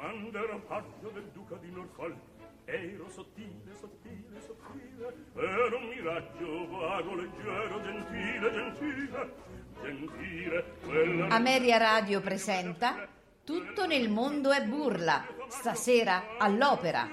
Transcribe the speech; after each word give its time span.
quando 0.00 0.38
ero 0.38 0.58
paggio 0.60 1.10
del 1.12 1.28
duca 1.34 1.56
di 1.56 1.70
Norfolk 1.70 2.16
ero 2.64 3.06
sottile, 3.10 3.74
sottile, 3.78 4.40
sottile 4.40 5.14
ero 5.34 5.76
un 5.76 5.88
miraggio 5.88 6.68
vago, 6.68 7.14
leggero, 7.16 7.82
gentile, 7.82 8.50
gentile 8.50 9.34
gentile 9.82 10.64
quella 10.86 11.26
Ameria 11.26 11.76
Radio 11.76 12.20
presenta 12.20 13.06
Tutto 13.44 13.86
nel 13.86 14.08
mondo 14.08 14.52
è 14.52 14.62
burla, 14.64 15.26
stasera 15.48 16.38
all'opera, 16.38 17.06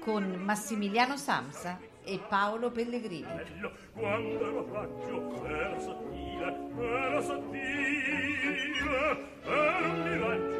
con 0.00 0.24
Massimiliano 0.42 1.16
Samsa 1.16 1.78
e 2.02 2.18
Paolo 2.18 2.70
Pellegrini. 2.70 3.32
bello 3.32 3.72
quando 3.94 4.46
ero 4.46 4.64
paggio 4.64 5.46
ero 5.46 5.80
sottile 5.80 6.68
ero 6.76 7.22
sottile 7.22 8.58
ero 9.42 9.90
un 9.90 10.02
miraggio 10.02 10.59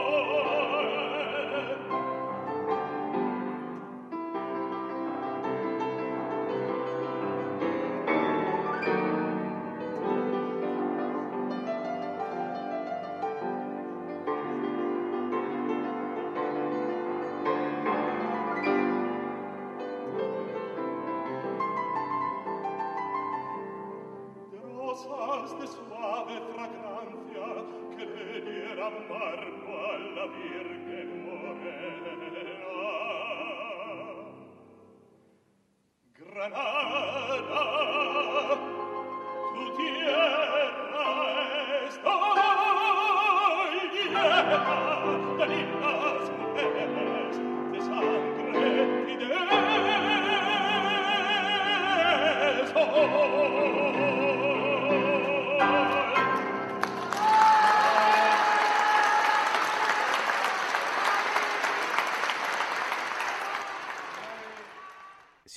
oh 0.00 1.04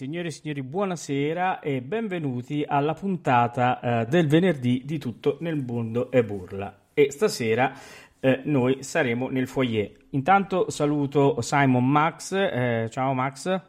Signore 0.02 0.30
e 0.30 0.32
signori, 0.32 0.64
buonasera 0.64 1.60
e 1.60 1.80
benvenuti 1.84 2.66
alla 2.68 2.96
puntata 2.96 3.80
eh, 3.80 4.06
del 4.08 4.26
venerdì 4.26 4.82
di 4.84 4.98
Tutto 4.98 5.38
nel 5.42 5.64
mondo 5.64 6.10
e 6.10 6.24
burla. 6.24 6.76
E 6.92 7.12
stasera 7.12 7.72
eh, 8.20 8.42
noi 8.46 8.82
saremo 8.82 9.30
nel 9.30 9.48
foyer. 9.48 9.92
Intanto 10.10 10.72
saluto 10.72 11.40
Simon 11.42 11.88
Max. 11.88 12.32
eh, 12.32 12.88
ciao 12.90 13.14
Max. 13.14 13.62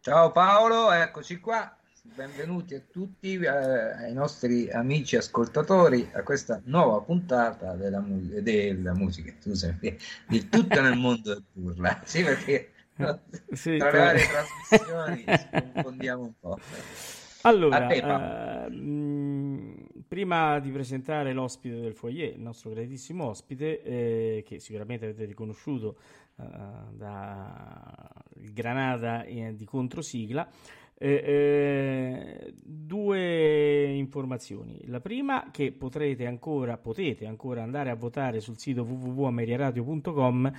Ciao 0.00 0.30
Paolo, 0.30 0.92
eccoci 0.92 1.40
qua. 1.40 1.74
Benvenuti 2.02 2.74
a 2.74 2.82
tutti, 2.92 3.36
eh, 3.36 3.48
ai 3.48 4.12
nostri 4.12 4.70
amici 4.70 5.16
ascoltatori, 5.16 6.06
a 6.12 6.22
questa 6.22 6.60
nuova 6.66 7.00
puntata 7.00 7.72
della, 7.72 8.00
mu- 8.00 8.42
della 8.42 8.92
musica, 8.92 9.32
scusami, 9.40 9.96
di 10.28 10.48
tutto 10.50 10.82
nel 10.82 10.98
mondo 10.98 11.32
del 11.32 11.44
burla. 11.50 12.02
Sì, 12.04 12.22
perché 12.22 12.73
Sì, 13.52 13.76
tra 13.76 13.90
le 13.90 13.90
per- 13.90 14.00
varie 14.00 14.24
trasmissioni 14.26 15.24
ci 15.38 15.48
confondiamo 15.72 16.22
un 16.22 16.32
po'. 16.38 16.58
Allora, 17.42 17.86
te, 17.88 17.96
eh, 17.96 18.70
mh, 18.70 19.86
prima 20.08 20.58
di 20.60 20.70
presentare 20.70 21.32
l'ospite 21.34 21.78
del 21.78 21.94
foyer, 21.94 22.32
il 22.34 22.40
nostro 22.40 22.70
graditissimo 22.70 23.24
ospite, 23.28 23.82
eh, 23.82 24.42
che 24.46 24.60
sicuramente 24.60 25.04
avete 25.06 25.24
riconosciuto 25.26 25.98
eh, 26.40 26.44
da 26.92 28.08
Granada 28.34 29.24
eh, 29.24 29.54
di 29.54 29.64
controsigla, 29.64 30.48
Eh, 30.96 31.10
eh, 31.26 32.54
due 32.62 33.84
informazioni. 33.94 34.80
La 34.86 35.00
prima 35.00 35.48
che 35.50 35.72
potrete 35.72 36.24
ancora, 36.24 36.78
potete 36.78 37.26
ancora 37.26 37.64
andare 37.64 37.90
a 37.90 37.96
votare 37.96 38.38
sul 38.40 38.58
sito 38.58 38.84
www.ameriaradio.com 38.84 40.52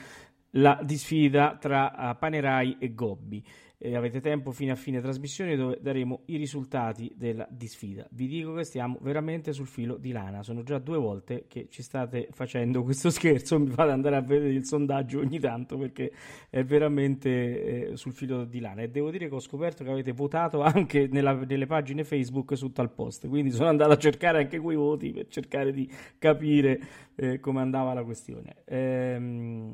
la 0.57 0.80
disfida 0.81 1.57
tra 1.60 1.94
uh, 1.96 2.18
Panerai 2.18 2.78
e 2.80 2.94
Gobbi 2.94 3.44
eh, 3.77 3.95
avete 3.95 4.22
tempo 4.22 4.51
fino 4.51 4.72
a 4.72 4.75
fine 4.75 5.01
trasmissione 5.01 5.56
dove 5.56 5.80
daremo 5.81 6.22
i 6.25 6.38
risultati 6.38 7.12
della 7.16 7.48
disfida. 7.50 8.07
Vi 8.12 8.27
dico 8.27 8.54
che 8.54 8.63
stiamo 8.63 8.98
veramente 9.01 9.54
sul 9.54 9.68
filo 9.68 9.98
di 9.98 10.12
lana, 10.12 10.44
sono 10.44 10.63
già 10.63 10.80
due 10.80 10.98
volte 10.98 11.45
che 11.48 11.68
ci 11.69 11.83
state 11.83 12.30
facendo 12.31 12.83
questo 12.83 13.10
scherzo, 13.10 13.60
mi 13.60 13.69
fate 13.69 13.92
andare 13.92 14.16
a 14.16 14.22
vedere 14.22 14.54
il 14.54 14.66
sondaggio 14.66 15.19
ogni 15.19 15.39
tanto 15.39 15.77
perché 15.77 16.12
è 16.50 16.63
veramente 16.63 17.89
eh, 17.92 17.98
sul 17.98 18.13
filo 18.13 18.45
di 18.45 18.60
lana 18.60 18.81
e 18.81 18.89
devo 18.89 19.12
dire 19.12 19.27
che 19.27 19.36
ho 19.36 19.39
scoperto 19.39 19.83
che 19.83 19.92
avete 19.92 20.12
votato 20.12 20.62
anche 20.62 21.07
nella, 21.12 21.33
nelle 21.33 21.66
pagine 21.66 22.04
Facebook 22.04 22.56
sotto 22.56 22.81
al 22.81 22.92
post, 22.92 23.28
quindi 23.28 23.51
sono 23.51 23.69
andato 23.69 23.92
a 23.92 23.98
cercare 23.98 24.39
anche 24.39 24.60
quei 24.60 24.75
voti 24.75 25.12
per 25.12 25.28
cercare 25.28 25.71
di 25.71 25.89
capire 26.18 26.80
eh, 27.16 27.39
come 27.39 27.62
andava 27.62 27.94
la 27.94 28.04
questione. 28.04 28.57
Ehm, 28.66 29.74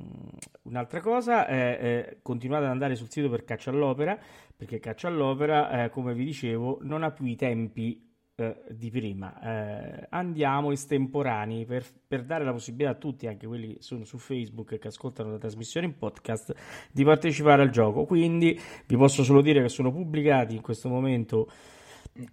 un'altra 0.63 1.01
cosa, 1.01 1.47
è 1.47 2.17
continuate 2.21 2.65
ad 2.65 2.71
andare 2.71 2.95
sul 2.95 3.09
sito 3.09 3.29
per 3.29 3.43
Caccia 3.43 3.71
all'Opera, 3.91 4.17
perché 4.55 4.79
Caccia 4.79 5.07
all'Opera, 5.07 5.83
eh, 5.83 5.89
come 5.89 6.13
vi 6.13 6.25
dicevo, 6.25 6.79
non 6.81 7.03
ha 7.03 7.11
più 7.11 7.25
i 7.25 7.35
tempi 7.35 8.09
eh, 8.35 8.55
di 8.69 8.89
prima. 8.89 9.39
Eh, 9.41 10.07
andiamo 10.09 10.71
estemporanei 10.71 11.65
per, 11.65 11.85
per, 12.07 12.23
dare 12.23 12.43
la 12.43 12.51
possibilità 12.51 12.91
a 12.91 12.95
tutti, 12.95 13.27
anche 13.27 13.45
quelli 13.45 13.75
che 13.75 13.81
sono 13.81 14.03
su 14.05 14.17
Facebook 14.17 14.71
e 14.73 14.79
che 14.79 14.87
ascoltano 14.87 15.31
la 15.31 15.37
trasmissione 15.37 15.85
in 15.85 15.97
podcast, 15.97 16.53
di 16.91 17.03
partecipare 17.03 17.61
al 17.61 17.69
gioco. 17.69 18.05
Quindi 18.05 18.59
vi 18.87 18.97
posso 18.97 19.23
solo 19.23 19.41
dire 19.41 19.61
che 19.61 19.69
sono 19.69 19.91
pubblicati 19.91 20.55
in 20.55 20.61
questo 20.61 20.89
momento 20.89 21.49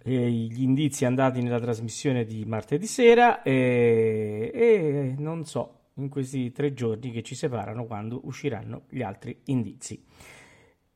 eh, 0.03 0.29
gli 0.31 0.61
indizi 0.61 1.05
andati 1.05 1.41
nella 1.41 1.59
trasmissione 1.59 2.25
di 2.25 2.43
martedì 2.45 2.85
sera 2.85 3.41
e, 3.41 4.51
e 4.53 5.15
non 5.17 5.45
so 5.45 5.75
in 5.95 6.09
questi 6.09 6.51
tre 6.51 6.73
giorni 6.73 7.11
che 7.11 7.21
ci 7.21 7.35
separano 7.35 7.85
quando 7.85 8.21
usciranno 8.23 8.83
gli 8.89 9.01
altri 9.01 9.37
indizi. 9.45 10.03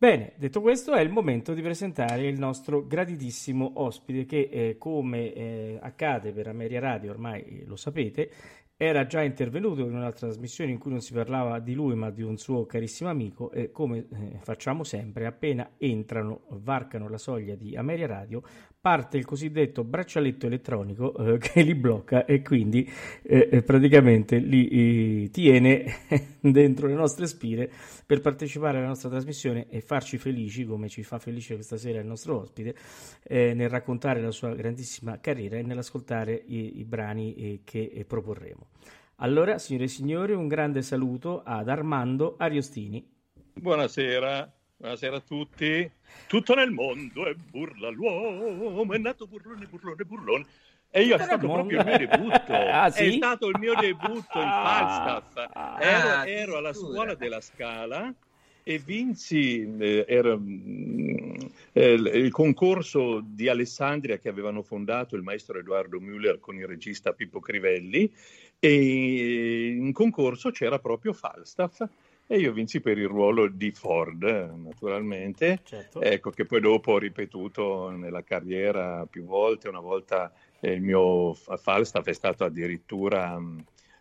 Bene, 0.03 0.33
detto 0.35 0.59
questo 0.59 0.91
è 0.91 0.99
il 0.99 1.09
momento 1.09 1.53
di 1.53 1.61
presentare 1.61 2.27
il 2.27 2.37
nostro 2.37 2.85
graditissimo 2.85 3.71
ospite 3.75 4.25
che 4.25 4.49
eh, 4.51 4.75
come 4.77 5.31
eh, 5.33 5.79
accade 5.81 6.33
per 6.33 6.49
Ameria 6.49 6.81
Radio, 6.81 7.11
ormai 7.11 7.63
lo 7.65 7.77
sapete, 7.77 8.29
era 8.75 9.05
già 9.05 9.21
intervenuto 9.21 9.81
in 9.81 9.93
un'altra 9.93 10.27
trasmissione 10.27 10.71
in 10.71 10.79
cui 10.79 10.91
non 10.91 10.99
si 10.99 11.13
parlava 11.13 11.59
di 11.59 11.73
lui 11.73 11.95
ma 11.95 12.09
di 12.09 12.23
un 12.23 12.37
suo 12.37 12.65
carissimo 12.65 13.09
amico 13.09 13.51
e 13.51 13.71
come 13.71 13.99
eh, 13.99 14.39
facciamo 14.41 14.83
sempre 14.83 15.25
appena 15.25 15.71
entrano, 15.77 16.41
varcano 16.49 17.07
la 17.07 17.17
soglia 17.17 17.55
di 17.55 17.75
Ameria 17.75 18.07
Radio 18.07 18.43
parte 18.83 19.17
il 19.17 19.23
cosiddetto 19.23 19.85
braccialetto 19.85 20.47
elettronico 20.47 21.15
eh, 21.15 21.37
che 21.39 21.61
li 21.61 21.75
blocca 21.75 22.25
e 22.25 22.41
quindi 22.41 22.91
eh, 23.21 23.47
eh 23.49 23.63
praticamente 23.63 24.37
li 24.39 25.29
tiene 25.29 25.85
dentro 26.41 26.87
le 26.87 26.95
nostre 26.95 27.27
spire 27.27 27.71
per 28.05 28.19
partecipare 28.19 28.79
alla 28.79 28.87
nostra 28.87 29.09
trasmissione 29.09 29.69
e 29.69 29.79
farci 29.79 30.17
felici 30.17 30.65
come 30.65 30.89
ci 30.89 31.03
fa 31.03 31.19
felice 31.19 31.53
questa 31.53 31.77
sera 31.77 32.01
il 32.01 32.07
nostro 32.07 32.39
ospite 32.39 32.75
eh, 33.23 33.53
nel 33.53 33.69
raccontare 33.69 34.21
la 34.21 34.31
sua 34.31 34.53
grandissima 34.53 35.19
carriera 35.21 35.57
e 35.57 35.61
nell'ascoltare 35.61 36.33
i, 36.33 36.79
i 36.79 36.83
brani 36.83 37.35
eh, 37.35 37.61
che 37.63 38.03
proporremo. 38.05 38.62
Allora, 39.17 39.57
signore 39.57 39.85
e 39.85 39.89
signori, 39.89 40.33
un 40.33 40.47
grande 40.47 40.81
saluto 40.81 41.43
ad 41.45 41.69
Armando 41.69 42.35
Ariostini. 42.37 43.05
Buonasera. 43.53 44.51
Buonasera 44.75 45.15
a 45.15 45.21
tutti. 45.21 45.89
Tutto 46.27 46.53
nel 46.55 46.71
mondo 46.71 47.25
è 47.25 47.33
burla 47.33 47.89
l'uomo, 47.89 48.91
è 48.91 48.97
nato 48.97 49.27
burlone, 49.27 49.65
burlone, 49.67 50.03
burlone. 50.03 50.45
E 50.89 51.03
io 51.03 51.15
è 51.15 51.19
stato 51.19 51.47
proprio 51.47 51.79
il 51.79 51.85
mio 51.85 51.97
debutto. 51.97 52.53
ah, 52.53 52.89
sì? 52.91 53.07
È 53.07 53.11
stato 53.13 53.47
il 53.47 53.57
mio 53.59 53.73
debutto 53.75 54.39
in 54.39 54.49
Falstaff. 54.49 55.37
Ah, 55.53 55.77
ero, 55.79 56.07
ah, 56.09 56.27
ero 56.27 56.57
alla 56.57 56.73
scuola 56.73 57.15
della 57.15 57.41
Scala 57.41 58.13
e 58.63 58.77
vinsi 58.77 59.75
eh, 59.77 60.05
era, 60.07 60.37
mm, 60.37 61.35
eh, 61.73 61.93
il 61.93 62.31
concorso 62.31 63.21
di 63.25 63.49
Alessandria 63.49 64.17
che 64.17 64.29
avevano 64.29 64.63
fondato 64.63 65.15
il 65.15 65.21
maestro 65.21 65.59
Edoardo 65.59 65.99
Müller 65.99 66.39
con 66.39 66.55
il 66.55 66.65
regista 66.65 67.13
Pippo 67.13 67.39
Crivelli 67.39 68.11
e 68.65 69.75
in 69.77 69.91
concorso 69.91 70.49
c'era 70.49 70.79
proprio 70.79 71.11
Falstaff 71.11 71.83
e 72.25 72.37
io 72.37 72.53
vinsi 72.53 72.79
per 72.79 72.97
il 72.97 73.09
ruolo 73.09 73.49
di 73.49 73.71
Ford, 73.71 74.23
naturalmente, 74.23 75.59
certo. 75.65 75.99
ecco 75.99 76.29
che 76.29 76.45
poi 76.45 76.61
dopo 76.61 76.93
ho 76.93 76.97
ripetuto 76.97 77.89
nella 77.89 78.23
carriera 78.23 79.05
più 79.05 79.25
volte, 79.25 79.67
una 79.67 79.81
volta 79.81 80.31
eh, 80.61 80.71
il 80.71 80.81
mio 80.81 81.33
Falstaff 81.33 82.05
è 82.05 82.13
stato 82.13 82.45
addirittura 82.45 83.37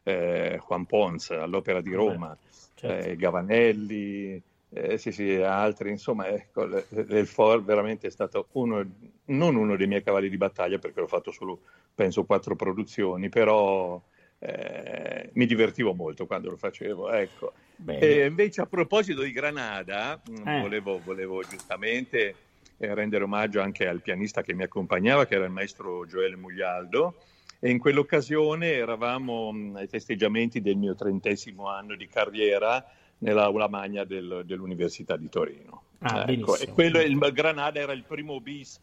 eh, 0.05 0.61
Juan 0.65 0.87
Pons 0.87 1.31
all'Opera 1.31 1.81
di 1.81 1.93
Roma, 1.93 2.39
certo. 2.77 3.09
eh, 3.09 3.17
Gavanelli, 3.17 4.41
eh, 4.75 4.97
sì, 4.97 5.11
sì, 5.11 5.35
altri, 5.35 5.91
insomma, 5.91 6.29
ecco, 6.29 6.63
il 6.91 7.27
Ford 7.27 7.65
veramente 7.65 8.07
è 8.07 8.11
stato 8.11 8.47
uno, 8.53 8.81
non 9.25 9.57
uno 9.57 9.75
dei 9.75 9.89
miei 9.89 10.05
cavalli 10.05 10.29
di 10.29 10.37
battaglia 10.37 10.79
perché 10.79 11.01
ho 11.01 11.09
fatto 11.09 11.33
solo, 11.33 11.63
penso, 11.93 12.23
quattro 12.23 12.55
produzioni, 12.55 13.29
però 13.29 14.01
eh, 14.45 15.31
mi 15.35 15.47
divertivo 15.47 15.95
molto 15.95 16.27
quando 16.27 16.51
lo 16.51 16.57
facevo. 16.57 17.13
Ecco. 17.13 17.53
E 17.87 18.27
invece 18.27 18.61
a 18.61 18.67
proposito 18.67 19.23
di 19.23 19.31
Granada, 19.31 20.21
mm, 20.29 20.49
eh. 20.49 20.61
volevo, 20.61 21.01
volevo, 21.05 21.43
giustamente 21.43 22.35
eh, 22.77 22.95
rendere 22.95 23.23
omaggio 23.23 23.61
anche 23.61 23.87
al 23.87 24.01
pianista 24.01 24.43
che 24.43 24.53
mi 24.53 24.65
accompagnava, 24.65 25.27
che 25.27 25.37
era 25.37 25.45
il 25.45 25.53
maestro 25.53 26.07
Gioele 26.07 26.37
Muglialdo, 26.37 27.15
e 27.61 27.71
in 27.71 27.79
quell'occasione 27.79 28.73
eravamo 28.73 29.53
mm, 29.53 29.77
ai 29.77 29.87
festeggiamenti 29.87 30.61
del 30.61 30.77
mio 30.77 30.97
trentesimo 30.97 31.69
anno 31.69 31.95
di 31.95 32.09
carriera 32.09 32.85
nell'aula 33.19 33.69
magna 33.69 34.03
del, 34.03 34.43
dell'Università 34.45 35.17
di 35.17 35.29
Torino. 35.29 35.85
Ah, 36.01 36.25
ecco. 36.27 36.57
E 36.57 36.67
quello, 36.67 37.01
il 37.01 37.17
Granada 37.33 37.79
era 37.79 37.93
il 37.93 38.03
primo 38.03 38.41
bis 38.41 38.81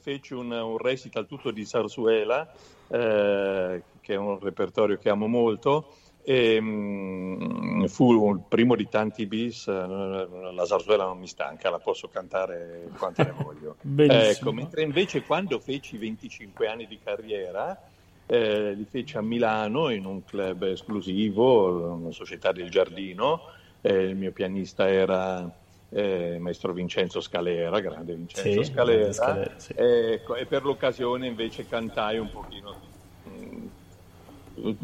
feci 0.00 0.34
un, 0.34 0.50
un 0.50 0.78
recital 0.78 1.26
tutto 1.26 1.50
di 1.50 1.64
Sarsuela, 1.64 2.52
eh, 2.88 3.82
che 4.00 4.14
è 4.14 4.16
un 4.16 4.38
repertorio 4.38 4.98
che 4.98 5.08
amo 5.08 5.26
molto, 5.26 5.94
e 6.22 6.58
mh, 6.58 6.64
mm, 6.64 7.84
fu 7.84 8.32
il 8.32 8.42
primo 8.48 8.74
di 8.74 8.88
tanti 8.88 9.26
bis, 9.26 9.66
la 9.66 10.64
Sarsuela 10.64 11.04
non 11.04 11.18
mi 11.18 11.26
stanca, 11.26 11.68
la 11.70 11.78
posso 11.78 12.08
cantare 12.08 12.88
quanto 12.96 13.22
ne 13.22 13.34
voglio. 13.36 13.76
ecco, 14.10 14.52
mentre 14.52 14.82
invece 14.82 15.22
quando 15.22 15.58
feci 15.58 15.98
25 15.98 16.66
anni 16.66 16.86
di 16.86 16.98
carriera, 17.02 17.78
eh, 18.26 18.72
li 18.72 18.84
feci 18.84 19.18
a 19.18 19.20
Milano 19.20 19.90
in 19.90 20.06
un 20.06 20.24
club 20.24 20.62
esclusivo, 20.62 21.94
una 21.94 22.10
società 22.12 22.52
del 22.52 22.70
giardino, 22.70 23.42
eh, 23.82 24.04
il 24.04 24.16
mio 24.16 24.32
pianista 24.32 24.88
era 24.88 25.62
eh, 25.94 26.38
maestro 26.40 26.72
Vincenzo 26.72 27.20
Scalera, 27.20 27.78
grande 27.78 28.14
Vincenzo 28.14 28.62
sì, 28.62 28.72
Scalera, 28.72 29.12
Scalera 29.12 29.52
sì. 29.56 29.74
ecco, 29.76 30.34
e 30.34 30.44
per 30.44 30.64
l'occasione 30.64 31.28
invece 31.28 31.68
cantai 31.68 32.18
un 32.18 32.30
pochino 32.30 32.74
mh, 33.22 33.68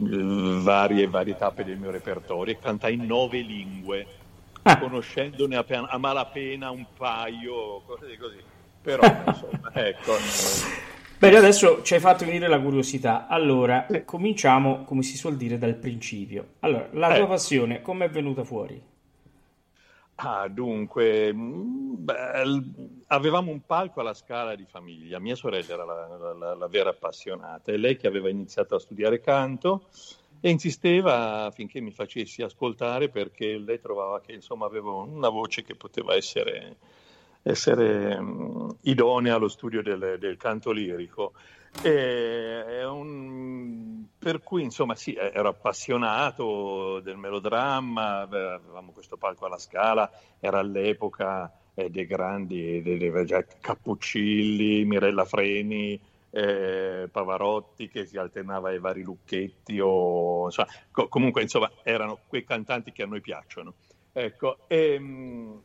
mm, 0.00 0.62
varie, 0.62 1.09
varie 1.09 1.37
tappe 1.37 1.64
del 1.64 1.79
mio 1.79 1.90
repertorio 1.90 2.55
e 2.55 2.59
cantai 2.61 2.95
in 2.95 3.07
nove 3.07 3.40
lingue, 3.40 4.07
ah. 4.62 4.79
conoscendone 4.79 5.57
a, 5.57 5.64
a, 5.67 5.99
malapena 5.99 6.71
un 6.71 6.87
paio, 6.97 7.83
cose 7.87 8.17
così. 8.17 8.38
Però, 8.81 9.02
insomma, 9.26 9.73
ecco... 9.75 10.12
Bene, 11.19 11.37
adesso 11.37 11.83
ci 11.83 11.95
hai 11.95 12.00
fatto 12.00 12.25
venire 12.25 12.49
la 12.49 12.59
curiosità. 12.61 13.26
Allora, 13.26 13.87
sì. 13.90 14.05
cominciamo, 14.05 14.85
come 14.85 15.02
si 15.02 15.19
suol 15.19 15.37
dire, 15.37 15.59
dal 15.59 15.75
principio. 15.75 16.52
Allora, 16.61 16.88
la 16.93 17.14
tua 17.14 17.25
eh. 17.25 17.29
passione, 17.29 17.83
come 17.83 18.07
è 18.07 18.09
venuta 18.09 18.43
fuori? 18.43 18.89
Ah, 20.23 20.49
dunque, 20.49 21.33
mm, 21.33 21.95
beh, 22.05 22.62
avevamo 23.07 23.50
un 23.50 23.65
palco 23.65 24.00
alla 24.00 24.12
scala 24.12 24.55
di 24.55 24.67
famiglia, 24.67 25.19
mia 25.19 25.35
sorella 25.35 25.73
era 25.73 25.85
la, 25.85 26.35
la, 26.35 26.55
la, 26.55 26.69
vera 26.69 26.91
appassionata 26.91 27.73
e 27.73 27.79
lei 27.79 27.97
che 27.97 28.07
aveva 28.07 28.29
iniziato 28.29 28.75
a 28.75 28.79
studiare 28.79 29.21
canto 29.21 29.87
e 30.41 30.50
insisteva 30.50 31.45
affinché 31.45 31.81
mi 31.81 31.91
facessi 31.91 32.43
ascoltare 32.43 33.09
perché 33.09 33.57
lei 33.57 33.81
trovava 33.81 34.21
che 34.21 34.33
insomma 34.33 34.67
avevo 34.67 35.03
una 35.05 35.31
voce 35.31 35.62
che 35.62 35.75
poteva 35.75 36.15
essere, 36.15 36.77
essere 37.43 38.15
um, 38.17 38.77
idonea 38.83 39.37
allo 39.37 39.49
studio 39.49 39.83
del, 39.83 40.19
del 40.19 40.37
canto 40.37 40.71
lirico. 40.71 41.33
Un... 41.83 44.05
Per 44.19 44.43
cui, 44.43 44.62
insomma, 44.62 44.95
sì, 44.95 45.15
ero 45.15 45.49
appassionato 45.49 47.00
del 47.00 47.17
melodramma, 47.17 48.21
avevamo 48.21 48.93
questo 48.93 49.17
palco 49.17 49.47
alla 49.47 49.57
Scala, 49.57 50.11
era 50.39 50.59
all'epoca 50.59 51.50
eh, 51.75 51.89
dei 51.89 52.07
grandi, 52.07 52.83
dei, 52.83 52.99
dei, 52.99 53.12
Cappuccilli, 53.61 54.85
Mirella 54.85 55.25
Freni, 55.25 55.99
eh, 56.31 57.09
Pavarotti 57.11 57.89
che 57.89 58.05
si 58.05 58.19
alternava 58.19 58.69
ai 58.69 58.79
vari 58.79 59.03
lucchetti, 59.03 59.81
o, 59.81 60.45
insomma, 60.45 60.69
co- 60.91 61.09
comunque 61.09 61.43
insomma, 61.43 61.71
erano 61.83 62.19
quei 62.27 62.45
cantanti 62.45 62.93
che 62.93 63.03
a 63.03 63.07
noi 63.07 63.21
piacciono. 63.21 63.75
Ecco, 64.12 64.59
e, 64.67 65.00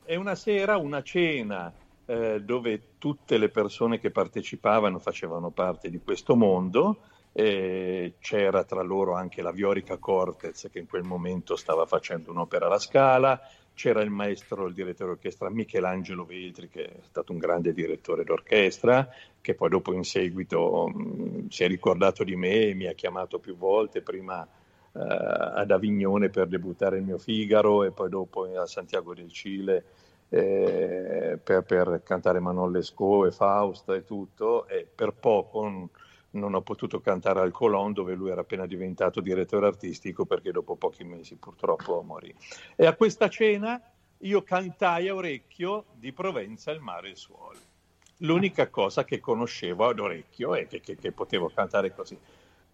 e 0.05 0.15
una 0.15 0.35
sera, 0.35 0.77
una 0.77 1.01
cena 1.01 1.73
eh, 2.05 2.41
dove 2.41 2.81
tutte 2.97 3.37
le 3.37 3.49
persone 3.49 3.99
che 3.99 4.11
partecipavano 4.11 4.99
facevano 4.99 5.49
parte 5.49 5.89
di 5.89 5.99
questo 6.03 6.35
mondo. 6.35 6.97
Eh, 7.31 8.13
c'era 8.19 8.63
tra 8.63 8.81
loro 8.81 9.13
anche 9.13 9.41
la 9.41 9.51
Viorica 9.51 9.97
Cortez 9.97 10.69
che 10.71 10.79
in 10.79 10.87
quel 10.87 11.03
momento 11.03 11.57
stava 11.57 11.85
facendo 11.85 12.31
un'opera 12.31 12.67
alla 12.67 12.79
Scala, 12.79 13.41
c'era 13.73 14.01
il 14.01 14.09
maestro, 14.09 14.67
il 14.67 14.73
direttore 14.73 15.11
d'orchestra 15.11 15.49
Michelangelo 15.49 16.23
Veltri, 16.23 16.69
che 16.69 16.85
è 16.85 16.99
stato 17.09 17.33
un 17.33 17.39
grande 17.39 17.73
direttore 17.73 18.23
d'orchestra, 18.23 19.09
che 19.41 19.53
poi 19.53 19.69
dopo 19.69 19.91
in 19.91 20.05
seguito 20.05 20.87
mh, 20.87 21.01
mm, 21.01 21.47
si 21.49 21.63
è 21.65 21.67
ricordato 21.67 22.23
di 22.23 22.37
me 22.37 22.67
e 22.67 22.73
mi 22.73 22.87
ha 22.87 22.93
chiamato 22.93 23.37
più 23.37 23.57
volte, 23.57 24.01
prima 24.01 24.47
eh, 24.93 24.99
ad 24.99 25.71
Avignone 25.71 26.29
per 26.29 26.47
debuttare 26.47 26.97
il 26.97 27.03
mio 27.03 27.17
Figaro 27.17 27.83
e 27.83 27.91
poi 27.91 28.07
dopo 28.09 28.43
a 28.57 28.65
Santiago 28.65 29.13
del 29.13 29.29
Cile 29.29 29.83
eh, 30.29 31.39
per, 31.41 31.63
per, 31.63 32.01
cantare 32.03 32.39
Manon 32.39 32.71
Lescaut 32.71 33.27
e 33.27 33.31
Faust 33.31 33.89
e 33.89 34.03
tutto, 34.03 34.67
e 34.67 34.87
per 34.93 35.13
poco 35.13 35.89
non 36.31 36.53
ho 36.53 36.61
potuto 36.61 36.99
cantare 36.99 37.39
al 37.39 37.51
Colon 37.51 37.93
dove 37.93 38.13
lui 38.13 38.29
era 38.29 38.41
appena 38.41 38.65
diventato 38.65 39.21
direttore 39.21 39.67
artistico 39.67 40.25
perché 40.25 40.51
dopo 40.51 40.75
pochi 40.75 41.03
mesi 41.03 41.35
purtroppo 41.35 42.01
morì. 42.01 42.33
E 42.75 42.85
a 42.85 42.93
questa 42.93 43.29
cena 43.29 43.81
io 44.19 44.43
cantai 44.43 45.07
a 45.09 45.15
orecchio 45.15 45.85
di 45.93 46.11
Provenza 46.11 46.71
il 46.71 46.81
mare 46.81 47.07
e 47.07 47.11
il 47.11 47.17
suolo. 47.17 47.59
L'unica 48.19 48.69
cosa 48.69 49.03
che 49.03 49.19
conoscevo 49.19 49.87
ad 49.87 49.99
orecchio 49.99 50.55
e 50.55 50.67
che, 50.67 50.79
che, 50.79 50.95
che 50.95 51.11
potevo 51.11 51.51
cantare 51.53 51.93
così. 51.93 52.17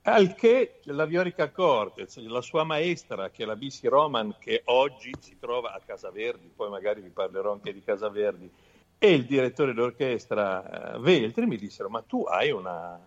Al 0.03 0.33
che 0.33 0.79
la 0.85 1.05
Viorica 1.05 1.51
Cortez, 1.51 2.17
la 2.25 2.41
sua 2.41 2.63
maestra, 2.63 3.29
che 3.29 3.43
è 3.43 3.45
la 3.45 3.55
Bisi 3.55 3.87
Roman, 3.87 4.35
che 4.39 4.63
oggi 4.65 5.11
si 5.19 5.37
trova 5.37 5.73
a 5.73 5.79
Casaverdi, 5.85 6.49
poi 6.55 6.71
magari 6.71 7.01
vi 7.01 7.09
parlerò 7.09 7.51
anche 7.51 7.71
di 7.71 7.83
Casaverdi, 7.83 8.49
e 8.97 9.13
il 9.13 9.25
direttore 9.25 9.75
d'orchestra 9.75 10.95
eh, 10.95 10.99
Veltri 10.99 11.45
mi 11.45 11.55
dissero: 11.55 11.87
Ma 11.87 12.01
tu 12.01 12.23
hai 12.23 12.49
una, 12.49 12.99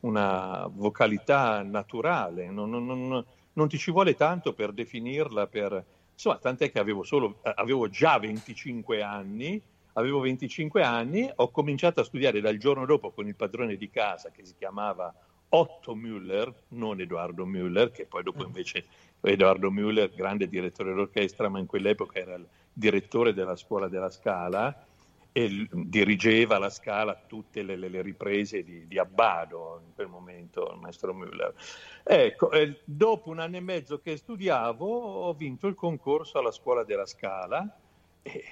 una 0.00 0.70
vocalità 0.72 1.60
naturale, 1.60 2.50
non, 2.50 2.70
non, 2.70 2.86
non, 2.86 3.24
non, 3.52 3.68
ti 3.68 3.76
ci 3.76 3.90
vuole 3.90 4.14
tanto 4.14 4.54
per 4.54 4.72
definirla, 4.72 5.46
per... 5.48 5.84
insomma, 6.14 6.38
tant'è 6.38 6.72
che 6.72 6.78
avevo, 6.78 7.02
solo, 7.02 7.40
avevo 7.42 7.90
già 7.90 8.18
25 8.18 9.02
anni, 9.02 9.60
avevo 9.92 10.20
25 10.20 10.82
anni, 10.82 11.30
ho 11.34 11.50
cominciato 11.50 12.00
a 12.00 12.04
studiare 12.04 12.40
dal 12.40 12.56
giorno 12.56 12.86
dopo 12.86 13.10
con 13.10 13.26
il 13.26 13.36
padrone 13.36 13.76
di 13.76 13.90
casa 13.90 14.30
che 14.30 14.46
si 14.46 14.54
chiamava 14.56 15.14
Otto 15.54 15.94
Müller, 15.94 16.52
non 16.68 17.00
Edoardo 17.00 17.44
Müller, 17.44 17.90
che 17.90 18.06
poi 18.06 18.22
dopo 18.22 18.42
mm. 18.42 18.46
invece 18.46 18.84
Edoardo 19.20 19.70
Müller, 19.70 20.14
grande 20.14 20.48
direttore 20.48 20.94
d'orchestra, 20.94 21.48
ma 21.48 21.58
in 21.58 21.66
quell'epoca 21.66 22.18
era 22.18 22.34
il 22.34 22.46
direttore 22.72 23.34
della 23.34 23.56
scuola 23.56 23.88
della 23.88 24.10
Scala, 24.10 24.86
e 25.32 25.66
dirigeva 25.72 26.58
la 26.58 26.68
scala 26.68 27.18
tutte 27.26 27.62
le, 27.62 27.76
le 27.76 28.02
riprese 28.02 28.62
di, 28.62 28.86
di, 28.86 28.98
Abbado 28.98 29.80
in 29.86 29.94
quel 29.94 30.08
momento, 30.08 30.70
il 30.74 30.78
maestro 30.78 31.14
Müller. 31.14 31.54
Ecco, 32.02 32.50
eh, 32.50 32.80
dopo 32.84 33.30
un 33.30 33.38
anno 33.38 33.56
e 33.56 33.60
mezzo 33.60 33.98
che 33.98 34.16
studiavo 34.16 34.86
ho 34.86 35.32
vinto 35.32 35.66
il 35.68 35.74
concorso 35.74 36.38
alla 36.38 36.50
scuola 36.50 36.84
della 36.84 37.06
Scala 37.06 37.78
e, 38.20 38.44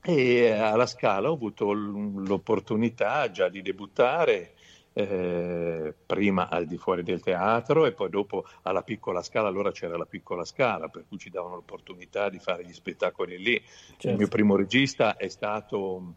e 0.00 0.50
alla 0.52 0.86
Scala 0.86 1.30
ho 1.30 1.34
avuto 1.34 1.72
l'opportunità 1.72 3.28
già 3.32 3.48
di 3.48 3.60
debuttare 3.60 4.53
eh, 4.94 5.92
prima 6.06 6.48
al 6.48 6.66
di 6.66 6.78
fuori 6.78 7.02
del 7.02 7.20
teatro 7.20 7.84
e 7.84 7.92
poi 7.92 8.08
dopo 8.08 8.46
alla 8.62 8.82
piccola 8.82 9.22
scala, 9.22 9.48
allora 9.48 9.72
c'era 9.72 9.96
la 9.96 10.06
piccola 10.06 10.44
scala, 10.44 10.88
per 10.88 11.04
cui 11.06 11.18
ci 11.18 11.30
davano 11.30 11.56
l'opportunità 11.56 12.30
di 12.30 12.38
fare 12.38 12.64
gli 12.64 12.72
spettacoli 12.72 13.38
lì. 13.38 13.60
Certo. 13.62 14.08
Il 14.08 14.16
mio 14.16 14.28
primo 14.28 14.56
regista 14.56 15.16
è 15.16 15.28
stato 15.28 16.14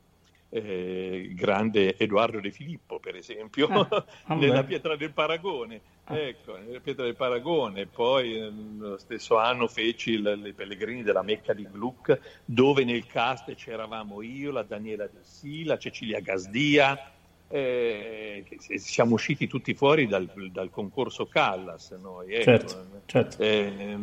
eh, 0.49 1.23
il 1.25 1.35
grande 1.35 1.97
Edoardo 1.97 2.39
De 2.39 2.51
Filippo, 2.51 2.99
per 2.99 3.15
esempio, 3.15 3.67
ah, 3.67 4.05
nella 4.35 4.63
Pietra 4.63 4.95
del 4.95 5.11
Paragone. 5.11 5.81
Ah. 6.05 6.17
Ecco, 6.17 6.57
nella 6.57 6.79
Pietra 6.79 7.03
del 7.03 7.15
Paragone. 7.15 7.87
Poi 7.87 8.37
eh, 8.37 8.51
lo 8.77 8.97
stesso 8.97 9.37
anno 9.37 9.67
feci 9.67 10.11
il, 10.11 10.43
i 10.45 10.53
Pellegrini 10.53 11.03
della 11.03 11.23
Mecca 11.23 11.53
di 11.53 11.67
Gluck, 11.69 12.41
dove 12.45 12.85
nel 12.85 13.05
cast 13.07 13.53
c'eravamo 13.53 14.21
io, 14.21 14.51
la 14.51 14.63
Daniela 14.63 15.07
Dessi, 15.07 15.63
la 15.63 15.77
Cecilia 15.77 16.19
Gasdia, 16.19 17.11
eh, 17.49 18.45
siamo 18.77 19.13
usciti 19.13 19.47
tutti 19.47 19.73
fuori 19.73 20.07
dal, 20.07 20.29
dal 20.51 20.69
concorso 20.69 21.27
Callas 21.27 21.91
noi, 21.91 22.33
ecco. 22.33 22.43
certo, 22.43 23.01
certo. 23.05 23.41
Eh, 23.41 23.97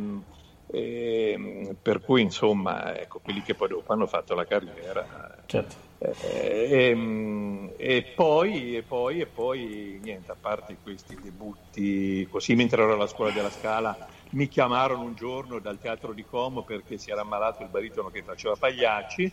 eh, 0.67 1.77
per 1.81 2.01
cui 2.01 2.23
insomma 2.23 2.99
ecco, 2.99 3.21
quelli 3.21 3.43
che 3.43 3.55
poi 3.55 3.69
dopo 3.69 3.93
hanno 3.93 4.07
fatto 4.07 4.35
la 4.35 4.47
carriera 4.47 5.43
certo. 5.47 5.77
Ehm, 6.23 7.73
e, 7.77 8.13
poi, 8.15 8.77
e, 8.77 8.83
poi, 8.83 9.21
e 9.21 9.27
poi 9.27 10.01
niente 10.03 10.33
a 10.33 10.37
parte 10.39 10.79
questi 10.83 11.17
debutti 11.21 12.27
così 12.31 12.55
mentre 12.55 12.83
ero 12.83 12.95
alla 12.95 13.07
scuola 13.07 13.31
della 13.31 13.51
Scala 13.51 14.09
mi 14.31 14.49
chiamarono 14.49 15.03
un 15.03 15.15
giorno 15.15 15.59
dal 15.61 15.79
teatro 15.79 16.13
di 16.13 16.25
Como 16.25 16.63
perché 16.63 16.99
si 16.99 17.11
era 17.11 17.21
ammalato 17.21 17.63
il 17.63 17.69
baritono 17.69 18.11
che 18.11 18.23
faceva 18.23 18.57
Pagliacci 18.57 19.33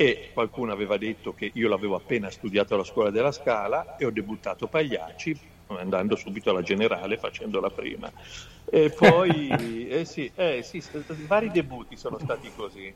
e 0.00 0.30
qualcuno 0.32 0.72
aveva 0.72 0.96
detto 0.96 1.34
che 1.34 1.50
io 1.52 1.68
l'avevo 1.68 1.94
appena 1.94 2.30
studiato 2.30 2.72
alla 2.72 2.84
scuola 2.84 3.10
della 3.10 3.32
Scala 3.32 3.96
e 3.96 4.06
ho 4.06 4.10
debuttato 4.10 4.66
Pagliacci 4.66 5.38
andando 5.66 6.16
subito 6.16 6.48
alla 6.48 6.62
generale 6.62 7.18
facendo 7.18 7.60
la 7.60 7.68
prima. 7.68 8.10
E 8.64 8.88
poi, 8.88 9.50
eh 9.90 10.06
sì, 10.06 10.32
eh 10.34 10.62
sì, 10.62 10.82
vari 11.26 11.50
debutti 11.50 11.98
sono 11.98 12.18
stati 12.18 12.50
così. 12.56 12.90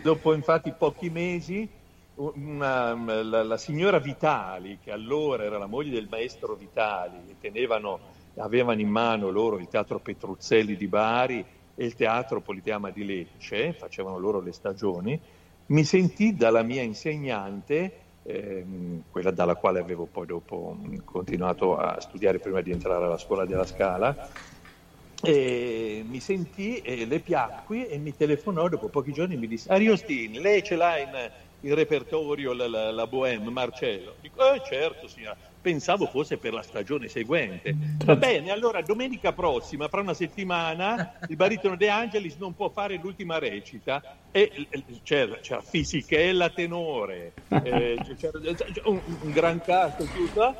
Dopo 0.00 0.32
infatti 0.32 0.70
pochi 0.70 1.10
mesi 1.10 1.68
una, 2.14 2.94
la, 2.94 3.42
la, 3.42 3.56
signora 3.56 3.98
Vitali, 3.98 4.78
che 4.80 4.92
allora 4.92 5.42
era 5.42 5.58
la 5.58 5.66
moglie 5.66 5.90
del 5.90 6.06
maestro 6.08 6.54
Vitali, 6.54 7.34
tenevano, 7.40 7.98
avevano 8.36 8.80
in 8.80 8.90
mano 8.90 9.28
loro 9.28 9.58
il 9.58 9.66
teatro 9.66 9.98
Petruzzelli 9.98 10.76
di 10.76 10.86
Bari 10.86 11.44
e 11.74 11.84
il 11.84 11.96
teatro 11.96 12.40
Politeama 12.40 12.90
di 12.90 13.04
Lecce, 13.04 13.72
facevano 13.72 14.18
loro 14.18 14.40
le 14.40 14.52
stagioni, 14.52 15.20
mi 15.66 15.84
sentì 15.84 16.34
dalla 16.34 16.62
mia 16.62 16.82
insegnante, 16.82 18.18
ehm, 18.22 19.04
quella 19.10 19.30
dalla 19.30 19.54
quale 19.54 19.80
avevo 19.80 20.06
poi 20.06 20.26
dopo 20.26 20.76
continuato 21.04 21.76
a 21.76 22.00
studiare 22.00 22.38
prima 22.38 22.60
di 22.60 22.70
entrare 22.70 23.04
alla 23.04 23.18
scuola 23.18 23.44
della 23.44 23.64
Scala, 23.64 24.16
mi 25.26 26.20
sentì 26.20 26.80
e 26.80 27.06
le 27.06 27.20
piacqui 27.20 27.86
e 27.86 27.96
mi 27.98 28.14
telefonò 28.14 28.68
dopo 28.68 28.90
pochi 28.90 29.12
giorni 29.12 29.34
e 29.34 29.38
mi 29.38 29.46
disse 29.46 29.70
Ariostin, 29.70 30.32
lei 30.40 30.62
ce 30.62 30.76
l'ha 30.76 30.98
in 30.98 31.30
il 31.60 31.74
repertorio, 31.74 32.52
la, 32.52 32.68
la, 32.68 32.90
la 32.90 33.06
Bohème, 33.06 33.48
Marcello? 33.48 34.16
Dico, 34.20 34.52
eh 34.52 34.60
certo 34.68 35.08
signora, 35.08 35.36
pensavo 35.64 36.04
fosse 36.04 36.36
per 36.36 36.52
la 36.52 36.60
stagione 36.60 37.08
seguente. 37.08 37.74
Va 38.04 38.16
bene, 38.16 38.50
allora 38.50 38.82
domenica 38.82 39.32
prossima, 39.32 39.88
fra 39.88 40.02
una 40.02 40.12
settimana, 40.12 41.14
il 41.26 41.36
baritono 41.36 41.74
De 41.74 41.88
Angelis 41.88 42.36
non 42.36 42.54
può 42.54 42.68
fare 42.68 42.96
l'ultima 43.02 43.38
recita 43.38 44.18
e 44.30 44.68
c'era, 45.02 45.36
c'era 45.36 45.62
Fisichella 45.62 46.50
tenore, 46.50 47.32
eh, 47.48 47.98
c'era, 48.18 48.38
c'era 48.40 48.88
un, 48.90 49.00
un, 49.22 49.32
gran 49.32 49.62
cast, 49.62 50.06
tutto. 50.12 50.54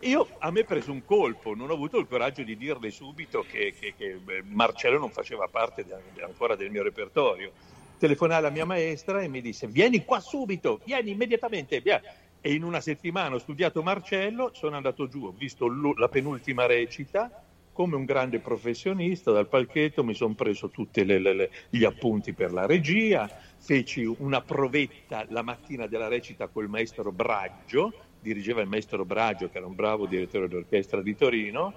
Io 0.00 0.26
a 0.38 0.50
me 0.50 0.64
preso 0.64 0.90
un 0.90 1.04
colpo, 1.04 1.54
non 1.54 1.68
ho 1.68 1.74
avuto 1.74 1.98
il 1.98 2.06
coraggio 2.06 2.42
di 2.42 2.56
dirle 2.56 2.90
subito 2.90 3.44
che, 3.46 3.74
che, 3.78 3.92
che 3.94 4.18
Marcello 4.42 4.98
non 4.98 5.10
faceva 5.10 5.48
parte 5.48 5.84
de, 5.84 6.22
ancora 6.22 6.56
del 6.56 6.70
mio 6.70 6.82
repertorio. 6.82 7.52
Telefonai 7.98 8.38
alla 8.38 8.50
mia 8.50 8.64
maestra 8.64 9.20
e 9.20 9.28
mi 9.28 9.42
disse: 9.42 9.66
Vieni 9.66 10.04
qua 10.04 10.20
subito, 10.20 10.80
vieni 10.84 11.10
immediatamente. 11.10 11.80
Vieni 11.80 12.00
e 12.46 12.52
in 12.52 12.62
una 12.62 12.80
settimana 12.80 13.34
ho 13.34 13.38
studiato 13.38 13.82
Marcello, 13.82 14.52
sono 14.54 14.76
andato 14.76 15.08
giù, 15.08 15.24
ho 15.24 15.34
visto 15.36 15.66
la 15.96 16.06
penultima 16.06 16.64
recita, 16.64 17.42
come 17.72 17.96
un 17.96 18.04
grande 18.04 18.38
professionista 18.38 19.32
dal 19.32 19.48
palchetto 19.48 20.04
mi 20.04 20.14
sono 20.14 20.34
preso 20.34 20.70
tutti 20.70 21.04
gli 21.04 21.84
appunti 21.84 22.34
per 22.34 22.52
la 22.52 22.64
regia, 22.64 23.28
feci 23.58 24.04
una 24.18 24.42
provetta 24.42 25.26
la 25.30 25.42
mattina 25.42 25.88
della 25.88 26.06
recita 26.06 26.46
col 26.46 26.68
maestro 26.68 27.10
Braggio, 27.10 27.92
dirigeva 28.20 28.60
il 28.60 28.68
maestro 28.68 29.04
Braggio 29.04 29.48
che 29.48 29.58
era 29.58 29.66
un 29.66 29.74
bravo 29.74 30.06
direttore 30.06 30.46
d'orchestra 30.46 31.02
di 31.02 31.16
Torino 31.16 31.74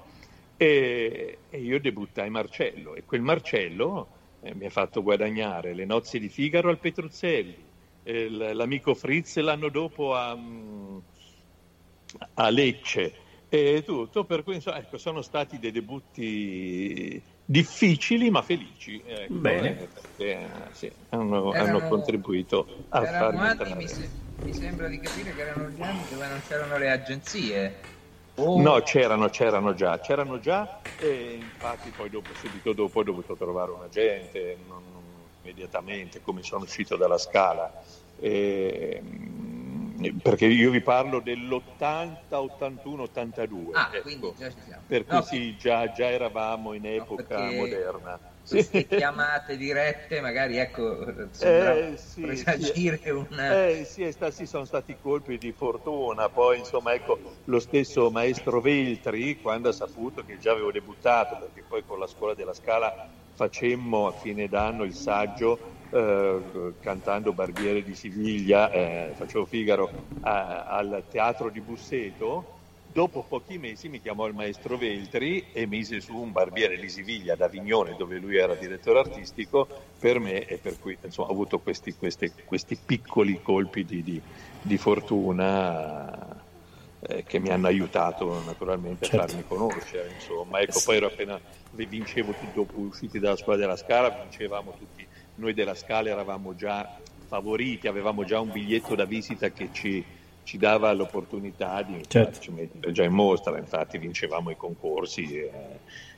e, 0.56 1.40
e 1.50 1.58
io 1.58 1.80
debuttai 1.80 2.30
Marcello 2.30 2.94
e 2.94 3.06
quel 3.06 3.22
Marcello 3.22 4.08
eh, 4.42 4.54
mi 4.54 4.68
ha 4.68 4.70
fatto 4.70 5.02
guadagnare 5.02 5.74
le 5.74 5.86
nozze 5.86 6.20
di 6.20 6.30
Figaro 6.30 6.70
al 6.70 6.78
Petruzzelli, 6.78 7.69
l'amico 8.30 8.94
Fritz 8.96 9.38
l'anno 9.38 9.70
dopo 9.70 10.16
a, 10.16 10.38
a 12.36 12.50
Lecce 12.50 13.28
e 13.50 13.84
tutto, 13.84 14.25
per 14.25 14.44
cui 14.44 14.56
insomma, 14.56 14.78
ecco, 14.78 14.98
sono 15.00 15.24
stati 15.24 15.58
dei 15.58 15.72
debutti 15.72 17.22
difficili 17.44 18.30
ma 18.30 18.44
felici. 18.44 19.01
Ecco, 19.04 19.34
Bene. 19.34 19.82
Eh, 19.82 19.88
perché 19.88 20.48
sì, 20.72 20.92
hanno, 21.10 21.51
erano, 21.54 21.78
hanno, 21.78 21.88
contribuito 21.88 22.86
a 22.89 23.04
farmi 23.04 23.39
anni, 23.39 23.74
mi, 23.74 23.88
se, 23.88 24.10
mi, 24.44 24.54
sembra 24.54 24.88
di 24.88 25.00
capire 25.00 25.34
che 25.34 25.42
erano 25.42 25.68
gli 25.70 25.82
anni 25.82 26.04
dove 26.12 26.28
non 26.28 26.42
c'erano 26.48 26.78
le 26.78 26.92
agenzie. 26.92 27.75
Oh. 28.36 28.62
No, 28.62 28.80
c'erano, 28.82 29.30
c'erano 29.30 29.74
già, 29.74 30.00
c'erano 30.00 30.39
già 30.39 30.80
e 31.00 31.39
infatti 31.42 31.89
poi 31.89 32.10
dopo, 32.10 32.30
subito 32.36 32.72
dopo 32.74 33.00
ho 33.00 33.04
dovuto 33.04 33.36
trovare 33.36 33.72
un 33.72 33.82
agente, 33.82 34.58
non, 34.68 34.84
non, 34.94 35.01
immediatamente 35.42 36.22
come 36.22 36.44
sono 36.44 36.63
uscito 36.63 36.96
dalla 36.96 37.18
scala 37.18 37.84
e, 38.20 39.02
perché 40.22 40.46
io 40.46 40.72
vi 40.72 40.82
parlo 40.82 41.20
dell'80, 41.20 42.18
81, 42.30 43.04
82. 43.04 43.74
Ah, 43.74 43.90
ecco. 43.92 44.02
quindi 44.02 44.34
già 44.38 44.50
siamo. 44.50 44.84
Per 44.86 45.06
cui 45.06 45.16
no, 45.16 45.22
sì, 45.24 45.58
già, 45.58 45.92
già, 45.92 46.10
eravamo 46.10 46.74
in 46.74 46.86
epoca 46.86 47.46
no, 47.46 47.52
moderna. 47.54 48.20
Queste 48.48 48.88
chiamate 48.88 49.58
dirette 49.58 50.22
magari 50.22 50.58
ecco 50.58 51.06
eh, 51.42 51.98
sì, 51.98 52.22
presagire 52.22 53.00
sì, 53.04 53.10
una... 53.10 53.68
Eh, 53.68 53.84
sì, 53.86 54.12
sta, 54.12 54.32
sì, 54.32 54.46
sono 54.46 54.66
stati 54.66 54.98
colpi 54.98 55.38
di 55.38 55.52
fortuna, 55.52 56.30
poi 56.30 56.60
insomma 56.60 56.94
ecco 56.94 57.42
lo 57.44 57.60
stesso 57.60 58.10
maestro 58.10 58.62
Veltri 58.62 59.40
quando 59.42 59.70
ha 59.70 59.74
saputo 59.74 60.24
che 60.24 60.38
già 60.38 60.52
avevo 60.52 60.72
debuttato, 60.72 61.38
perché 61.38 61.64
poi 61.68 61.84
con 61.86 62.00
la 62.00 62.08
scuola 62.08 62.34
della 62.34 62.54
Scala 62.54 62.92
facemmo 63.34 64.08
a 64.08 64.12
fine 64.12 64.48
d'anno 64.48 64.84
il 64.84 64.94
saggio 64.94 65.78
eh, 65.91 66.39
cantando 66.81 67.34
Barbiere 67.34 67.84
di 67.84 67.96
Siviglia, 67.96 68.72
eh, 68.72 69.12
facevo 69.15 69.46
Figaro 69.46 69.89
a, 70.22 70.65
al 70.65 71.03
teatro 71.10 71.50
di 71.50 71.62
Busseto. 71.62 72.58
Dopo 72.91 73.24
pochi 73.27 73.60
mesi 73.60 73.88
mi 73.88 74.01
chiamò 74.01 74.25
il 74.25 74.34
maestro 74.34 74.75
Veltri 74.75 75.46
e 75.53 75.67
mise 75.67 76.01
su 76.01 76.15
un 76.15 76.31
Barbiere 76.31 76.79
di 76.79 76.89
Siviglia 76.89 77.34
ad 77.34 77.41
Avignone, 77.41 77.96
dove 77.96 78.17
lui 78.17 78.38
era 78.38 78.55
direttore 78.55 79.00
artistico, 79.00 79.67
per 80.00 80.19
me 80.19 80.46
e 80.46 80.58
per 80.58 80.79
cui 80.79 80.98
insomma, 81.00 81.29
ho 81.29 81.31
avuto 81.31 81.60
questi, 81.60 81.93
questi, 81.93 82.31
questi 82.46 82.77
piccoli 82.84 83.41
colpi 83.43 83.86
di, 83.86 84.01
di, 84.01 84.19
di 84.62 84.77
fortuna 84.77 86.43
eh, 87.01 87.24
che 87.24 87.39
mi 87.39 87.50
hanno 87.50 87.67
aiutato 87.67 88.41
naturalmente 88.43 89.05
certo. 89.05 89.24
a 89.24 89.27
farmi 89.27 89.43
conoscere. 89.48 90.12
Insomma, 90.15 90.60
ecco, 90.60 90.81
poi 90.84 90.96
ero 90.96 91.08
appena 91.08 91.39
vincevo 91.72 92.34
dopo 92.53 92.79
usciti 92.79 93.19
dalla 93.19 93.36
scuola 93.36 93.58
della 93.58 93.77
Scala, 93.77 94.10
vincevamo 94.10 94.74
tutti 94.77 95.05
noi 95.39 95.53
della 95.53 95.74
Scala 95.74 96.10
eravamo 96.10 96.53
già 96.53 96.98
favoriti, 97.27 97.88
avevamo 97.88 98.24
già 98.24 98.39
un 98.39 98.51
biglietto 98.51 98.96
da 98.96 99.05
visita 99.05 99.50
che 99.50 99.69
ci, 99.72 100.03
ci 100.43 100.58
dava 100.58 100.91
l'opportunità 100.93 101.81
di 101.84 102.03
certo. 102.08 102.51
mettere 102.51 102.91
già 102.91 103.03
in 103.03 103.13
mostra, 103.13 103.58
infatti 103.58 103.98
vincevamo 103.98 104.50
i 104.50 104.58
concorsi 104.58 105.36
e, 105.36 105.51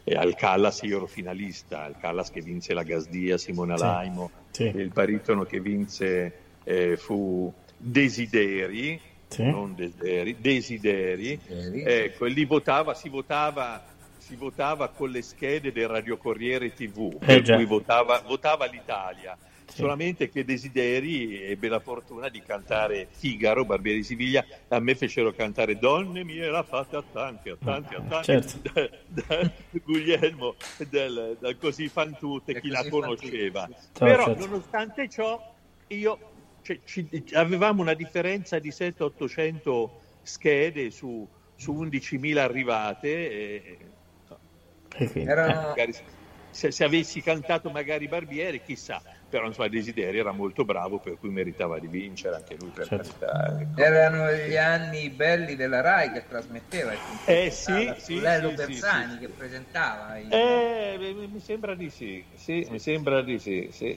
e, 0.04 0.16
al 0.16 0.36
Callas 0.36 0.82
io 0.84 0.98
ero 0.98 1.06
finalista, 1.06 1.84
al 1.84 1.98
Callas 1.98 2.32
che 2.32 2.42
vinse 2.42 2.74
la 2.74 2.84
Gasdia, 2.84 3.38
Simona 3.38 3.78
sì. 3.78 3.84
Laimo, 3.84 4.32
sì. 4.52 4.64
il 4.64 4.90
baritono 4.90 5.44
che 5.44 5.60
vinse 5.60 6.34
eh, 6.64 6.98
fu 6.98 7.54
Desideri, 7.78 9.00
sì. 9.28 9.44
non 9.44 9.76
Desideri, 9.76 10.38
Desideri, 10.40 11.40
Desideri. 11.46 11.84
ecco, 11.84 12.26
lì 12.26 12.46
votava, 12.46 12.94
si 12.94 13.10
votava 13.10 13.91
si 14.32 14.38
votava 14.38 14.88
con 14.88 15.10
le 15.10 15.22
schede 15.22 15.74
del 15.74 15.90
radiocorriere 15.90 16.74
TV, 16.74 17.18
eh, 17.20 17.26
per 17.26 17.42
già. 17.42 17.56
cui 17.56 17.66
votava, 17.66 18.22
votava 18.22 18.66
l'Italia. 18.66 19.38
Sì. 19.66 19.82
Solamente 19.82 20.30
che 20.30 20.46
Desideri 20.46 21.44
ebbe 21.44 21.68
la 21.68 21.82
fortuna 21.82 22.30
di 22.30 22.42
cantare 22.42 23.08
Figaro, 23.10 23.66
Barbieri 23.66 24.00
di 24.00 24.04
Siviglia, 24.06 24.46
a 24.70 24.80
me 24.80 24.96
fecero 24.96 25.34
cantare 25.34 25.78
Donne 25.78 26.24
mie 26.24 26.50
l'ha 26.50 26.64
fatta 26.64 27.00
a 27.00 27.04
tanti, 27.04 27.50
a 27.50 27.58
tanti, 27.62 27.96
a 27.96 28.02
tanti, 28.02 28.26
certo. 28.26 28.58
da, 28.72 28.90
da 29.08 29.52
Guglielmo, 29.84 30.56
del, 30.90 31.38
del 31.38 31.58
Così 31.58 31.90
fan 31.90 32.18
tutte, 32.18 32.60
chi 32.62 32.70
la 32.70 32.88
conosceva. 32.88 33.68
Sì. 33.68 34.00
Però 34.00 34.26
certo. 34.26 34.46
nonostante 34.46 35.10
ciò, 35.10 35.54
io, 35.88 36.20
cioè, 36.62 36.80
ci, 36.86 37.26
avevamo 37.34 37.82
una 37.82 37.94
differenza 37.94 38.60
di 38.60 38.70
700-800 38.70 39.90
schede 40.22 40.90
su, 40.90 41.28
su 41.56 41.74
11.000 41.74 42.38
arrivate. 42.38 43.10
E, 43.10 43.78
erano... 44.98 45.74
se, 46.50 46.72
se, 46.72 46.84
avessi 46.84 47.22
cantato 47.22 47.70
magari 47.70 48.08
Barbieri, 48.08 48.62
chissà, 48.62 49.02
però 49.30 49.46
insomma 49.46 49.70
Desiderio 49.70 50.20
era 50.20 50.32
molto 50.32 50.66
bravo 50.66 51.00
per 51.00 51.18
cui 51.18 51.30
meritava 51.30 51.80
di 51.80 51.88
vincere 51.88 52.36
anche 52.36 52.56
lui 52.60 52.70
per 52.70 52.88
certo. 52.88 53.18
carità. 53.20 53.60
Ecco. 53.62 53.82
Erano 53.82 54.32
gli 54.34 54.58
anni 54.58 55.10
belli 55.10 55.56
della 55.56 55.82
RAI 55.82 56.12
che 56.12 56.28
trasmetteva 56.28 56.92
eh 57.26 57.50
sì, 57.50 57.94
sì, 57.98 58.20
Lello 58.20 58.50
sì, 58.50 58.56
Bersani 58.56 59.14
sì, 59.14 59.20
che 59.20 59.28
presentava 59.30 60.18
i... 60.18 60.28
eh, 60.30 61.28
mi 61.32 61.40
sembra 61.40 61.76
di 61.76 61.90
sì, 61.90 62.24
sì, 62.36 62.68
mi 62.70 62.80
sembra 62.80 63.22
di 63.22 63.40
sì, 63.40 63.70
sì, 63.72 63.96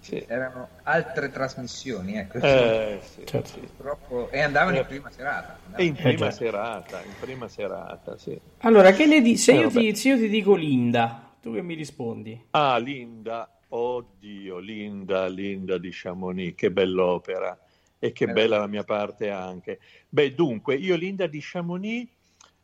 sì. 0.00 0.24
Erano 0.26 0.68
altre 0.82 1.30
trasmissioni, 1.30 2.16
ecco. 2.16 2.38
Eh, 2.38 3.00
sì, 3.02 3.26
certo. 3.26 3.48
sì. 3.48 3.60
Purtroppo... 3.60 4.30
E 4.30 4.40
andavano 4.40 4.76
in 4.76 4.82
eh. 4.82 4.86
prima 4.86 5.10
serata. 5.10 5.58
Andavano 5.64 5.88
in 5.88 5.94
prima 5.94 6.26
eh, 6.26 6.32
serata, 6.32 7.02
in 7.02 7.12
prima 7.20 7.48
serata, 7.48 8.16
sì. 8.16 8.38
Allora, 8.58 8.92
che 8.92 9.06
ne 9.06 9.20
dici? 9.20 9.36
Se, 9.36 9.52
eh, 9.52 9.56
io 9.58 9.70
se 9.94 10.08
io 10.08 10.16
ti 10.16 10.28
dico 10.28 10.54
Linda, 10.54 11.30
tu 11.40 11.52
che 11.52 11.62
mi 11.62 11.74
rispondi? 11.74 12.46
Ah, 12.50 12.78
Linda, 12.78 13.48
oddio, 13.68 14.58
Linda, 14.58 15.26
Linda 15.28 15.78
di 15.78 15.90
Chamonix, 15.92 16.54
che 16.54 16.70
bell'opera. 16.70 17.58
E 18.02 18.12
che 18.12 18.24
eh. 18.24 18.32
bella 18.32 18.58
la 18.58 18.66
mia 18.66 18.84
parte 18.84 19.28
anche. 19.28 19.78
Beh, 20.08 20.34
dunque, 20.34 20.74
io 20.74 20.96
Linda 20.96 21.26
di 21.26 21.38
Chamonix 21.42 22.08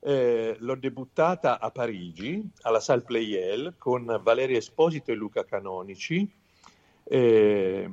eh, 0.00 0.56
l'ho 0.58 0.74
debuttata 0.76 1.60
a 1.60 1.70
Parigi, 1.70 2.42
alla 2.62 2.80
Salle 2.80 3.02
Pleyel, 3.02 3.74
con 3.76 4.18
Valeria 4.22 4.56
Esposito 4.56 5.10
e 5.10 5.14
Luca 5.14 5.44
Canonici 5.44 6.44
e, 7.08 7.88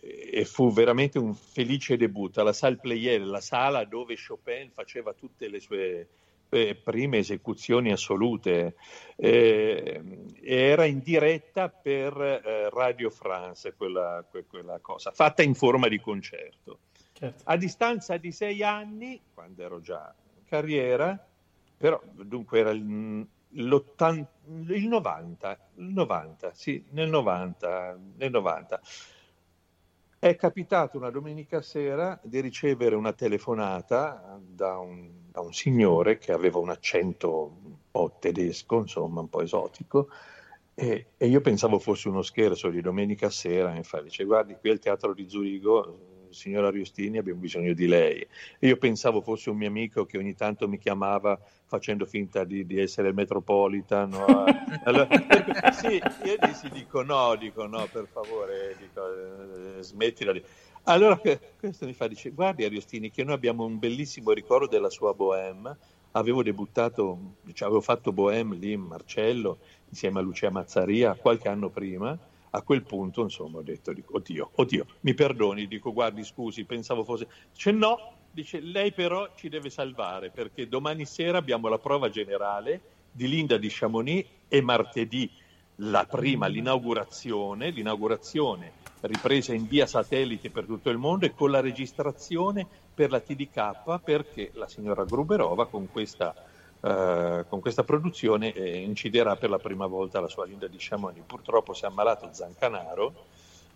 e 0.00 0.44
fu 0.44 0.72
veramente 0.72 1.18
un 1.18 1.34
felice 1.34 1.96
debutto 1.96 2.40
alla 2.40 2.52
Salle 2.52 2.76
Pleyel, 2.76 3.26
la 3.26 3.40
sala 3.40 3.84
dove 3.84 4.16
Chopin 4.16 4.70
faceva 4.70 5.12
tutte 5.12 5.48
le 5.48 5.60
sue 5.60 6.08
eh, 6.48 6.74
prime 6.74 7.18
esecuzioni 7.18 7.92
assolute. 7.92 8.76
Eh, 9.16 10.02
era 10.42 10.84
in 10.84 11.00
diretta 11.00 11.68
per 11.68 12.20
eh, 12.20 12.70
Radio 12.70 13.10
France 13.10 13.74
quella, 13.74 14.24
quella, 14.48 14.78
cosa, 14.80 15.10
fatta 15.10 15.42
in 15.42 15.54
forma 15.54 15.88
di 15.88 16.00
concerto. 16.00 16.78
Certo. 17.12 17.42
A 17.44 17.56
distanza 17.56 18.16
di 18.16 18.30
sei 18.30 18.62
anni, 18.62 19.20
quando 19.32 19.62
ero 19.62 19.80
già 19.80 20.14
in 20.36 20.44
carriera, 20.44 21.18
però 21.76 22.00
dunque 22.12 22.58
era 22.58 22.70
il, 22.70 23.26
il 23.56 24.86
90, 24.88 25.58
il 25.76 25.92
90, 25.92 26.52
sì, 26.54 26.84
nel 26.90 27.08
90, 27.08 27.98
nel 28.16 28.30
90. 28.30 28.80
È 30.18 30.34
capitato 30.34 30.96
una 30.96 31.10
domenica 31.10 31.60
sera 31.60 32.18
di 32.22 32.40
ricevere 32.40 32.94
una 32.94 33.12
telefonata 33.12 34.40
da 34.40 34.78
un, 34.78 35.10
da 35.30 35.40
un 35.40 35.52
signore 35.52 36.18
che 36.18 36.32
aveva 36.32 36.58
un 36.58 36.70
accento 36.70 37.58
un 37.62 37.74
po' 37.90 38.16
tedesco, 38.18 38.78
insomma, 38.78 39.20
un 39.20 39.28
po' 39.28 39.42
esotico, 39.42 40.08
e, 40.74 41.06
e, 41.16 41.26
io 41.26 41.40
pensavo 41.40 41.78
fosse 41.78 42.08
uno 42.08 42.22
scherzo 42.22 42.68
di 42.68 42.82
domenica 42.82 43.30
sera, 43.30 43.74
infatti 43.74 44.04
dice 44.04 44.24
guardi 44.24 44.56
qui 44.56 44.70
al 44.70 44.78
teatro 44.78 45.14
di 45.14 45.26
Zurigo 45.28 46.15
signora 46.36 46.70
Riostini 46.70 47.18
abbiamo 47.18 47.40
bisogno 47.40 47.72
di 47.72 47.86
lei. 47.86 48.24
Io 48.60 48.76
pensavo 48.76 49.22
fosse 49.22 49.50
un 49.50 49.56
mio 49.56 49.68
amico 49.68 50.04
che 50.04 50.18
ogni 50.18 50.34
tanto 50.34 50.68
mi 50.68 50.78
chiamava 50.78 51.40
facendo 51.64 52.04
finta 52.04 52.44
di, 52.44 52.66
di 52.66 52.78
essere 52.78 53.08
il 53.08 53.14
Metropolitan. 53.14 54.10
No? 54.10 54.44
allora, 54.84 55.08
sì, 55.72 55.94
io 56.24 56.36
dissi, 56.40 56.68
dico 56.70 57.02
no, 57.02 57.34
dico 57.36 57.66
no, 57.66 57.88
per 57.90 58.06
favore, 58.10 58.76
dico, 58.78 59.78
eh, 59.78 59.82
smettila 59.82 60.32
di... 60.32 60.42
Allora 60.84 61.18
questo 61.58 61.86
mi 61.86 61.94
fa, 61.94 62.06
dice, 62.06 62.30
guardi 62.30 62.64
Ariostini 62.64 63.10
che 63.10 63.24
noi 63.24 63.34
abbiamo 63.34 63.64
un 63.64 63.78
bellissimo 63.78 64.30
ricordo 64.30 64.68
della 64.68 64.90
sua 64.90 65.14
Bohème, 65.14 65.74
avevo 66.12 66.44
debuttato, 66.44 67.18
cioè, 67.52 67.66
avevo 67.66 67.80
fatto 67.80 68.12
Bohème 68.12 68.54
lì 68.54 68.72
in 68.72 68.82
Marcello 68.82 69.58
insieme 69.88 70.20
a 70.20 70.22
Lucia 70.22 70.50
Mazzaria 70.50 71.14
qualche 71.14 71.48
anno 71.48 71.70
prima, 71.70 72.16
a 72.56 72.62
quel 72.62 72.82
punto, 72.82 73.20
insomma, 73.20 73.58
ho 73.58 73.62
detto, 73.62 73.92
oddio, 74.12 74.50
oddio, 74.54 74.86
mi 75.00 75.12
perdoni, 75.12 75.66
dico, 75.66 75.92
guardi, 75.92 76.24
scusi, 76.24 76.64
pensavo 76.64 77.04
fosse... 77.04 77.28
Dice, 77.52 77.70
no, 77.70 78.12
dice, 78.30 78.60
lei 78.60 78.92
però 78.92 79.28
ci 79.36 79.50
deve 79.50 79.68
salvare, 79.68 80.30
perché 80.30 80.66
domani 80.66 81.04
sera 81.04 81.36
abbiamo 81.36 81.68
la 81.68 81.78
prova 81.78 82.08
generale 82.08 82.80
di 83.12 83.28
Linda 83.28 83.58
di 83.58 83.68
Chamonix 83.70 84.26
e 84.48 84.62
martedì 84.62 85.30
la 85.80 86.06
prima, 86.06 86.46
l'inaugurazione, 86.46 87.68
l'inaugurazione 87.68 88.84
ripresa 89.02 89.52
in 89.52 89.68
via 89.68 89.86
satellite 89.86 90.50
per 90.50 90.64
tutto 90.64 90.88
il 90.88 90.96
mondo 90.96 91.26
e 91.26 91.34
con 91.34 91.50
la 91.50 91.60
registrazione 91.60 92.66
per 92.94 93.10
la 93.10 93.20
TDK 93.20 94.00
perché 94.02 94.50
la 94.54 94.66
signora 94.66 95.04
Gruberova 95.04 95.66
con 95.66 95.88
questa 95.92 96.34
eh, 96.86 97.44
con 97.48 97.58
questa 97.58 97.82
produzione 97.82 98.52
eh, 98.52 98.78
inciderà 98.78 99.34
per 99.34 99.50
la 99.50 99.58
prima 99.58 99.86
volta 99.86 100.20
la 100.20 100.28
sua 100.28 100.46
Linda 100.46 100.68
di 100.68 100.76
Chamonix. 100.78 101.24
Purtroppo 101.26 101.74
si 101.74 101.82
è 101.82 101.88
ammalato 101.88 102.28
Zancanaro 102.32 103.24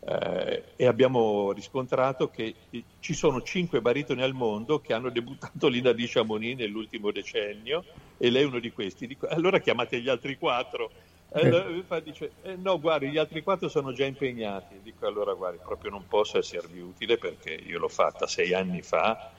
eh, 0.06 0.62
e 0.76 0.86
abbiamo 0.86 1.50
riscontrato 1.50 2.30
che 2.30 2.54
ci 3.00 3.14
sono 3.14 3.42
cinque 3.42 3.80
baritoni 3.80 4.22
al 4.22 4.32
mondo 4.32 4.80
che 4.80 4.92
hanno 4.92 5.10
debuttato 5.10 5.66
Linda 5.66 5.92
di 5.92 6.06
Chamonix 6.06 6.56
nell'ultimo 6.56 7.10
decennio 7.10 7.84
e 8.16 8.30
lei 8.30 8.42
è 8.42 8.46
uno 8.46 8.60
di 8.60 8.70
questi. 8.70 9.08
Dico, 9.08 9.26
allora 9.26 9.58
chiamate 9.58 10.00
gli 10.00 10.08
altri 10.08 10.38
quattro. 10.38 10.92
Allora, 11.32 12.00
dice, 12.00 12.32
eh, 12.42 12.54
no, 12.54 12.78
guardi, 12.78 13.08
gli 13.08 13.18
altri 13.18 13.42
quattro 13.42 13.68
sono 13.68 13.92
già 13.92 14.04
impegnati. 14.04 14.80
Dico, 14.84 15.06
allora, 15.06 15.34
guardi, 15.34 15.58
proprio 15.64 15.90
non 15.90 16.06
posso 16.06 16.38
esservi 16.38 16.80
utile 16.80 17.18
perché 17.18 17.50
io 17.54 17.80
l'ho 17.80 17.88
fatta 17.88 18.28
sei 18.28 18.54
anni 18.54 18.82
fa 18.82 19.30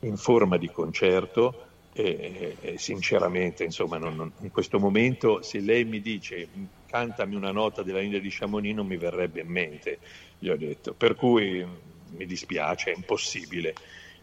in 0.00 0.16
forma 0.16 0.56
di 0.56 0.68
concerto 0.68 1.68
e, 2.02 2.56
e 2.60 2.78
sinceramente, 2.78 3.64
insomma, 3.64 3.98
non, 3.98 4.16
non, 4.16 4.32
in 4.40 4.50
questo 4.50 4.78
momento, 4.78 5.42
se 5.42 5.60
lei 5.60 5.84
mi 5.84 6.00
dice 6.00 6.48
cantami 6.86 7.34
una 7.34 7.52
nota 7.52 7.82
della 7.82 8.00
linea 8.00 8.18
di 8.18 8.30
Chamonix, 8.30 8.74
non 8.74 8.86
mi 8.86 8.96
verrebbe 8.96 9.40
in 9.40 9.48
mente, 9.48 10.00
gli 10.38 10.48
ho 10.48 10.56
detto. 10.56 10.94
Per 10.94 11.14
cui 11.14 11.64
mi 12.10 12.26
dispiace, 12.26 12.92
è 12.92 12.96
impossibile. 12.96 13.74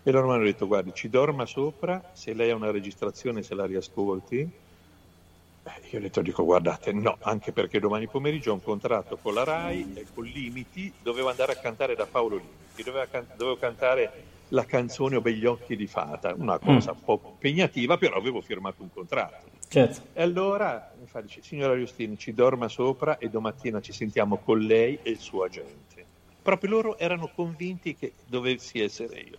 E 0.04 0.12
loro 0.12 0.28
mi 0.28 0.34
hanno 0.34 0.44
detto, 0.44 0.68
guardi, 0.68 0.92
ci 0.94 1.10
dorma 1.10 1.46
sopra, 1.46 2.12
se 2.14 2.34
lei 2.34 2.50
ha 2.50 2.56
una 2.56 2.72
registrazione 2.72 3.44
se 3.44 3.56
la 3.56 3.66
riascolti. 3.66 4.38
Eh, 4.40 5.88
io 5.92 6.00
ho 6.00 6.02
detto, 6.02 6.22
dico, 6.22 6.44
guardate, 6.46 6.94
no, 6.94 7.18
anche 7.22 7.52
perché 7.52 7.80
domani 7.80 8.08
pomeriggio 8.08 8.52
ho 8.52 8.54
un 8.56 8.62
contratto 8.62 9.18
con 9.18 9.34
la 9.34 9.44
RAI 9.44 10.08
con 10.14 10.24
Limiti, 10.24 10.94
dovevo 11.02 11.30
andare 11.30 11.52
a 11.54 11.56
cantare 11.58 11.96
da 11.96 12.08
Paolo 12.08 12.38
Limiti, 12.38 12.84
can- 12.84 13.28
dovevo 13.36 13.58
cantare 13.58 14.37
la 14.50 14.66
canzone 14.66 15.18
Ho 15.18 15.22
begli 15.22 15.46
occhi 15.46 15.76
di 15.76 15.88
fata, 15.88 16.34
una 16.34 16.60
cosa 16.60 16.92
mm. 16.92 16.96
un 16.96 17.04
po' 17.04 17.22
impegnativa, 17.32 17.98
però 17.98 18.18
avevo 18.18 18.42
firmato 18.42 18.82
un 18.82 18.92
contratto. 18.92 19.56
Certo. 19.68 20.02
E 20.14 20.22
allora 20.22 20.94
mi 21.00 21.08
fa, 21.08 21.22
dice, 21.22 21.42
signora 21.42 21.74
Riostini, 21.74 22.18
ci 22.18 22.34
dorma 22.34 22.68
sopra 22.68 23.18
e 23.18 23.30
domattina 23.30 23.82
ci 23.82 23.92
sentiamo 23.92 24.38
con 24.38 24.60
lei 24.60 25.00
e 25.02 25.12
il 25.12 25.20
suo 25.20 25.44
agente. 25.44 26.06
Proprio 26.42 26.70
loro 26.70 26.98
erano 26.98 27.30
convinti 27.34 27.96
che 27.96 28.14
dovessi 28.26 28.80
essere 28.80 29.20
io. 29.20 29.38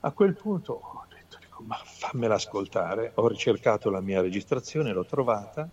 A 0.00 0.12
quel 0.12 0.34
punto 0.34 0.72
ho 0.72 1.04
detto, 1.10 1.36
dico, 1.38 1.62
ma 1.62 1.78
fammela 1.84 2.36
ascoltare. 2.36 3.12
Ho 3.16 3.28
ricercato 3.28 3.90
la 3.90 4.00
mia 4.00 4.22
registrazione, 4.22 4.92
l'ho 4.92 5.04
trovata. 5.04 5.68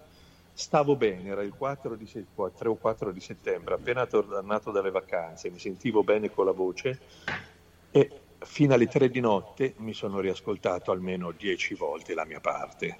Stavo 0.52 0.96
bene, 0.98 1.30
era 1.30 1.44
il 1.44 1.54
4 1.56 1.96
di, 1.96 2.06
3 2.12 2.68
o 2.68 2.76
4 2.76 3.12
di 3.12 3.20
settembre, 3.22 3.76
appena 3.76 4.06
tornato 4.08 4.72
dalle 4.72 4.90
vacanze, 4.90 5.52
mi 5.52 5.60
sentivo 5.60 6.04
bene 6.04 6.32
con 6.32 6.46
la 6.46 6.52
voce 6.52 7.00
e 7.92 8.10
fino 8.39 8.73
alle 8.73 8.88
3 8.88 9.10
di 9.10 9.19
notte 9.19 9.73
mi 9.78 9.93
sono 9.93 10.19
riascoltato 10.19 10.91
almeno 10.91 11.32
10 11.32 11.76
volte 11.76 12.13
la 12.13 12.26
mia 12.26 12.39
parte. 12.39 12.95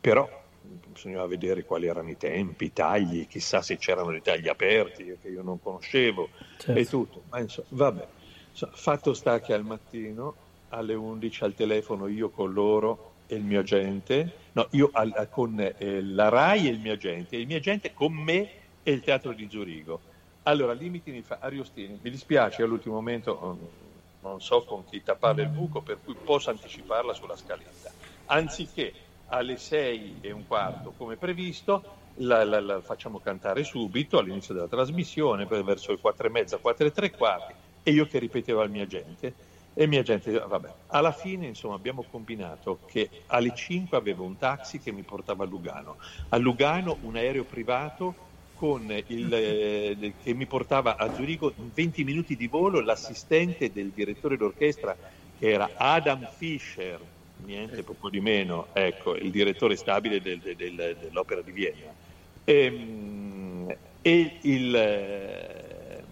Però 0.00 0.46
bisognava 0.60 1.26
vedere 1.26 1.64
quali 1.64 1.86
erano 1.86 2.10
i 2.10 2.16
tempi, 2.16 2.66
i 2.66 2.72
tagli, 2.72 3.26
chissà 3.26 3.62
se 3.62 3.78
c'erano 3.78 4.10
dei 4.10 4.22
tagli 4.22 4.48
aperti 4.48 5.16
che 5.20 5.28
io 5.28 5.42
non 5.42 5.60
conoscevo 5.60 6.28
certo. 6.58 6.80
e 6.80 6.84
tutto. 6.86 7.22
Ma 7.30 7.40
insomma, 7.40 7.66
vabbè, 7.70 8.06
insomma, 8.50 8.72
fatto 8.74 9.14
sta 9.14 9.40
che 9.40 9.52
al 9.52 9.64
mattino 9.64 10.46
alle 10.70 10.94
11 10.94 11.44
al 11.44 11.54
telefono 11.54 12.06
io 12.08 12.28
con 12.28 12.52
loro 12.52 13.12
e 13.26 13.36
il 13.36 13.44
mio 13.44 13.60
agente, 13.60 14.32
no, 14.52 14.68
io 14.70 14.90
al, 14.92 15.28
con 15.30 15.58
eh, 15.60 16.02
la 16.02 16.28
RAI 16.28 16.66
e 16.66 16.70
il 16.70 16.80
mio 16.80 16.92
agente, 16.92 17.36
e 17.36 17.40
il 17.40 17.46
mio 17.46 17.58
agente 17.58 17.92
con 17.92 18.12
me 18.12 18.50
e 18.82 18.90
il 18.90 19.00
teatro 19.00 19.32
di 19.32 19.46
Zurigo. 19.50 20.00
Allora, 20.44 20.72
Limiti 20.72 21.10
mi 21.10 21.22
fa, 21.22 21.38
Ariostini, 21.40 21.98
mi 22.00 22.10
dispiace 22.10 22.62
all'ultimo 22.62 22.94
momento, 22.94 23.58
non 24.20 24.40
so 24.40 24.64
con 24.64 24.84
chi 24.84 25.02
tappare 25.02 25.42
il 25.42 25.48
buco, 25.48 25.80
per 25.82 25.98
cui 26.02 26.14
posso 26.14 26.50
anticiparla 26.50 27.12
sulla 27.14 27.36
scaletta. 27.36 27.90
Anziché 28.26 28.92
alle 29.28 29.56
6 29.56 30.18
e 30.20 30.32
un 30.32 30.46
quarto 30.46 30.92
come 30.96 31.16
previsto, 31.16 31.96
la, 32.20 32.44
la, 32.44 32.60
la 32.60 32.80
facciamo 32.80 33.20
cantare 33.20 33.62
subito 33.62 34.18
all'inizio 34.18 34.54
della 34.54 34.68
trasmissione, 34.68 35.46
verso 35.46 35.92
le 35.92 35.98
4 35.98 36.26
e 36.26 36.30
mezza, 36.30 36.58
4 36.58 36.86
e 36.86 36.92
tre 36.92 37.10
quarti, 37.10 37.54
e 37.82 37.90
io 37.90 38.06
che 38.06 38.18
ripetevo 38.18 38.60
al 38.60 38.70
mio 38.70 38.82
agente. 38.82 39.34
E 39.74 39.84
il 39.84 39.88
mio 39.88 40.00
agente, 40.00 40.32
vabbè, 40.32 40.74
alla 40.88 41.12
fine 41.12 41.46
insomma 41.46 41.76
abbiamo 41.76 42.02
combinato 42.02 42.80
che 42.84 43.22
alle 43.26 43.54
5 43.54 43.96
avevo 43.96 44.24
un 44.24 44.36
taxi 44.36 44.80
che 44.80 44.90
mi 44.90 45.04
portava 45.04 45.44
a 45.44 45.46
Lugano, 45.46 45.98
a 46.30 46.36
Lugano 46.36 46.98
un 47.02 47.14
aereo 47.14 47.44
privato 47.44 48.27
con 48.58 48.92
il, 49.06 49.32
eh, 49.32 50.14
che 50.20 50.34
mi 50.34 50.46
portava 50.46 50.96
a 50.96 51.14
Zurigo 51.14 51.52
in 51.58 51.70
20 51.72 52.02
minuti 52.02 52.34
di 52.34 52.48
volo 52.48 52.80
l'assistente 52.80 53.70
del 53.70 53.92
direttore 53.94 54.36
d'orchestra 54.36 54.96
che 55.38 55.48
era 55.48 55.70
Adam 55.76 56.28
Fischer, 56.36 56.98
niente 57.44 57.84
poco 57.84 58.10
di 58.10 58.20
meno, 58.20 58.66
ecco, 58.72 59.14
il 59.14 59.30
direttore 59.30 59.76
stabile 59.76 60.20
del, 60.20 60.40
del, 60.40 60.56
del, 60.56 60.96
dell'Opera 61.00 61.40
di 61.40 61.52
Vienna. 61.52 61.94
E, 62.42 62.64
ehm, 62.64 63.76
e 64.02 64.38
il, 64.42 64.74
eh, 64.74 66.02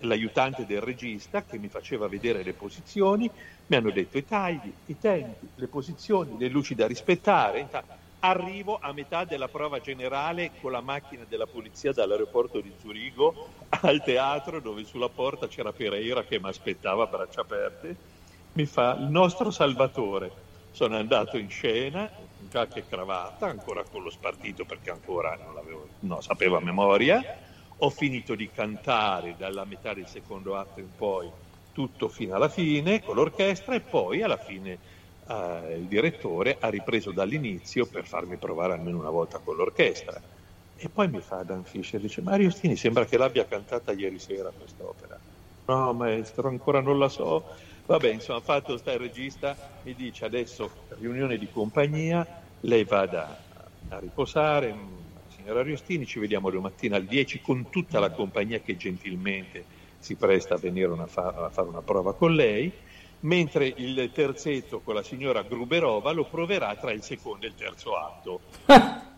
l'aiutante 0.00 0.66
del 0.66 0.80
regista 0.80 1.44
che 1.44 1.58
mi 1.58 1.68
faceva 1.68 2.08
vedere 2.08 2.42
le 2.42 2.54
posizioni, 2.54 3.30
mi 3.66 3.76
hanno 3.76 3.90
detto 3.92 4.18
i 4.18 4.26
tagli, 4.26 4.72
i 4.86 4.98
tempi, 4.98 5.48
le 5.54 5.68
posizioni, 5.68 6.36
le 6.38 6.48
luci 6.48 6.74
da 6.74 6.88
rispettare. 6.88 7.68
Arrivo 8.24 8.78
a 8.80 8.92
metà 8.92 9.24
della 9.24 9.48
prova 9.48 9.80
generale 9.80 10.52
con 10.60 10.70
la 10.70 10.80
macchina 10.80 11.24
della 11.28 11.46
polizia 11.46 11.92
dall'aeroporto 11.92 12.60
di 12.60 12.72
Zurigo 12.78 13.48
al 13.68 14.00
teatro 14.04 14.60
dove 14.60 14.84
sulla 14.84 15.08
porta 15.08 15.48
c'era 15.48 15.72
Pereira 15.72 16.22
che 16.22 16.38
mi 16.38 16.48
aspettava 16.48 17.02
a 17.02 17.06
braccia 17.06 17.40
aperte 17.40 17.96
mi 18.52 18.64
fa 18.66 18.96
il 18.98 19.06
nostro 19.06 19.50
Salvatore. 19.50 20.30
Sono 20.70 20.96
andato 20.96 21.36
in 21.36 21.50
scena, 21.50 22.02
in 22.40 22.48
giacca 22.48 22.76
e 22.76 22.86
cravatta, 22.86 23.46
ancora 23.46 23.82
con 23.82 24.02
lo 24.02 24.10
spartito 24.10 24.64
perché 24.64 24.90
ancora 24.90 25.36
non 25.42 25.54
l'avevo, 25.54 25.88
no, 26.00 26.20
sapevo 26.20 26.58
a 26.58 26.60
memoria. 26.60 27.38
Ho 27.78 27.90
finito 27.90 28.34
di 28.34 28.48
cantare 28.50 29.34
dalla 29.36 29.64
metà 29.64 29.94
del 29.94 30.06
secondo 30.06 30.56
atto 30.56 30.78
in 30.78 30.94
poi 30.94 31.28
tutto 31.72 32.08
fino 32.08 32.34
alla 32.36 32.48
fine 32.48 33.02
con 33.02 33.16
l'orchestra 33.16 33.74
e 33.74 33.80
poi 33.80 34.22
alla 34.22 34.36
fine 34.36 34.78
eh, 35.32 35.74
il 35.76 35.86
direttore 35.88 36.56
ha 36.60 36.68
ripreso 36.68 37.12
dall'inizio 37.12 37.86
per 37.86 38.06
farmi 38.06 38.38
provare 38.38 38.72
almeno 38.74 38.98
una 38.98 39.10
volta 39.10 39.40
con 39.40 39.56
l'orchestra. 39.56 40.22
E 40.74 40.90
poi 40.90 41.08
mi 41.08 41.20
fa 41.20 41.42
Dan 41.44 41.64
Fischer, 41.64 42.00
dice 42.00 42.22
Mario 42.22 42.50
Stini 42.50 42.76
sembra 42.76 43.04
che 43.04 43.16
l'abbia 43.18 43.46
cantata 43.46 43.92
ieri 43.92 44.18
sera 44.18 44.52
quest'opera. 44.52 45.20
No 45.66 45.92
maestro, 45.94 46.48
ancora 46.48 46.80
non 46.80 46.98
la 46.98 47.08
so 47.08 47.46
Vabbè, 47.84 48.08
insomma, 48.10 48.40
fatto 48.40 48.76
sta 48.76 48.92
il 48.92 49.00
regista, 49.00 49.58
mi 49.82 49.94
dice 49.94 50.24
adesso 50.24 50.84
riunione 50.90 51.36
di 51.36 51.48
compagnia, 51.48 52.26
lei 52.60 52.84
vada 52.84 53.44
a 53.88 53.98
riposare, 53.98 54.72
signora 55.26 55.62
Riostini, 55.62 56.06
ci 56.06 56.18
vediamo 56.20 56.50
domattina 56.50 56.96
alle 56.96 57.06
10 57.06 57.40
con 57.40 57.68
tutta 57.68 57.98
la 57.98 58.12
compagnia 58.12 58.60
che 58.60 58.76
gentilmente 58.76 59.66
si 59.98 60.16
presta 60.16 60.54
a 60.54 60.58
venire 60.58 60.86
una 60.88 61.06
fa- 61.08 61.32
a 61.34 61.50
fare 61.50 61.68
una 61.68 61.82
prova 61.82 62.14
con 62.14 62.34
lei, 62.34 62.72
mentre 63.22 63.72
il 63.76 64.10
terzetto 64.12 64.80
con 64.80 64.94
la 64.94 65.02
signora 65.02 65.42
Gruberova 65.42 66.12
lo 66.12 66.24
proverà 66.24 66.74
tra 66.76 66.92
il 66.92 67.02
secondo 67.02 67.46
e 67.46 67.48
il 67.48 67.54
terzo 67.54 67.96
atto. 67.96 68.40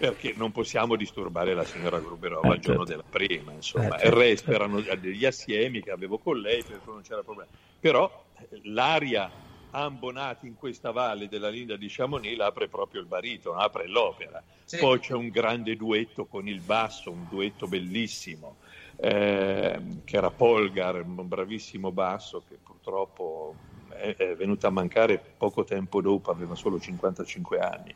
perché 0.00 0.32
non 0.34 0.50
possiamo 0.50 0.96
disturbare 0.96 1.52
la 1.52 1.64
signora 1.64 1.98
Gruberova 1.98 2.52
eh, 2.52 2.54
il 2.54 2.60
giorno 2.60 2.86
certo. 2.86 3.02
della 3.02 3.26
prima, 3.26 3.52
insomma. 3.52 3.96
Eh, 3.96 4.00
certo. 4.00 4.06
Il 4.06 4.12
resto 4.12 4.50
erano 4.50 4.80
degli 4.80 5.26
assiemi 5.26 5.82
che 5.82 5.90
avevo 5.90 6.16
con 6.16 6.40
lei, 6.40 6.64
per 6.64 6.80
cui 6.82 6.94
non 6.94 7.02
c'era 7.02 7.22
problema. 7.22 7.50
Però 7.78 8.24
eh, 8.38 8.60
l'aria 8.64 9.30
ambonati 9.72 10.46
in 10.46 10.56
questa 10.56 10.90
valle 10.90 11.28
della 11.28 11.50
linea 11.50 11.76
di 11.76 11.86
Chamonix 11.88 12.38
apre 12.40 12.68
proprio 12.68 13.02
il 13.02 13.06
baritono, 13.06 13.58
apre 13.58 13.86
l'opera. 13.88 14.42
Sì. 14.64 14.78
Poi 14.78 14.98
c'è 15.00 15.12
un 15.12 15.28
grande 15.28 15.76
duetto 15.76 16.24
con 16.24 16.48
il 16.48 16.60
basso, 16.60 17.10
un 17.10 17.26
duetto 17.28 17.66
bellissimo, 17.66 18.56
eh, 19.00 19.80
che 20.04 20.16
era 20.16 20.30
Polgar, 20.30 21.02
un 21.02 21.26
bravissimo 21.26 21.90
basso 21.90 22.42
che 22.46 22.58
purtroppo 22.62 23.54
è, 23.88 24.14
è 24.16 24.36
venuto 24.36 24.66
a 24.66 24.70
mancare 24.70 25.18
poco 25.18 25.64
tempo 25.64 26.00
dopo, 26.02 26.30
aveva 26.30 26.54
solo 26.54 26.78
55 26.78 27.58
anni. 27.58 27.94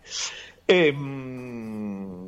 E, 0.64 0.92
mh, 0.92 0.98
mm, 0.98 2.26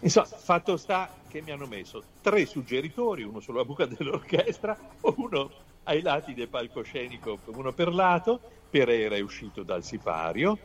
insomma, 0.00 0.26
fatto 0.26 0.76
sta 0.76 1.10
che 1.28 1.42
mi 1.42 1.50
hanno 1.50 1.66
messo 1.66 2.02
tre 2.22 2.46
suggeritori, 2.46 3.22
uno 3.22 3.40
sulla 3.40 3.64
buca 3.64 3.84
dell'orchestra, 3.86 4.76
uno 5.16 5.50
ai 5.84 6.00
lati 6.00 6.32
del 6.32 6.48
palcoscenico, 6.48 7.40
uno 7.46 7.72
per 7.72 7.92
lato. 7.92 8.40
Pereira 8.70 9.16
è 9.16 9.20
uscito 9.20 9.62
dal 9.64 9.82
sipario 9.82 10.58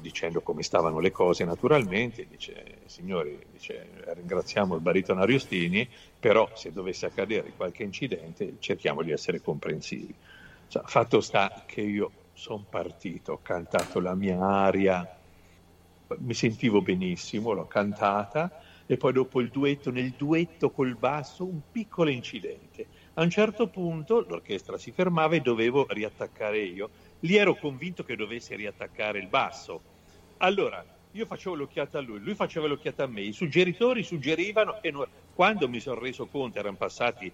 dicendo 0.00 0.42
come 0.42 0.62
stavano 0.62 1.00
le 1.00 1.10
cose 1.10 1.44
naturalmente, 1.44 2.26
dice 2.26 2.80
signori, 2.86 3.38
dice, 3.50 3.88
ringraziamo 4.14 4.74
il 4.74 4.80
baritono 4.80 5.22
Ariostini, 5.22 5.88
però 6.18 6.48
se 6.54 6.72
dovesse 6.72 7.06
accadere 7.06 7.52
qualche 7.54 7.82
incidente 7.82 8.56
cerchiamo 8.58 9.02
di 9.02 9.10
essere 9.10 9.40
comprensivi. 9.40 10.14
Cioè, 10.68 10.82
fatto 10.86 11.20
sta 11.20 11.52
che 11.66 11.80
io 11.80 12.12
sono 12.32 12.64
partito, 12.68 13.32
ho 13.32 13.40
cantato 13.42 14.00
la 14.00 14.14
mia 14.14 14.38
aria 14.38 15.06
mi 16.20 16.34
sentivo 16.34 16.82
benissimo, 16.82 17.52
l'ho 17.52 17.66
cantata 17.66 18.52
e 18.86 18.96
poi 18.96 19.12
dopo 19.12 19.40
il 19.40 19.50
duetto, 19.50 19.90
nel 19.90 20.14
duetto 20.14 20.70
col 20.70 20.96
basso, 20.96 21.46
un 21.46 21.60
piccolo 21.70 22.10
incidente. 22.10 22.88
A 23.14 23.22
un 23.22 23.30
certo 23.30 23.68
punto 23.68 24.20
l'orchestra 24.20 24.76
si 24.76 24.92
fermava 24.92 25.36
e 25.36 25.40
dovevo 25.40 25.86
riattaccare 25.88 26.60
io. 26.62 26.90
Lì 27.24 27.36
ero 27.36 27.54
convinto 27.54 28.04
che 28.04 28.16
dovessi 28.16 28.54
riattaccare 28.54 29.18
il 29.18 29.28
basso. 29.28 29.80
Allora, 30.38 30.84
io 31.12 31.26
facevo 31.26 31.54
l'occhiata 31.54 31.98
a 31.98 32.00
lui, 32.00 32.18
lui 32.20 32.34
faceva 32.34 32.66
l'occhiata 32.66 33.04
a 33.04 33.06
me, 33.06 33.20
i 33.20 33.32
suggeritori 33.32 34.02
suggerivano 34.02 34.82
e 34.82 34.90
non... 34.90 35.06
quando 35.34 35.68
mi 35.68 35.78
sono 35.78 36.00
reso 36.00 36.26
conto 36.26 36.58
erano 36.58 36.76
passati 36.76 37.30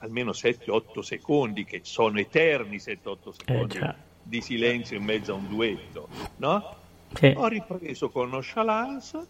almeno 0.00 0.30
7-8 0.30 1.00
secondi, 1.00 1.64
che 1.64 1.80
sono 1.82 2.18
eterni 2.18 2.76
7-8 2.76 3.30
secondi 3.30 3.78
eh, 3.78 3.94
di 4.22 4.40
silenzio 4.40 4.96
in 4.96 5.04
mezzo 5.04 5.32
a 5.32 5.36
un 5.36 5.48
duetto, 5.48 6.08
no? 6.36 6.76
Sì. 7.14 7.32
Ho 7.36 7.46
ripreso 7.48 8.10
con 8.10 8.28
nonchalance, 8.30 9.26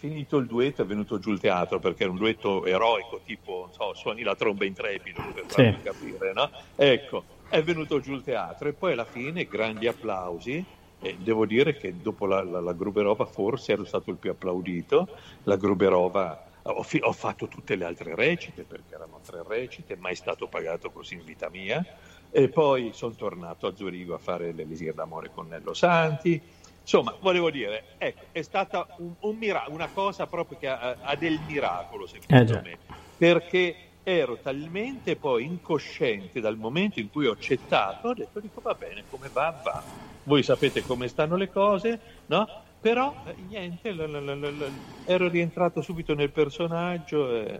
finito 0.00 0.38
il 0.38 0.46
duetto 0.46 0.80
è 0.80 0.86
venuto 0.86 1.18
giù 1.18 1.30
il 1.30 1.40
teatro 1.40 1.78
perché 1.78 2.04
era 2.04 2.12
un 2.12 2.18
duetto 2.18 2.64
eroico, 2.64 3.20
tipo 3.24 3.68
so, 3.72 3.92
suoni 3.94 4.22
la 4.22 4.34
tromba 4.34 4.64
intrepido 4.64 5.22
per 5.34 5.44
farmi 5.46 5.76
sì. 5.76 5.82
capire, 5.82 6.32
no? 6.32 6.50
Ecco, 6.74 7.24
è 7.50 7.62
venuto 7.62 8.00
giù 8.00 8.14
il 8.14 8.22
teatro 8.22 8.68
e 8.68 8.72
poi 8.72 8.92
alla 8.92 9.04
fine 9.04 9.44
grandi 9.44 9.86
applausi. 9.86 10.64
E 11.02 11.16
devo 11.18 11.46
dire 11.46 11.76
che 11.76 12.00
dopo 12.00 12.26
la, 12.26 12.42
la, 12.42 12.60
la 12.60 12.72
Gruberova 12.72 13.24
forse 13.24 13.72
ero 13.72 13.84
stato 13.84 14.10
il 14.10 14.16
più 14.16 14.30
applaudito, 14.30 15.08
la 15.44 15.56
Gruberova 15.56 16.44
ho, 16.62 16.82
fi- 16.82 17.00
ho, 17.02 17.12
fatto 17.12 17.48
tutte 17.48 17.74
le 17.74 17.86
altre 17.86 18.14
recite 18.14 18.64
perché 18.64 18.94
erano 18.94 19.18
tre 19.24 19.42
recite, 19.46 19.96
mai 19.96 20.14
stato 20.14 20.46
pagato 20.46 20.90
così 20.90 21.14
in 21.14 21.24
vita 21.24 21.48
mia. 21.48 21.84
E 22.30 22.48
poi 22.48 22.90
sono 22.92 23.14
tornato 23.14 23.66
a 23.66 23.74
Zurigo 23.74 24.14
a 24.14 24.18
fare 24.18 24.52
l'Elisir 24.52 24.94
d'amore 24.94 25.30
con 25.34 25.48
Nello 25.48 25.74
Santi. 25.74 26.40
Insomma, 26.80 27.16
volevo 27.18 27.50
dire, 27.50 27.94
ecco, 27.98 28.24
è 28.32 28.42
stata 28.42 28.86
un, 28.98 29.14
un 29.20 29.36
mira- 29.36 29.64
una 29.68 29.88
cosa 29.88 30.26
proprio 30.26 30.58
che 30.58 30.68
ha, 30.68 30.96
ha 31.00 31.16
del 31.16 31.40
miracolo, 31.46 32.06
secondo 32.06 32.58
eh, 32.58 32.62
me, 32.62 32.78
perché 33.16 33.89
ero 34.02 34.38
talmente 34.38 35.16
poi 35.16 35.44
incosciente 35.44 36.40
dal 36.40 36.56
momento 36.56 37.00
in 37.00 37.10
cui 37.10 37.26
ho 37.26 37.32
accettato, 37.32 38.08
ho 38.08 38.14
detto, 38.14 38.40
dico, 38.40 38.60
va 38.60 38.74
bene, 38.74 39.04
come 39.08 39.28
va, 39.32 39.60
va. 39.62 39.82
Voi 40.24 40.42
sapete 40.42 40.82
come 40.82 41.08
stanno 41.08 41.36
le 41.36 41.50
cose, 41.50 42.00
no? 42.26 42.46
Però 42.80 43.14
eh, 43.26 43.34
niente, 43.48 43.92
l- 43.92 44.10
l- 44.10 44.40
l- 44.40 44.70
ero 45.06 45.28
rientrato 45.28 45.82
subito 45.82 46.14
nel 46.14 46.30
personaggio. 46.30 47.34
E... 47.34 47.58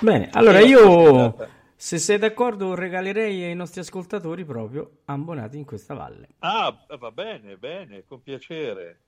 Bene, 0.00 0.28
allora 0.32 0.60
io, 0.60 1.36
se 1.76 1.98
sei 1.98 2.18
d'accordo, 2.18 2.74
regalerei 2.74 3.44
ai 3.44 3.54
nostri 3.54 3.80
ascoltatori 3.80 4.44
proprio 4.44 4.98
Abbonati 5.04 5.56
in 5.56 5.64
questa 5.64 5.94
valle. 5.94 6.28
Ah, 6.40 6.76
va 6.98 7.10
bene, 7.12 7.56
bene, 7.56 8.04
con 8.06 8.22
piacere. 8.22 8.98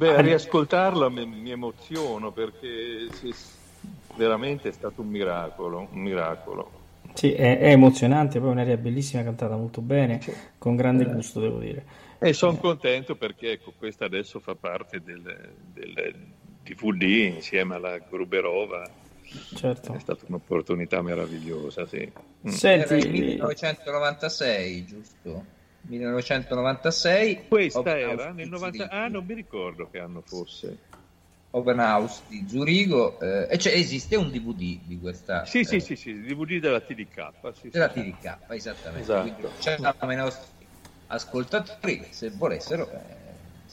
Beh, 0.00 0.14
a 0.16 0.20
riascoltarlo 0.22 1.10
mi, 1.10 1.26
mi 1.26 1.50
emoziono 1.50 2.32
perché 2.32 3.06
sì, 3.12 3.34
veramente 4.16 4.70
è 4.70 4.72
stato 4.72 5.02
un 5.02 5.08
miracolo, 5.08 5.88
un 5.92 6.00
miracolo. 6.00 6.70
Sì, 7.12 7.34
è, 7.34 7.58
è 7.58 7.72
emozionante, 7.72 8.40
poi 8.40 8.48
un'aria 8.48 8.78
bellissima, 8.78 9.22
cantata 9.22 9.56
molto 9.56 9.82
bene, 9.82 10.22
sì. 10.22 10.32
con 10.56 10.74
grande 10.74 11.02
eh. 11.02 11.12
gusto, 11.12 11.38
devo 11.40 11.58
dire. 11.58 11.84
E 12.18 12.32
sono 12.32 12.54
eh. 12.54 12.60
contento 12.60 13.14
perché 13.14 13.52
ecco, 13.52 13.74
questa 13.76 14.06
adesso 14.06 14.40
fa 14.40 14.54
parte 14.54 15.02
del, 15.02 15.20
del 15.70 16.14
DVD 16.62 17.34
insieme 17.34 17.74
alla 17.74 17.98
Gruberova. 17.98 18.88
Certo. 19.54 19.92
È 19.92 19.98
stata 19.98 20.24
un'opportunità 20.28 21.02
meravigliosa, 21.02 21.84
sì. 21.84 22.10
Mm. 22.48 22.48
Senti, 22.48 22.94
era 22.94 23.04
il 23.04 23.10
1996, 23.10 24.84
giusto? 24.86 25.58
1996. 25.90 27.48
Questa 27.48 27.98
era 27.98 28.32
nel 28.32 28.48
90... 28.48 28.88
Ah, 28.88 29.08
non 29.08 29.24
mi 29.24 29.34
ricordo 29.34 29.88
che 29.90 29.98
anno 29.98 30.22
fosse. 30.22 30.78
Open 31.52 31.80
House 31.80 32.22
di 32.28 32.46
Zurigo, 32.48 33.18
eh, 33.18 33.48
e 33.50 33.58
cioè 33.58 33.72
esiste 33.72 34.14
un 34.14 34.30
DVD 34.30 34.78
di 34.86 34.98
questa. 35.00 35.44
Sì, 35.44 35.60
eh, 35.60 35.64
sì, 35.64 35.80
sì, 35.80 35.96
sì, 35.96 36.12
DVD 36.20 36.60
della 36.60 36.80
TDK. 36.80 37.30
Sì, 37.54 37.70
della 37.70 37.90
sì. 37.90 38.12
TDK, 38.12 38.38
esattamente. 38.50 39.00
Esatto. 39.00 39.34
Quindi 39.34 39.48
c'erano 39.58 40.12
i 40.12 40.16
nostri 40.16 40.66
ascoltatori 41.06 42.06
se 42.10 42.30
volessero. 42.30 42.88
Eh, 42.92 43.29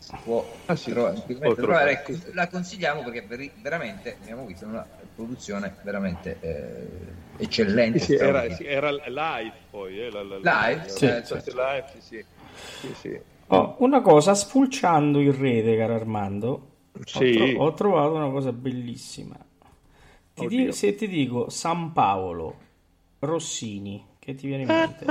si 0.07 0.15
può, 0.23 0.49
ah, 0.67 0.75
sì, 0.77 0.91
trovare, 0.91 1.21
trovare. 1.55 1.91
Ecco, 1.91 2.13
la 2.31 2.47
consigliamo 2.47 3.03
perché 3.03 3.23
ver- 3.23 3.51
veramente 3.61 4.15
abbiamo 4.21 4.45
visto 4.45 4.65
una 4.65 4.87
produzione 5.13 5.75
veramente 5.81 6.37
eh, 6.39 7.43
eccellente. 7.43 7.99
Sì, 7.99 8.13
era, 8.13 8.49
sì, 8.49 8.63
era, 8.63 8.89
live 8.89 9.53
poi. 9.69 9.99
Eh, 9.99 10.09
la, 10.09 10.23
la, 10.23 10.37
live? 10.37 10.87
Sì, 10.87 11.05
eh, 11.07 11.25
certo. 11.25 11.51
live 11.53 11.85
sì, 11.99 12.25
sì. 12.79 12.93
sì, 12.93 13.19
oh, 13.47 13.75
una 13.79 13.99
cosa, 13.99 14.33
spulciando 14.33 15.19
il 15.19 15.33
rete, 15.33 15.75
caro 15.75 15.95
Armando, 15.95 16.71
sì. 17.03 17.17
ho, 17.17 17.53
tro- 17.53 17.63
ho, 17.65 17.73
trovato 17.73 18.13
una 18.13 18.29
cosa 18.29 18.53
bellissima. 18.53 19.35
Ti 20.33 20.47
di- 20.47 20.71
se 20.71 20.95
ti 20.95 21.09
dico 21.09 21.49
San 21.49 21.91
Paolo, 21.91 22.55
Rossini, 23.19 24.05
che 24.19 24.35
ti 24.35 24.47
viene 24.47 24.63
in 24.63 24.69
mente? 24.69 25.05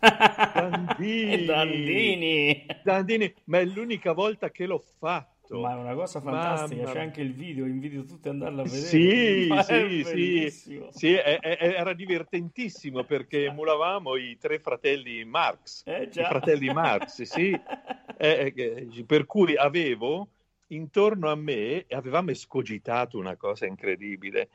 Dandini. 0.68 1.44
Dandini. 1.46 2.66
Dandini, 2.82 3.34
ma 3.44 3.58
è 3.58 3.64
l'unica 3.64 4.12
volta 4.12 4.50
che 4.50 4.66
l'ho 4.66 4.82
fatto. 4.98 5.60
Ma 5.60 5.72
è 5.72 5.76
una 5.76 5.94
cosa 5.94 6.20
fantastica, 6.20 6.82
Mamma... 6.82 6.92
c'è 6.92 7.00
anche 7.00 7.22
il 7.22 7.32
video, 7.32 7.64
invito 7.64 8.04
tutti 8.04 8.28
ad 8.28 8.34
andarlo 8.34 8.60
a 8.60 8.64
vedere. 8.64 8.82
Sì, 8.82 9.48
sì, 10.04 10.50
sì, 10.50 10.86
sì 10.90 11.12
è, 11.14 11.38
è, 11.40 11.58
era 11.60 11.94
divertentissimo 11.94 13.04
perché 13.04 13.46
emulavamo 13.46 14.16
i 14.16 14.36
tre 14.38 14.58
fratelli 14.58 15.24
Marx, 15.24 15.84
eh, 15.86 16.02
i 16.12 16.22
fratelli 16.22 16.70
Marx, 16.70 17.22
sì, 17.22 17.50
eh, 18.18 18.52
eh, 18.54 19.04
per 19.06 19.24
cui 19.24 19.56
avevo 19.56 20.28
intorno 20.68 21.30
a 21.30 21.34
me, 21.34 21.86
avevamo 21.88 22.30
escogitato 22.30 23.16
una 23.16 23.36
cosa 23.36 23.64
incredibile, 23.64 24.50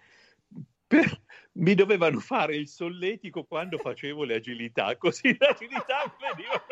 per, 0.94 1.22
mi 1.54 1.74
dovevano 1.74 2.20
fare 2.20 2.56
il 2.56 2.68
solletico 2.68 3.46
quando 3.46 3.80
facevo 3.80 4.24
le 4.24 4.36
agilità, 4.36 4.96
così 4.98 5.36
l'agilità 5.40 6.16
veniva... 6.20 6.64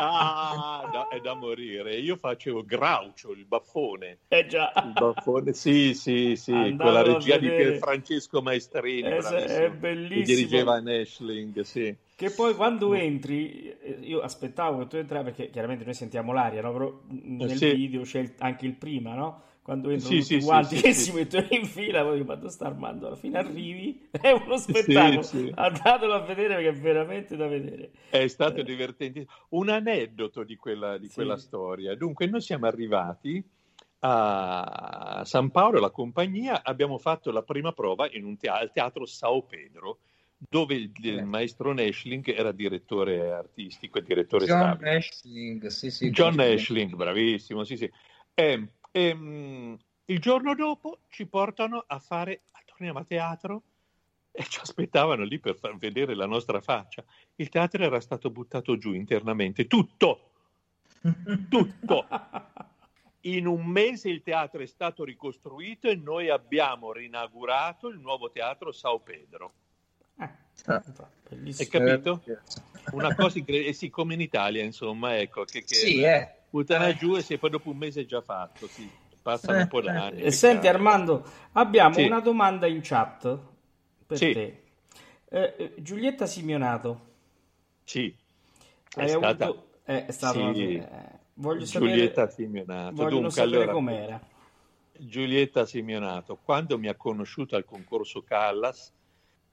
Ah, 0.00 0.88
da, 0.92 1.08
è 1.08 1.18
da 1.18 1.34
morire. 1.34 1.96
Io 1.96 2.14
facevo 2.14 2.64
Graucio, 2.64 3.32
il 3.32 3.44
baffone. 3.44 4.18
Eh 4.28 4.46
già. 4.46 4.72
Il 4.76 4.92
baffone, 4.92 5.52
sì, 5.52 5.92
sì, 5.92 6.36
sì, 6.36 6.52
con 6.52 6.92
la 6.92 7.02
regia 7.02 7.36
di 7.36 7.48
Francesco 7.80 8.40
Maestrini. 8.40 9.08
Eh, 9.08 9.44
è 9.44 9.70
bellissimo. 9.70 10.24
Che 10.24 10.34
dirigeva 10.34 10.78
Nashling, 10.78 11.60
sì. 11.62 11.92
Che 12.14 12.30
poi 12.30 12.54
quando 12.54 12.94
entri, 12.94 13.76
eh, 13.80 13.98
io 14.02 14.20
aspettavo 14.20 14.78
che 14.78 14.86
tu 14.86 14.96
entravi, 14.98 15.24
perché 15.24 15.50
chiaramente 15.50 15.84
noi 15.84 15.94
sentiamo 15.94 16.32
l'aria, 16.32 16.62
no? 16.62 16.72
Però 16.72 17.00
nel 17.08 17.56
sì. 17.56 17.74
video 17.74 18.02
c'è 18.02 18.34
anche 18.38 18.66
il 18.66 18.74
prima, 18.74 19.14
no? 19.14 19.42
Quando 19.68 19.90
entrano 19.90 20.14
sì, 20.14 20.20
tutti 20.22 20.40
sì, 20.40 20.46
quanti 20.46 20.76
sì, 20.76 20.82
che 20.82 20.92
si 20.94 21.12
mettono 21.12 21.46
in 21.50 21.66
fila, 21.66 22.02
poi 22.02 22.24
quando 22.24 22.48
sta 22.48 22.68
armando 22.68 23.06
alla 23.06 23.16
fine 23.16 23.36
arrivi, 23.36 24.08
è 24.18 24.30
uno 24.30 24.56
spettacolo. 24.56 25.50
Andatelo 25.56 26.14
a 26.14 26.20
vedere 26.20 26.54
perché 26.54 26.68
è 26.70 26.72
veramente 26.72 27.36
da 27.36 27.48
vedere. 27.48 27.90
È 28.08 28.26
stato 28.28 28.60
eh. 28.60 28.64
divertente. 28.64 29.26
Un 29.50 29.68
aneddoto 29.68 30.42
di 30.42 30.56
quella, 30.56 30.96
di 30.96 31.10
quella 31.10 31.36
storia. 31.36 31.94
Dunque, 31.96 32.24
noi 32.24 32.40
siamo 32.40 32.64
arrivati 32.64 33.44
a 33.98 35.20
San 35.26 35.50
Paolo, 35.50 35.80
la 35.80 35.90
compagnia, 35.90 36.62
abbiamo 36.64 36.96
fatto 36.96 37.30
la 37.30 37.42
prima 37.42 37.72
prova 37.72 38.08
in 38.10 38.24
un 38.24 38.38
teatro, 38.38 38.62
al 38.62 38.72
teatro 38.72 39.04
Sao 39.04 39.42
Pedro, 39.42 39.98
dove 40.38 40.76
il, 40.76 40.90
il, 41.02 41.26
maestro 41.26 41.74
Nashling 41.74 42.26
era 42.34 42.52
direttore 42.52 43.32
artistico 43.32 43.98
e 43.98 44.02
direttore 44.02 44.46
John 44.46 44.60
stabile. 44.60 44.92
Nashling, 44.94 45.66
sì, 45.66 45.90
sì. 45.90 46.08
John 46.08 46.36
Nashling, 46.36 46.94
bravissimo, 46.94 47.64
sì, 47.64 47.76
sì. 47.76 47.90
E, 48.32 48.68
e, 48.98 49.12
um, 49.12 49.78
il 50.06 50.18
giorno 50.18 50.54
dopo 50.54 51.00
ci 51.08 51.26
portano 51.26 51.84
a 51.86 52.00
fare, 52.00 52.42
torniamo 52.64 52.98
a 52.98 53.04
teatro 53.04 53.62
e 54.32 54.42
ci 54.44 54.58
aspettavano 54.60 55.22
lì 55.22 55.38
per 55.38 55.56
far 55.56 55.76
vedere 55.76 56.14
la 56.14 56.26
nostra 56.26 56.60
faccia. 56.60 57.04
Il 57.36 57.48
teatro 57.48 57.82
era 57.84 58.00
stato 58.00 58.30
buttato 58.30 58.76
giù 58.76 58.94
internamente, 58.94 59.66
tutto, 59.66 60.30
tutto. 61.48 62.06
In 63.22 63.46
un 63.46 63.66
mese 63.66 64.08
il 64.08 64.22
teatro 64.22 64.62
è 64.62 64.66
stato 64.66 65.04
ricostruito 65.04 65.88
e 65.88 65.94
noi 65.94 66.28
abbiamo 66.28 66.92
rinaugurato 66.92 67.88
il 67.88 67.98
nuovo 67.98 68.30
teatro 68.30 68.72
Sao 68.72 68.98
Pedro. 69.00 69.52
Ah, 70.16 70.34
Hai 70.66 71.68
capito? 71.68 72.22
Una 72.92 73.14
cosa 73.14 73.38
incredibile, 73.38 73.70
eh 73.70 73.74
sì, 73.74 73.90
come 73.90 74.14
in 74.14 74.20
Italia, 74.20 74.64
insomma, 74.64 75.18
ecco. 75.18 75.44
Che, 75.44 75.62
che 75.62 75.74
sì, 75.74 76.02
eh 76.02 76.37
buttare 76.50 76.94
giù 76.96 77.16
e 77.16 77.22
se 77.22 77.38
poi 77.38 77.50
dopo 77.50 77.70
un 77.70 77.76
mese 77.76 78.02
è 78.02 78.04
già 78.04 78.20
fatto, 78.20 78.66
sì. 78.66 78.88
Passano 79.20 79.58
un 79.58 79.68
po' 79.68 79.80
d'anni. 79.80 80.22
Eh, 80.22 80.30
senti 80.30 80.68
Armando, 80.68 81.24
abbiamo 81.52 81.94
sì. 81.94 82.04
una 82.04 82.20
domanda 82.20 82.66
in 82.66 82.80
chat 82.82 83.38
per 84.06 84.16
sì. 84.16 84.32
te. 84.32 84.62
Eh, 85.28 85.54
eh 85.56 85.74
Giulietta 85.78 86.26
Simionato. 86.26 87.06
Sì. 87.84 88.14
È 88.94 89.06
stata... 89.06 89.44
Avuto... 89.44 89.66
Eh, 89.84 90.06
è 90.06 90.12
stato 90.12 90.54
sì. 90.54 90.76
eh, 90.76 90.88
voglio 91.34 91.64
Giulietta 91.64 92.28
sapere... 92.28 92.46
Simionato. 92.46 92.94
Voglio 92.94 93.10
Dunque, 93.10 93.30
sapere 93.30 93.56
allora, 93.56 93.72
com'era. 93.72 94.20
Giulietta 95.00 95.64
Simionato, 95.66 96.38
quando 96.42 96.78
mi 96.78 96.88
ha 96.88 96.94
conosciuto 96.94 97.54
al 97.54 97.64
concorso 97.64 98.22
Callas, 98.22 98.92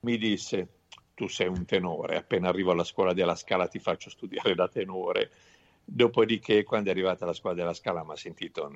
mi 0.01 0.17
disse 0.17 0.69
tu 1.13 1.27
sei 1.27 1.47
un 1.47 1.65
tenore, 1.65 2.17
appena 2.17 2.49
arrivo 2.49 2.71
alla 2.71 2.83
scuola 2.83 3.13
della 3.13 3.35
Scala 3.35 3.67
ti 3.67 3.79
faccio 3.79 4.09
studiare 4.09 4.53
da 4.53 4.67
tenore 4.67 5.31
Dopodiché, 5.87 6.63
quando 6.63 6.89
è 6.89 6.91
arrivata 6.91 7.25
la 7.25 7.33
squadra 7.33 7.61
della 7.61 7.75
Scala, 7.75 8.03
mi 8.03 8.11
ha 8.11 8.15
sentito 8.15 8.73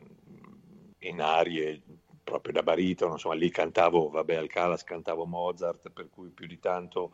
in 1.00 1.22
arie 1.22 1.82
proprio 2.24 2.54
da 2.54 2.62
baritono, 2.62 3.14
insomma, 3.14 3.34
lì 3.34 3.50
cantavo, 3.50 4.10
vabbè, 4.10 4.36
al 4.36 4.48
Calas 4.48 4.84
cantavo 4.84 5.26
Mozart, 5.26 5.90
per 5.90 6.10
cui 6.10 6.30
più 6.30 6.46
di 6.46 6.60
tanto 6.60 7.12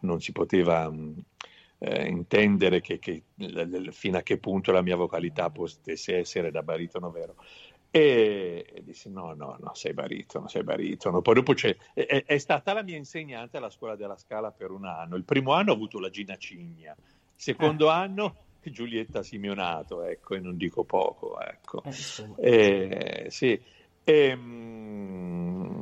non 0.00 0.20
si 0.20 0.32
poteva 0.32 0.92
eh, 1.78 2.06
intendere 2.06 2.80
che, 2.80 2.98
che, 2.98 3.22
fino 3.90 4.18
a 4.18 4.22
che 4.22 4.38
punto 4.38 4.70
la 4.70 4.82
mia 4.82 4.96
vocalità 4.96 5.50
potesse 5.50 6.16
essere 6.16 6.50
da 6.50 6.62
baritono 6.62 7.10
vero. 7.10 7.36
E, 7.90 8.66
e 8.70 8.84
dissi 8.84 9.08
no, 9.10 9.32
no, 9.32 9.56
no, 9.58 9.74
sei 9.74 9.94
baritono, 9.94 10.46
sei 10.48 10.62
baritono. 10.62 11.22
Poi 11.22 11.34
dopo 11.34 11.54
c'è, 11.54 11.74
è, 11.94 12.24
è, 12.26 12.38
stata 12.38 12.74
la 12.74 12.82
mia 12.82 12.96
insegnante 12.96 13.56
alla 13.56 13.70
scuola 13.70 13.96
della 13.96 14.18
Scala 14.18 14.50
per 14.50 14.70
un 14.70 14.84
anno. 14.84 15.16
Il 15.16 15.24
primo 15.24 15.52
anno 15.52 15.70
ho 15.70 15.74
avuto 15.74 15.98
la 15.98 16.10
Gina 16.10 16.36
Cigna, 16.36 16.94
il 16.94 17.32
secondo 17.34 17.86
eh. 17.86 17.92
anno 17.92 18.36
Giulietta 18.62 19.22
Simionato, 19.22 20.02
ecco, 20.02 20.34
e 20.34 20.40
non 20.40 20.56
dico 20.56 20.84
poco, 20.84 21.40
ecco. 21.40 21.82
Eh, 22.36 23.24
eh, 23.24 23.30
sì. 23.30 23.60
E, 24.04 24.36
mm, 24.36 25.80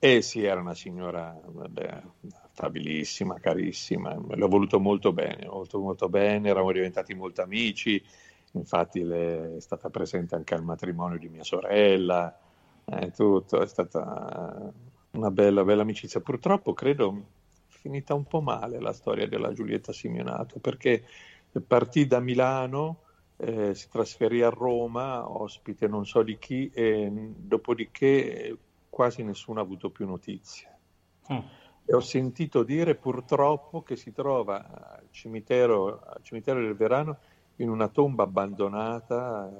eh 0.00 0.22
sì, 0.22 0.44
era 0.44 0.60
una 0.60 0.74
signora 0.74 1.36
vabbè, 1.44 2.02
stabilissima, 2.52 3.40
carissima, 3.40 4.14
l'ho 4.14 4.48
voluto 4.48 4.78
molto 4.78 5.12
bene, 5.12 5.46
molto 5.46 5.78
molto 5.78 6.08
bene, 6.08 6.48
eravamo 6.48 6.72
diventati 6.72 7.14
molto 7.14 7.42
amici, 7.42 8.02
infatti 8.52 9.02
le, 9.02 9.56
è 9.56 9.60
stata 9.60 9.90
presente 9.90 10.34
anche 10.34 10.54
al 10.54 10.62
matrimonio 10.62 11.18
di 11.18 11.28
mia 11.28 11.44
sorella, 11.44 12.36
eh, 12.84 13.10
tutto, 13.10 13.60
è 13.60 13.66
stata 13.66 14.72
una 15.12 15.30
bella, 15.30 15.64
bella 15.64 15.82
amicizia. 15.82 16.20
Purtroppo 16.20 16.72
credo 16.74 17.26
finita 17.66 18.14
un 18.14 18.24
po' 18.24 18.40
male 18.40 18.80
la 18.80 18.92
storia 18.92 19.26
della 19.28 19.52
Giulietta 19.52 19.92
Simionato, 19.92 20.58
perché 20.58 21.04
partì 21.66 22.06
da 22.06 22.20
Milano, 22.20 23.02
eh, 23.36 23.74
si 23.74 23.88
trasferì 23.88 24.42
a 24.42 24.48
Roma, 24.48 25.30
ospite 25.30 25.86
non 25.86 26.04
so 26.04 26.22
di 26.22 26.38
chi, 26.38 26.70
e 26.72 27.10
dopodiché 27.12 28.56
quasi 28.88 29.22
nessuno 29.22 29.60
ha 29.60 29.62
avuto 29.62 29.90
più 29.90 30.06
notizie. 30.06 30.76
Mm. 31.32 31.38
E 31.84 31.94
ho 31.94 32.00
sentito 32.00 32.64
dire 32.64 32.94
purtroppo 32.96 33.82
che 33.82 33.96
si 33.96 34.12
trova 34.12 34.96
al 34.98 35.06
cimitero, 35.10 36.02
al 36.04 36.20
cimitero 36.22 36.60
del 36.60 36.74
Verano 36.74 37.18
in 37.56 37.70
una 37.70 37.88
tomba 37.88 38.24
abbandonata. 38.24 39.50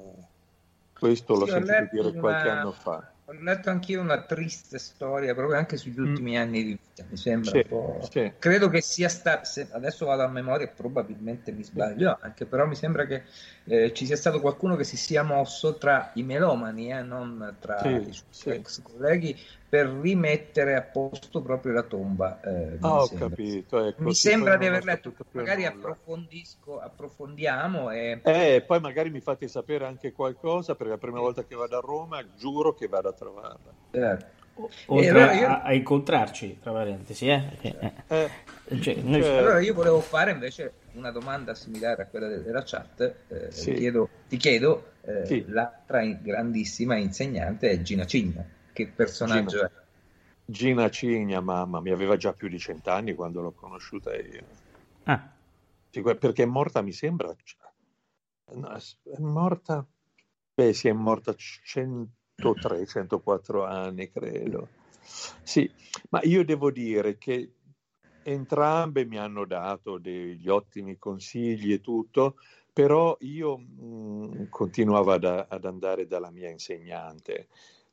questo 0.92 1.34
sì, 1.34 1.40
l'ho 1.40 1.46
sentito 1.46 1.88
dire 2.08 2.18
qualche 2.18 2.48
anno 2.48 2.72
fa. 2.72 3.12
Ho 3.26 3.32
letto 3.32 3.70
anch'io 3.70 4.00
una 4.00 4.22
triste 4.22 4.78
storia, 4.78 5.34
proprio 5.34 5.56
anche 5.56 5.76
sugli 5.76 5.98
mm. 5.98 6.06
ultimi 6.08 6.32
mm. 6.32 6.40
anni 6.40 6.64
di 6.64 6.78
vita, 6.98 7.04
mi 7.08 7.16
sembra 7.16 7.50
sì, 7.50 7.56
un 7.56 7.64
po'... 7.68 8.08
Sì. 8.10 8.32
Credo 8.38 8.68
che 8.68 8.80
sia 8.80 9.08
stato, 9.08 9.48
adesso 9.72 10.06
vado 10.06 10.22
a 10.22 10.28
memoria 10.28 10.66
e 10.66 10.70
probabilmente 10.70 11.52
mi 11.52 11.62
sbaglio, 11.62 12.18
anche 12.20 12.46
però 12.46 12.66
mi 12.66 12.74
sembra 12.74 13.06
che 13.06 13.22
eh, 13.64 13.92
ci 13.92 14.06
sia 14.06 14.16
stato 14.16 14.40
qualcuno 14.40 14.76
che 14.76 14.84
si 14.84 14.96
sia 14.96 15.22
mosso 15.22 15.76
tra 15.76 16.10
i 16.14 16.22
melomani, 16.22 16.92
eh, 16.92 17.02
non 17.02 17.56
tra 17.60 17.80
sì, 17.80 17.88
i 17.88 18.22
suoi 18.30 18.56
ex 18.56 18.82
colleghi, 18.82 19.36
per 19.68 19.86
rimettere 19.86 20.76
a 20.76 20.82
posto 20.82 21.42
proprio 21.42 21.72
la 21.72 21.82
tomba. 21.82 22.40
Eh, 22.40 22.78
ah, 22.80 23.02
ho 23.02 23.06
sembra. 23.06 23.28
capito. 23.28 23.84
Ecco, 23.84 24.02
mi 24.02 24.14
sembra 24.14 24.56
di 24.56 24.66
aver 24.66 24.84
letto, 24.84 25.12
magari 25.32 25.66
approfondisco, 25.66 26.80
approfondiamo. 26.80 27.90
E... 27.90 28.20
Eh, 28.24 28.64
poi 28.66 28.80
magari 28.80 29.10
mi 29.10 29.20
fate 29.20 29.46
sapere 29.46 29.84
anche 29.84 30.12
qualcosa, 30.12 30.74
perché 30.74 30.92
la 30.92 30.98
prima 30.98 31.20
volta 31.20 31.44
che 31.44 31.54
vado 31.54 31.76
a 31.76 31.80
Roma 31.80 32.24
giuro 32.34 32.72
che 32.72 32.88
vado 32.88 33.08
a 33.08 33.12
trovarla. 33.12 34.36
Certo. 34.66 34.92
Oltre 34.92 35.08
allora 35.10 35.32
io... 35.34 35.46
a, 35.46 35.62
a, 35.62 35.72
incontrarci, 35.72 36.58
tra 36.60 36.72
parentesi, 36.72 37.28
eh? 37.28 37.42
Eh, 37.60 38.30
eh, 38.64 38.80
cioè, 38.80 38.94
noi... 38.96 39.22
cioè... 39.22 39.36
Allora 39.36 39.60
io 39.60 39.74
volevo 39.74 40.00
fare 40.00 40.32
invece 40.32 40.72
una 40.92 41.12
domanda 41.12 41.54
similare 41.54 42.02
a 42.02 42.06
quella 42.06 42.26
della 42.26 42.62
chat. 42.64 43.14
Eh, 43.28 43.50
sì. 43.50 43.74
chiedo, 43.74 44.08
ti 44.28 44.36
chiedo, 44.36 44.92
eh, 45.02 45.26
sì. 45.26 45.44
l'altra 45.48 46.04
grandissima 46.04 46.96
insegnante 46.96 47.70
è 47.70 47.80
Gina 47.82 48.04
Cigna 48.04 48.44
che 48.78 48.92
personaggio 48.94 49.56
Gina, 49.56 49.66
è? 49.66 49.70
Gina 50.44 50.90
Cigna, 50.90 51.40
mamma, 51.40 51.80
mi 51.80 51.90
aveva 51.90 52.16
già 52.16 52.32
più 52.32 52.48
di 52.48 52.58
cent'anni 52.58 53.14
quando 53.14 53.40
l'ho 53.40 53.52
conosciuta 53.52 54.14
io. 54.14 54.44
Ah. 55.04 55.32
Perché 55.90 56.44
è 56.44 56.46
morta, 56.46 56.80
mi 56.80 56.92
sembra, 56.92 57.34
no, 58.52 58.76
è 58.76 59.18
morta, 59.18 59.84
beh 60.54 60.72
sì, 60.72 60.86
è 60.86 60.92
morta 60.92 61.34
103, 62.38 62.86
104 62.86 63.64
anni, 63.64 64.10
credo. 64.10 64.68
Sì, 65.42 65.68
ma 66.10 66.20
io 66.22 66.44
devo 66.44 66.70
dire 66.70 67.18
che 67.18 67.54
entrambe 68.22 69.04
mi 69.04 69.18
hanno 69.18 69.44
dato 69.44 69.98
degli 69.98 70.48
ottimi 70.48 70.98
consigli 70.98 71.72
e 71.72 71.80
tutto, 71.80 72.36
però 72.72 73.16
io 73.20 73.56
mh, 73.56 73.84
mm, 73.84 74.42
continuavo 74.50 75.12
ad, 75.12 75.24
ad, 75.24 75.64
andare 75.64 76.06
dalla 76.06 76.30
mia 76.30 76.48
insegnante 76.48 77.48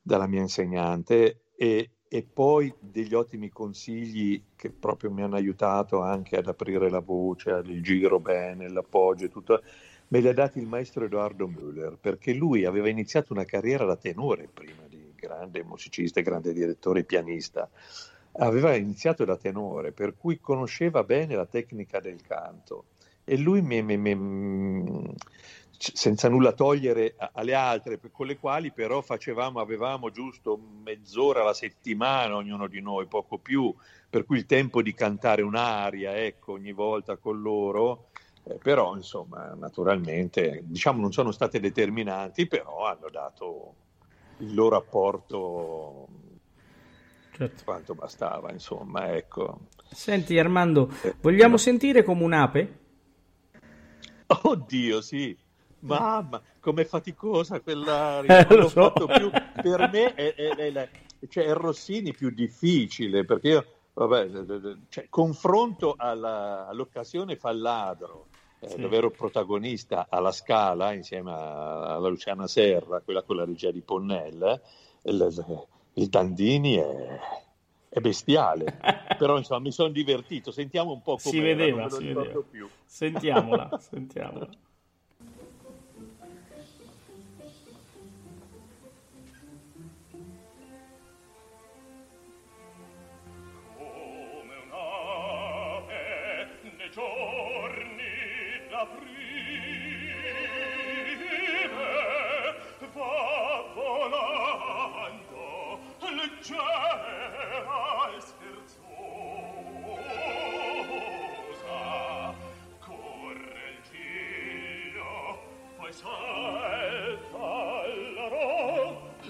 dalla 0.06 0.28
mia 0.28 0.42
insegnante 0.42 1.46
e, 1.56 1.90
e, 2.08 2.22
poi 2.22 2.72
degli 2.78 3.16
ottimi 3.16 3.50
consigli 3.50 4.40
che 4.56 4.70
proprio 4.70 5.10
mi 5.10 5.24
hanno 5.24 5.36
aiutato 5.36 6.02
anche 6.02 6.36
ad 6.38 6.46
aprire 6.46 6.92
la 6.92 7.00
voce, 7.00 7.64
il 7.66 7.82
giro 7.82 8.20
bene, 8.20 8.70
l'appoggio 8.70 9.26
e 9.26 9.30
tutto, 9.30 9.64
me 10.08 10.20
li 10.20 10.28
ha 10.28 10.34
dati 10.34 10.60
il 10.60 10.68
maestro 10.68 11.06
Edoardo 11.06 11.48
Müller, 11.48 11.98
perché 12.00 12.34
lui 12.34 12.66
aveva 12.66 12.90
iniziato 12.90 13.34
una 13.34 13.46
carriera 13.46 13.86
da 13.86 13.96
tenore 13.96 14.48
prima 14.52 14.84
di 14.88 15.14
grande 15.16 15.64
musicista, 15.64 16.22
grande 16.22 16.54
direttore, 16.54 17.04
pianista. 17.04 17.70
Aveva 18.38 18.76
iniziato 18.76 19.26
da 19.26 19.38
tenore, 19.38 19.92
per 19.92 20.16
cui 20.18 20.40
conosceva 20.40 21.04
bene 21.04 21.36
la 21.36 21.46
tecnica 21.46 22.00
del 22.00 22.22
canto. 22.22 22.86
E 23.24 23.38
lui 23.38 23.62
mi, 23.62 23.82
mi, 23.82 23.98
mi, 23.98 25.16
senza 25.78 26.30
nulla 26.30 26.52
togliere 26.52 27.16
alle 27.34 27.54
altre, 27.54 28.00
con 28.12 28.28
le 28.28 28.38
quali 28.38 28.72
però 28.72 29.02
facevamo, 29.02 29.60
avevamo 29.60 30.12
giusto 30.12 30.60
mezz'ora 30.84 31.42
alla 31.42 31.54
settimana, 31.54 32.36
ognuno 32.36 32.68
di 32.68 32.82
noi, 32.82 33.08
poco 33.08 33.38
più, 33.38 33.74
per 34.10 34.26
cui 34.26 34.38
il 34.38 34.46
tempo 34.46 34.82
di 34.82 34.94
cantare 34.94 35.42
un'aria, 35.42 36.16
ecco, 36.18 36.54
ogni 36.54 36.72
volta 36.72 37.18
con 37.18 37.42
loro, 37.42 38.10
eh, 38.48 38.56
però 38.56 38.96
insomma, 38.96 39.54
naturalmente, 39.56 40.62
diciamo, 40.66 41.02
non 41.02 41.12
sono 41.12 41.32
state 41.32 41.60
determinanti, 41.60 42.48
però 42.48 42.86
hanno 42.86 43.10
dato 43.10 43.74
il 44.38 44.54
loro 44.54 44.76
apporto 44.76 46.08
certo. 47.32 47.64
quanto 47.64 47.96
bastava, 47.96 48.52
insomma, 48.52 49.14
ecco. 49.16 49.68
Senti 49.90 50.38
Armando, 50.38 50.92
eh, 51.04 51.16
vogliamo 51.22 51.52
no. 51.52 51.58
sentire 51.58 52.04
come 52.04 52.24
un'ape? 52.24 52.80
Oddio, 54.28 55.02
sì. 55.02 55.38
Mamma, 55.80 56.42
com'è 56.60 56.84
faticosa 56.86 57.60
quella 57.62 58.22
eh, 58.26 58.56
l'ho 58.56 58.70
so. 58.70 58.92
più. 58.92 59.30
Per 59.30 59.90
me 59.92 60.14
è, 60.14 60.34
è, 60.34 60.56
è, 60.56 60.72
è, 60.72 60.90
cioè, 61.28 61.46
è 61.46 61.54
Rossini 61.54 62.12
più 62.12 62.32
difficile 62.32 63.24
perché 63.24 63.48
io, 63.50 63.66
vabbè, 63.94 64.30
cioè, 64.90 65.08
confronto 65.10 65.94
alla, 65.96 66.68
all'occasione 66.68 67.36
fa 67.36 67.52
il 67.52 67.62
ladro, 67.62 68.28
sì. 68.62 68.80
dove 68.80 68.98
ero 68.98 69.12
protagonista 69.12 70.08
alla 70.10 70.32
Scala 70.32 70.94
insieme 70.94 71.32
alla 71.32 72.08
Luciana 72.08 72.48
Serra, 72.48 73.02
quella 73.02 73.24
con 73.24 73.36
la 73.36 73.46
regia 73.46 73.72
di 73.72 73.82
Ponnell, 73.82 74.62
il, 75.04 75.66
il 75.94 76.08
Dandini 76.08 76.76
è, 76.76 77.20
è 77.90 78.00
bestiale, 78.00 78.78
però 79.18 79.38
insomma 79.38 79.62
mi 79.62 79.72
sono 79.72 79.90
divertito, 79.90 80.52
sentiamo 80.52 80.92
un 80.92 81.02
po' 81.02 81.18
come 81.18 81.36
si 81.36 81.40
vedeva, 81.40 81.90
si 81.90 82.06
vedeva. 82.06 82.42
Più. 82.50 82.68
Sentiamola, 82.86 83.78
sentiamola. 83.80 84.50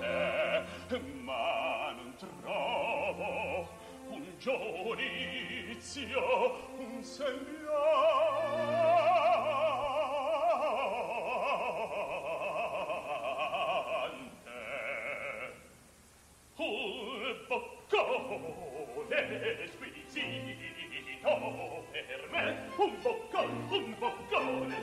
cante 0.00 0.98
ma 1.22 1.92
non 1.92 2.14
trovo 2.16 3.68
un 4.08 4.24
giudizio 4.38 6.22
un 6.78 7.02
sembiante 7.02 7.58
un 16.56 17.36
boccone 17.48 19.18
squisito 19.66 20.60
per 21.90 22.28
me 22.30 22.44
un 22.76 22.92
boccone 23.02 23.52
un 23.70 23.94
boccone 23.98 24.78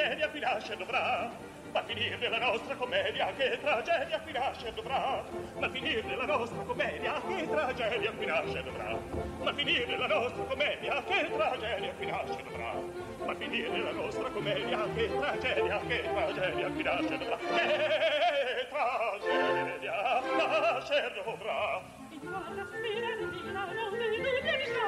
tragedia 0.00 0.28
qui 0.30 0.40
nasce 0.40 0.76
dovrà 0.76 1.30
ma 1.72 1.82
finire 1.84 2.28
la 2.28 2.38
nostra 2.38 2.74
commedia 2.74 3.32
che 3.36 3.58
tragedia 3.60 4.18
qui 4.20 4.32
nasce 4.32 4.72
dovrà 4.74 5.22
ma 5.58 5.68
finire 5.70 6.16
la 6.16 6.24
nostra 6.24 6.62
commedia 6.62 7.20
che 7.28 7.46
tragedia 7.46 8.10
qui 8.12 8.26
nasce 8.26 8.62
dovrà 8.62 8.98
ma 9.42 9.52
finire 9.52 9.96
la 9.98 10.06
nostra 10.06 10.42
commedia 10.44 11.02
che 11.04 11.30
tragedia 11.36 11.92
qui 11.92 12.06
nasce 12.06 12.42
dovrà 12.42 12.74
ma 13.26 13.34
finire 13.34 13.82
la 13.82 13.92
nostra 13.92 14.28
commedia 14.30 14.86
che 14.94 15.10
tragedia 15.18 15.80
che 15.86 16.02
tragedia 16.02 16.68
qui 16.70 16.82
nasce 16.82 17.18
dovrà 17.18 17.36
che 17.36 18.68
tragedia 18.70 20.20
nasce 20.36 21.12
dovrà. 21.14 21.82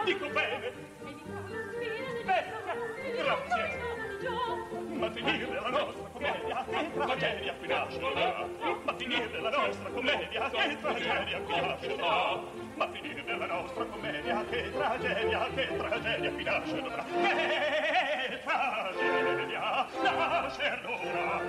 E 0.05 0.15
bene? 0.33 0.73
Grazie 3.17 3.91
ma 4.53 5.11
finire 5.11 5.61
la 5.61 5.71
nostra 5.71 6.09
commedia 6.13 6.65
che 6.69 6.91
tragedia 6.93 7.55
qui 7.55 7.69
nascerà. 7.69 8.47
Ma 8.85 8.95
finire 8.97 9.41
la 9.41 9.51
nostra 9.51 9.89
commedia 9.91 10.51
che 10.51 10.79
tragedia 10.81 11.41
qui 11.41 11.61
nascerà. 11.61 12.41
Ma 12.75 12.89
finire 12.93 13.37
la 13.37 13.47
nostra 13.47 13.85
commedia 13.85 14.45
che 14.51 14.73
tragedia, 14.73 15.49
che 15.55 15.77
tragedia 15.77 16.31
qui 16.31 16.45
nascerà. 16.45 17.05
Che 17.05 18.41
tragedia 18.45 19.61
nascerà. 19.91 20.41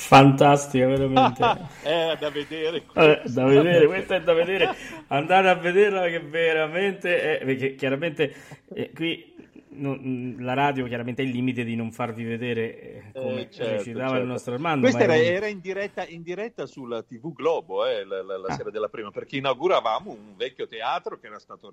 Fantastica, 0.07 0.87
veramente. 0.87 1.43
è 1.83 2.15
da 2.17 2.29
vedere. 2.29 2.83
Eh, 2.93 3.21
da 3.25 3.43
vedere, 3.43 3.87
questa 3.87 4.15
è 4.15 4.21
da 4.21 4.33
vedere. 4.33 4.73
Andate 5.07 5.47
a 5.49 5.55
vederla 5.55 6.07
che 6.07 6.21
veramente 6.21 7.39
è, 7.39 7.45
perché 7.45 7.75
chiaramente 7.75 8.33
eh, 8.73 8.91
qui 8.95 9.35
non, 9.71 10.37
la 10.39 10.53
radio 10.53 10.85
chiaramente 10.85 11.23
ha 11.23 11.25
il 11.25 11.31
limite 11.31 11.65
di 11.65 11.75
non 11.75 11.91
farvi 11.91 12.23
vedere 12.23 12.96
eh, 12.97 13.19
come 13.19 13.41
eh, 13.41 13.49
certo, 13.49 13.77
recitava 13.77 14.07
certo. 14.07 14.23
il 14.23 14.27
nostro 14.27 14.53
Armando. 14.53 14.81
Questa 14.81 15.03
era, 15.03 15.15
era 15.15 15.47
in, 15.47 15.59
diretta, 15.59 16.05
in, 16.05 16.21
diretta, 16.21 16.65
sulla 16.65 17.03
TV 17.03 17.33
Globo 17.33 17.85
eh, 17.85 18.03
la, 18.05 18.23
la, 18.23 18.37
la 18.37 18.47
ah. 18.47 18.53
sera 18.53 18.69
della 18.69 18.89
prima, 18.89 19.11
perché 19.11 19.37
inauguravamo 19.37 20.11
un 20.11 20.35
vecchio 20.35 20.67
teatro 20.67 21.19
che 21.19 21.27
era 21.27 21.39
stato 21.39 21.71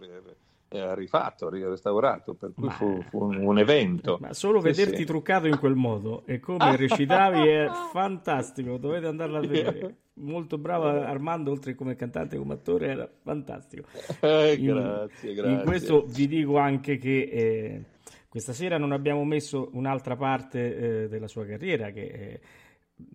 eh, 0.68 0.94
rifatto, 0.94 1.48
restaurato, 1.48 2.34
per 2.34 2.52
cui 2.54 2.66
ma... 2.66 2.72
fu, 2.72 3.02
fu 3.08 3.24
un, 3.24 3.36
un, 3.36 3.58
evento. 3.58 4.18
Ma 4.20 4.32
solo 4.32 4.60
sì, 4.60 4.66
vederti 4.66 4.96
sì. 4.98 5.04
truccato 5.04 5.46
in 5.46 5.58
quel 5.58 5.74
modo 5.74 6.22
e 6.26 6.40
come 6.40 6.74
recitavi 6.76 7.48
è 7.48 7.70
fantastico, 7.92 8.76
dovete 8.76 9.06
andarla 9.06 9.38
a 9.38 9.40
vedere. 9.40 9.96
Molto 10.16 10.58
bravo 10.58 10.86
Armando, 10.86 11.50
oltre 11.50 11.74
come 11.74 11.96
cantante, 11.96 12.36
come 12.36 12.54
attore, 12.54 12.86
era 12.86 13.10
fantastico. 13.22 13.88
Eh, 14.20 14.54
in, 14.54 14.66
grazie, 14.66 15.34
grazie. 15.34 15.52
In 15.52 15.62
questo 15.64 16.04
vi 16.06 16.28
dico 16.28 16.56
anche 16.56 16.98
che 16.98 17.22
eh, 17.22 17.84
questa 18.34 18.52
sera 18.52 18.78
non 18.78 18.90
abbiamo 18.90 19.22
messo 19.22 19.70
un'altra 19.74 20.16
parte 20.16 21.04
eh, 21.04 21.08
della 21.08 21.28
sua 21.28 21.46
carriera 21.46 21.92
che, 21.92 22.00
eh, 22.00 22.40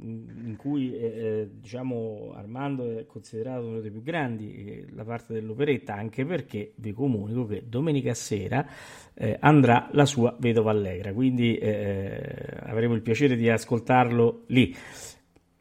in 0.01 0.55
cui 0.55 0.95
eh, 0.95 1.05
eh, 1.05 1.49
diciamo 1.59 2.31
Armando 2.33 2.97
è 2.97 3.05
considerato 3.05 3.67
uno 3.67 3.81
dei 3.81 3.91
più 3.91 4.01
grandi, 4.01 4.53
eh, 4.53 4.85
la 4.93 5.03
parte 5.03 5.33
dell'operetta, 5.33 5.93
anche 5.93 6.23
perché 6.23 6.71
vi 6.75 6.93
comunico 6.93 7.47
che 7.47 7.63
domenica 7.67 8.13
sera 8.13 8.65
eh, 9.13 9.35
andrà 9.41 9.89
la 9.91 10.05
sua 10.05 10.37
Vedova 10.39 10.71
Allegra, 10.71 11.11
quindi 11.11 11.59
avremo 11.59 12.93
il 12.93 13.01
piacere 13.01 13.35
di 13.35 13.49
ascoltarlo 13.49 14.43
lì. 14.47 14.73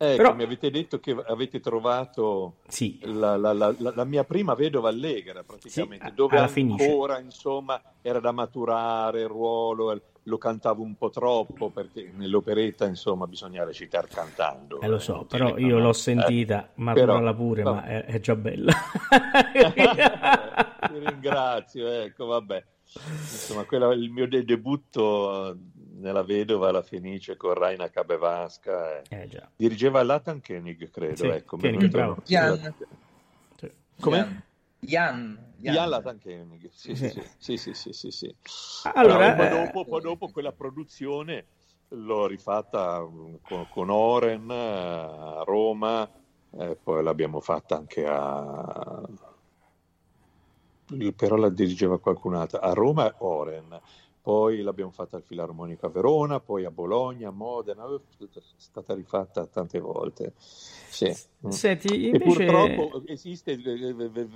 Ecco, 0.00 0.16
Però... 0.16 0.32
mi 0.32 0.44
avete 0.44 0.70
detto 0.70 1.00
che 1.00 1.10
avete 1.26 1.58
trovato 1.58 2.58
sì. 2.68 3.00
la, 3.02 3.36
la, 3.36 3.52
la, 3.52 3.74
la, 3.76 4.04
mia 4.04 4.22
prima 4.22 4.54
vedova 4.54 4.90
allegra, 4.90 5.42
praticamente, 5.42 6.06
sì, 6.06 6.14
dove 6.14 6.38
ancora, 6.38 6.52
finisce. 6.52 7.20
insomma, 7.24 7.82
era 8.00 8.20
da 8.20 8.30
maturare 8.30 9.22
il 9.22 9.26
ruolo, 9.26 10.00
lo 10.22 10.38
cantavo 10.38 10.84
un 10.84 10.94
po' 10.94 11.10
troppo, 11.10 11.70
perché 11.70 12.12
nell'operetta, 12.14 12.86
insomma, 12.86 13.26
bisogna 13.26 13.64
recitare 13.64 14.06
cantando. 14.06 14.80
Eh, 14.80 14.86
lo 14.86 15.00
so, 15.00 15.22
eh, 15.22 15.26
però 15.26 15.58
io 15.58 15.80
l'ho 15.80 15.92
sentita, 15.92 16.66
eh, 16.66 16.70
maturala 16.74 17.34
pure, 17.34 17.64
ma 17.64 17.82
è, 17.82 18.04
è, 18.04 18.20
già 18.20 18.36
bella. 18.36 18.72
Ti 20.86 20.96
ringrazio, 20.96 21.88
ecco, 21.88 22.26
vabbè. 22.26 22.64
Insomma, 22.94 23.64
quello, 23.64 23.90
il 23.90 24.10
mio 24.10 24.28
de- 24.28 24.44
debutto 24.44 25.56
nella 25.98 26.22
vedova 26.22 26.70
la 26.70 26.82
Fenice 26.82 27.36
con 27.36 27.54
Raina 27.54 27.90
Cabevasca. 27.90 29.02
E... 29.02 29.04
Eh, 29.08 29.42
dirigeva 29.56 30.02
Latan 30.02 30.40
Koenig, 30.40 30.90
credo. 30.90 31.16
Sì, 31.16 31.26
ecco, 31.26 31.56
Koenig, 31.56 31.88
bravo. 31.88 32.22
Jan. 32.24 32.74
Come? 34.00 34.42
Jan. 34.80 35.46
Jan, 35.56 35.74
Jan 35.74 35.88
Latan 35.88 36.20
Koenig. 36.20 36.70
Sì, 36.70 36.94
sì, 36.94 37.08
sì. 37.38 37.56
sì, 37.56 37.74
sì, 37.74 37.92
sì, 37.92 38.10
sì 38.10 38.34
Allora, 38.94 39.34
poi, 39.34 39.46
eh... 39.46 39.50
dopo, 39.50 39.84
poi 39.84 40.00
dopo 40.00 40.28
quella 40.28 40.52
produzione 40.52 41.46
l'ho 41.88 42.26
rifatta 42.26 43.00
con, 43.00 43.66
con 43.70 43.90
Oren 43.90 44.48
a 44.50 45.42
Roma, 45.44 46.08
e 46.50 46.76
poi 46.76 47.02
l'abbiamo 47.02 47.40
fatta 47.40 47.76
anche 47.76 48.06
a... 48.06 49.02
però 51.16 51.36
la 51.36 51.48
dirigeva 51.48 51.98
qualcun 51.98 52.34
altro, 52.34 52.60
a 52.60 52.72
Roma 52.72 53.12
Oren, 53.18 53.80
poi 54.20 54.60
l'abbiamo 54.62 54.90
fatta 54.90 55.16
al 55.16 55.22
Filarmonico 55.22 55.86
a 55.86 55.90
Verona, 55.90 56.40
poi 56.40 56.64
a 56.64 56.70
Bologna, 56.70 57.28
a 57.28 57.32
Modena, 57.32 57.84
è 57.86 58.40
stata 58.56 58.94
rifatta 58.94 59.46
tante 59.46 59.78
volte. 59.78 60.32
Sì. 60.36 61.14
Senti, 61.48 62.06
invece... 62.06 62.24
E 62.24 62.46
purtroppo 62.46 63.02
esiste, 63.06 63.52
eh, 63.52 63.60
eh, 63.62 64.10
eh, 64.12 64.28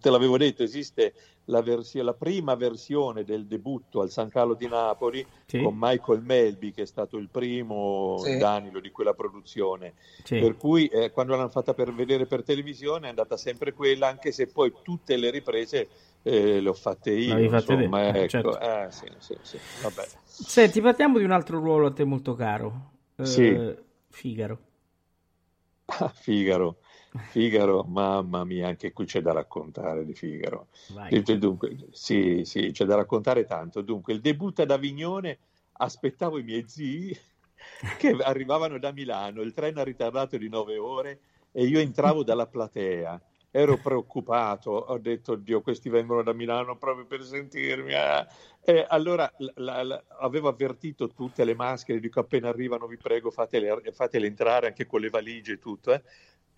te 0.00 0.10
l'avevo 0.10 0.36
detto, 0.36 0.62
esiste 0.62 1.12
la, 1.46 1.62
versione, 1.62 2.04
la 2.04 2.14
prima 2.14 2.54
versione 2.54 3.24
del 3.24 3.46
debutto 3.46 4.00
al 4.00 4.10
San 4.10 4.28
Carlo 4.28 4.54
di 4.54 4.68
Napoli 4.68 5.26
sì. 5.46 5.60
con 5.60 5.74
Michael 5.76 6.22
Melby, 6.22 6.70
che 6.70 6.82
è 6.82 6.86
stato 6.86 7.16
il 7.16 7.28
primo 7.28 8.18
sì. 8.18 8.36
Danilo 8.36 8.78
di 8.80 8.90
quella 8.90 9.14
produzione. 9.14 9.94
Sì. 10.22 10.38
Per 10.38 10.56
cui 10.56 10.86
eh, 10.86 11.10
quando 11.10 11.34
l'hanno 11.34 11.48
fatta 11.48 11.74
per 11.74 11.92
vedere 11.92 12.26
per 12.26 12.44
televisione 12.44 13.06
è 13.06 13.08
andata 13.10 13.36
sempre 13.36 13.72
quella, 13.72 14.06
anche 14.06 14.30
se 14.30 14.46
poi 14.46 14.72
tutte 14.82 15.16
le 15.16 15.30
riprese 15.30 15.88
eh, 16.28 16.60
le 16.60 16.68
ho 16.68 16.74
fatte 16.74 17.10
io. 17.12 17.48
Fatte 17.48 17.72
insomma, 17.72 18.08
ecco. 18.08 18.28
certo. 18.28 18.60
eh, 18.60 18.86
sì, 18.90 19.06
sì, 19.18 19.36
sì. 19.42 19.58
Senti, 20.24 20.80
parliamo 20.80 21.18
di 21.18 21.24
un 21.24 21.30
altro 21.30 21.58
ruolo 21.58 21.86
a 21.86 21.92
te 21.92 22.04
molto 22.04 22.34
caro. 22.34 22.90
Eh, 23.16 23.24
sì. 23.24 23.74
Figaro. 24.10 24.58
Ah, 25.86 26.08
Figaro. 26.08 26.78
Figaro, 27.30 27.84
mamma 27.84 28.44
mia, 28.44 28.68
anche 28.68 28.92
qui 28.92 29.06
c'è 29.06 29.22
da 29.22 29.32
raccontare 29.32 30.04
di 30.04 30.12
Figaro. 30.12 30.68
Dunque, 31.38 31.76
sì, 31.92 32.42
sì, 32.44 32.70
c'è 32.72 32.84
da 32.84 32.96
raccontare 32.96 33.44
tanto. 33.44 33.80
Dunque, 33.80 34.12
il 34.12 34.20
debutto 34.20 34.62
ad 34.62 34.70
Avignone 34.70 35.38
aspettavo 35.72 36.38
i 36.38 36.42
miei 36.42 36.64
zii 36.68 37.16
che 37.98 38.16
arrivavano 38.20 38.78
da 38.78 38.92
Milano, 38.92 39.40
il 39.40 39.54
treno 39.54 39.80
ha 39.80 39.84
ritardato 39.84 40.36
di 40.36 40.48
nove 40.48 40.76
ore 40.76 41.20
e 41.52 41.64
io 41.64 41.78
entravo 41.78 42.22
dalla 42.22 42.46
platea 42.46 43.20
ero 43.58 43.76
preoccupato, 43.76 44.70
ho 44.70 44.98
detto, 44.98 45.34
Dio, 45.34 45.62
questi 45.62 45.88
vengono 45.88 46.22
da 46.22 46.32
Milano 46.32 46.76
proprio 46.76 47.06
per 47.06 47.24
sentirmi. 47.24 47.92
Eh. 47.92 48.26
E 48.64 48.86
allora 48.88 49.28
la, 49.56 49.82
la, 49.82 50.04
avevo 50.20 50.48
avvertito 50.48 51.08
tutte 51.08 51.44
le 51.44 51.56
maschere, 51.56 51.98
dico 51.98 52.20
appena 52.20 52.48
arrivano 52.48 52.86
vi 52.86 52.96
prego 52.96 53.32
fatele, 53.32 53.82
fatele 53.92 54.28
entrare 54.28 54.68
anche 54.68 54.86
con 54.86 55.00
le 55.00 55.08
valigie 55.08 55.54
e 55.54 55.58
tutto. 55.58 55.92
Eh. 55.92 56.02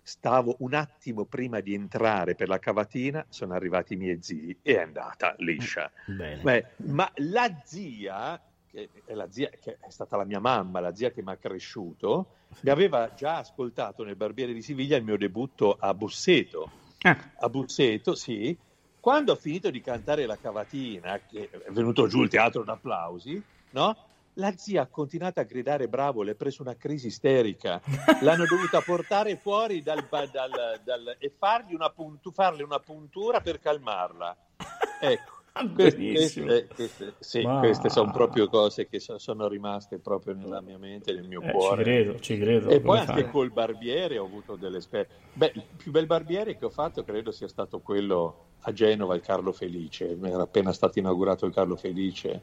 Stavo 0.03 0.57
un 0.59 0.75
attimo 0.75 1.25
prima 1.25 1.59
di 1.59 1.73
entrare 1.73 2.35
per 2.35 2.47
la 2.47 2.59
cavatina, 2.59 3.25
sono 3.29 3.55
arrivati 3.55 3.93
i 3.93 3.97
miei 3.97 4.21
zii 4.21 4.59
e 4.61 4.75
è 4.75 4.81
andata 4.81 5.33
liscia. 5.39 5.91
Beh, 6.05 6.65
ma 6.85 7.11
la 7.15 7.61
zia, 7.63 8.39
che 8.67 8.89
è, 9.05 9.13
la 9.13 9.31
zia, 9.31 9.49
che 9.59 9.77
è 9.79 9.89
stata 9.89 10.17
la 10.17 10.25
mia 10.25 10.39
mamma, 10.39 10.79
la 10.79 10.93
zia 10.93 11.09
che 11.09 11.23
mi 11.23 11.31
ha 11.31 11.37
cresciuto, 11.37 12.35
mi 12.61 12.69
aveva 12.69 13.11
già 13.15 13.37
ascoltato 13.37 14.03
nel 14.03 14.15
Barbiere 14.15 14.53
di 14.53 14.61
Siviglia 14.61 14.97
il 14.97 15.03
mio 15.03 15.17
debutto 15.17 15.77
a 15.79 15.93
Busseto 15.95 16.80
ah. 17.01 17.17
a 17.39 17.49
Busseto, 17.49 18.15
sì. 18.15 18.57
Quando 18.99 19.31
ho 19.31 19.35
finito 19.35 19.69
di 19.69 19.81
cantare 19.81 20.25
la 20.25 20.37
cavatina, 20.37 21.19
che 21.27 21.49
è 21.49 21.71
venuto 21.71 22.07
giù 22.07 22.21
il 22.21 22.29
teatro 22.29 22.63
d'applausi, 22.63 23.41
no? 23.71 23.97
La 24.35 24.55
zia 24.55 24.83
ha 24.83 24.87
continuato 24.87 25.39
a 25.39 25.43
gridare 25.43 25.87
bravo, 25.87 26.21
le 26.21 26.31
ha 26.31 26.35
preso 26.35 26.61
una 26.61 26.75
crisi 26.75 27.07
isterica, 27.07 27.81
l'hanno 28.21 28.45
dovuta 28.45 28.79
portare 28.81 29.35
fuori 29.35 29.81
dal, 29.81 30.07
dal, 30.09 30.79
dal, 30.83 31.15
e 31.17 31.33
fargli 31.37 31.73
una, 31.73 31.89
puntu, 31.89 32.31
farle 32.31 32.63
una 32.63 32.79
puntura 32.79 33.41
per 33.41 33.59
calmarla. 33.59 34.37
Ecco. 35.03 35.40
Queste, 35.53 36.67
queste, 36.73 37.13
sì, 37.19 37.41
Ma... 37.41 37.59
queste, 37.59 37.89
sono 37.89 38.09
proprio 38.11 38.47
cose 38.47 38.87
che 38.87 38.99
sono 38.99 39.49
rimaste 39.49 39.99
proprio 39.99 40.33
nella 40.33 40.61
mia 40.61 40.77
mente, 40.77 41.13
nel 41.13 41.27
mio 41.27 41.41
eh, 41.41 41.51
cuore. 41.51 41.83
Ci 41.83 41.89
credo, 41.89 42.19
ci 42.19 42.37
credo. 42.37 42.69
E 42.69 42.79
poi 42.79 42.99
anche 42.99 43.11
fare. 43.11 43.29
col 43.29 43.51
barbiere 43.51 44.17
ho 44.17 44.25
avuto 44.25 44.55
delle 44.55 44.77
esperienze. 44.77 45.13
Beh, 45.33 45.51
il 45.55 45.63
più 45.75 45.91
bel 45.91 46.05
barbiere 46.05 46.57
che 46.57 46.63
ho 46.63 46.69
fatto 46.69 47.03
credo 47.03 47.31
sia 47.31 47.49
stato 47.49 47.79
quello 47.79 48.45
a 48.61 48.71
Genova, 48.71 49.13
il 49.13 49.21
Carlo 49.21 49.51
Felice. 49.51 50.17
Era 50.21 50.43
appena 50.43 50.71
stato 50.71 50.99
inaugurato 50.99 51.45
il 51.45 51.53
Carlo 51.53 51.75
Felice 51.75 52.41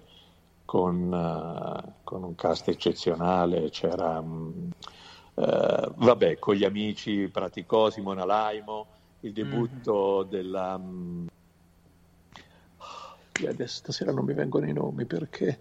con, 0.67 1.11
uh, 1.11 1.93
con 2.05 2.23
un 2.23 2.35
cast 2.35 2.69
eccezionale. 2.69 3.71
C'era, 3.71 4.19
um, 4.19 4.69
uh, 5.35 5.93
vabbè, 5.95 6.39
con 6.39 6.55
gli 6.55 6.65
amici 6.65 7.27
Praticosi, 7.29 8.03
Mona 8.03 8.27
Laimo, 8.27 8.87
il 9.21 9.33
debutto 9.33 10.25
mm. 10.27 10.29
della... 10.29 10.75
Um, 10.75 11.27
adesso 13.47 13.77
stasera 13.77 14.13
non 14.13 14.25
mi 14.25 14.35
vengono 14.35 14.67
i 14.67 14.73
nomi 14.73 15.05
perché 15.05 15.59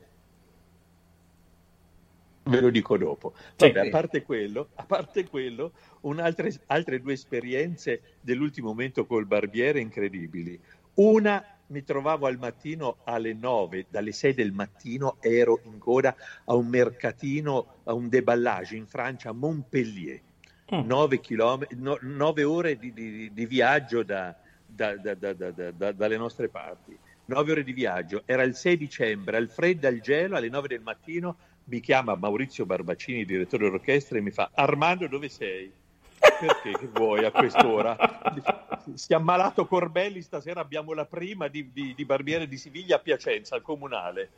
ve 2.48 2.62
lo 2.62 2.70
dico 2.70 2.98
dopo. 2.98 3.34
Vabbè, 3.58 3.82
sì. 3.82 3.88
a 3.88 3.90
parte 3.90 4.24
quello, 4.24 4.70
a 4.76 4.86
parte 4.86 5.28
quello 5.28 5.74
altre, 6.18 6.54
altre 6.68 7.02
due 7.02 7.14
esperienze 7.14 8.02
dell'ultimo 8.22 8.70
momento 8.70 9.06
col 9.06 9.26
barbiere 9.26 9.80
incredibili. 9.80 10.60
Una 10.96 11.44
mi 11.68 11.84
trovavo 11.84 12.28
al 12.28 12.38
mattino 12.38 12.98
alle 13.04 13.34
9, 13.34 13.88
dalle 13.90 14.12
6 14.12 14.34
del 14.34 14.54
mattino 14.54 15.18
ero 15.20 15.60
in 15.66 15.78
coda 15.78 16.16
a 16.46 16.56
un 16.56 16.68
mercatino, 16.68 17.82
a 17.84 17.94
un 17.94 18.08
deballage 18.08 18.76
in 18.76 18.88
Francia, 18.88 19.30
a 19.30 19.34
Montpellier. 19.34 20.22
Mm. 20.74 20.86
9, 20.86 21.20
chilometri, 21.20 21.78
no, 21.80 21.98
9 22.02 22.44
ore 22.44 22.78
di, 22.78 22.92
di, 22.92 23.32
di 23.34 23.46
viaggio 23.46 24.04
da, 24.04 24.36
da, 24.66 24.96
da, 24.96 25.92
dalle 25.92 26.18
nostre 26.18 26.50
parti. 26.50 26.98
9 27.28 27.52
ore 27.52 27.64
di 27.64 27.74
viaggio, 27.74 28.24
era 28.26 28.44
il 28.44 28.56
6 28.56 28.78
dicembre, 28.78 29.38
al 29.38 29.50
freddo, 29.50 29.88
al 29.88 30.00
gelo, 30.00 30.38
alle 30.38 30.50
9 30.50 30.68
del 30.68 30.82
mattino 30.82 31.38
mi 31.66 31.82
chiama 31.82 32.16
Maurizio 32.16 32.66
Barbacini, 32.66 33.26
direttore 33.26 33.66
dell'orchestra, 33.66 34.18
e 34.18 34.22
mi 34.22 34.32
fa 34.32 34.52
Armando 34.54 35.08
dove 35.08 35.28
sei? 35.28 35.72
Perché 36.18 36.72
che 36.78 36.88
vuoi 36.88 37.26
a 37.26 37.32
quest'ora? 37.32 37.98
Si 38.94 39.12
è 39.12 39.16
ammalato 39.16 39.68
Corbelli, 39.68 40.22
stasera 40.22 40.62
abbiamo 40.62 40.94
la 40.94 41.06
prima 41.06 41.50
di, 41.50 41.72
di, 41.74 41.94
di 41.94 42.06
Barbiere 42.06 42.48
di 42.48 42.58
Siviglia 42.58 42.96
a 42.96 43.00
Piacenza, 43.00 43.56
al 43.56 43.62
comunale. 43.62 44.30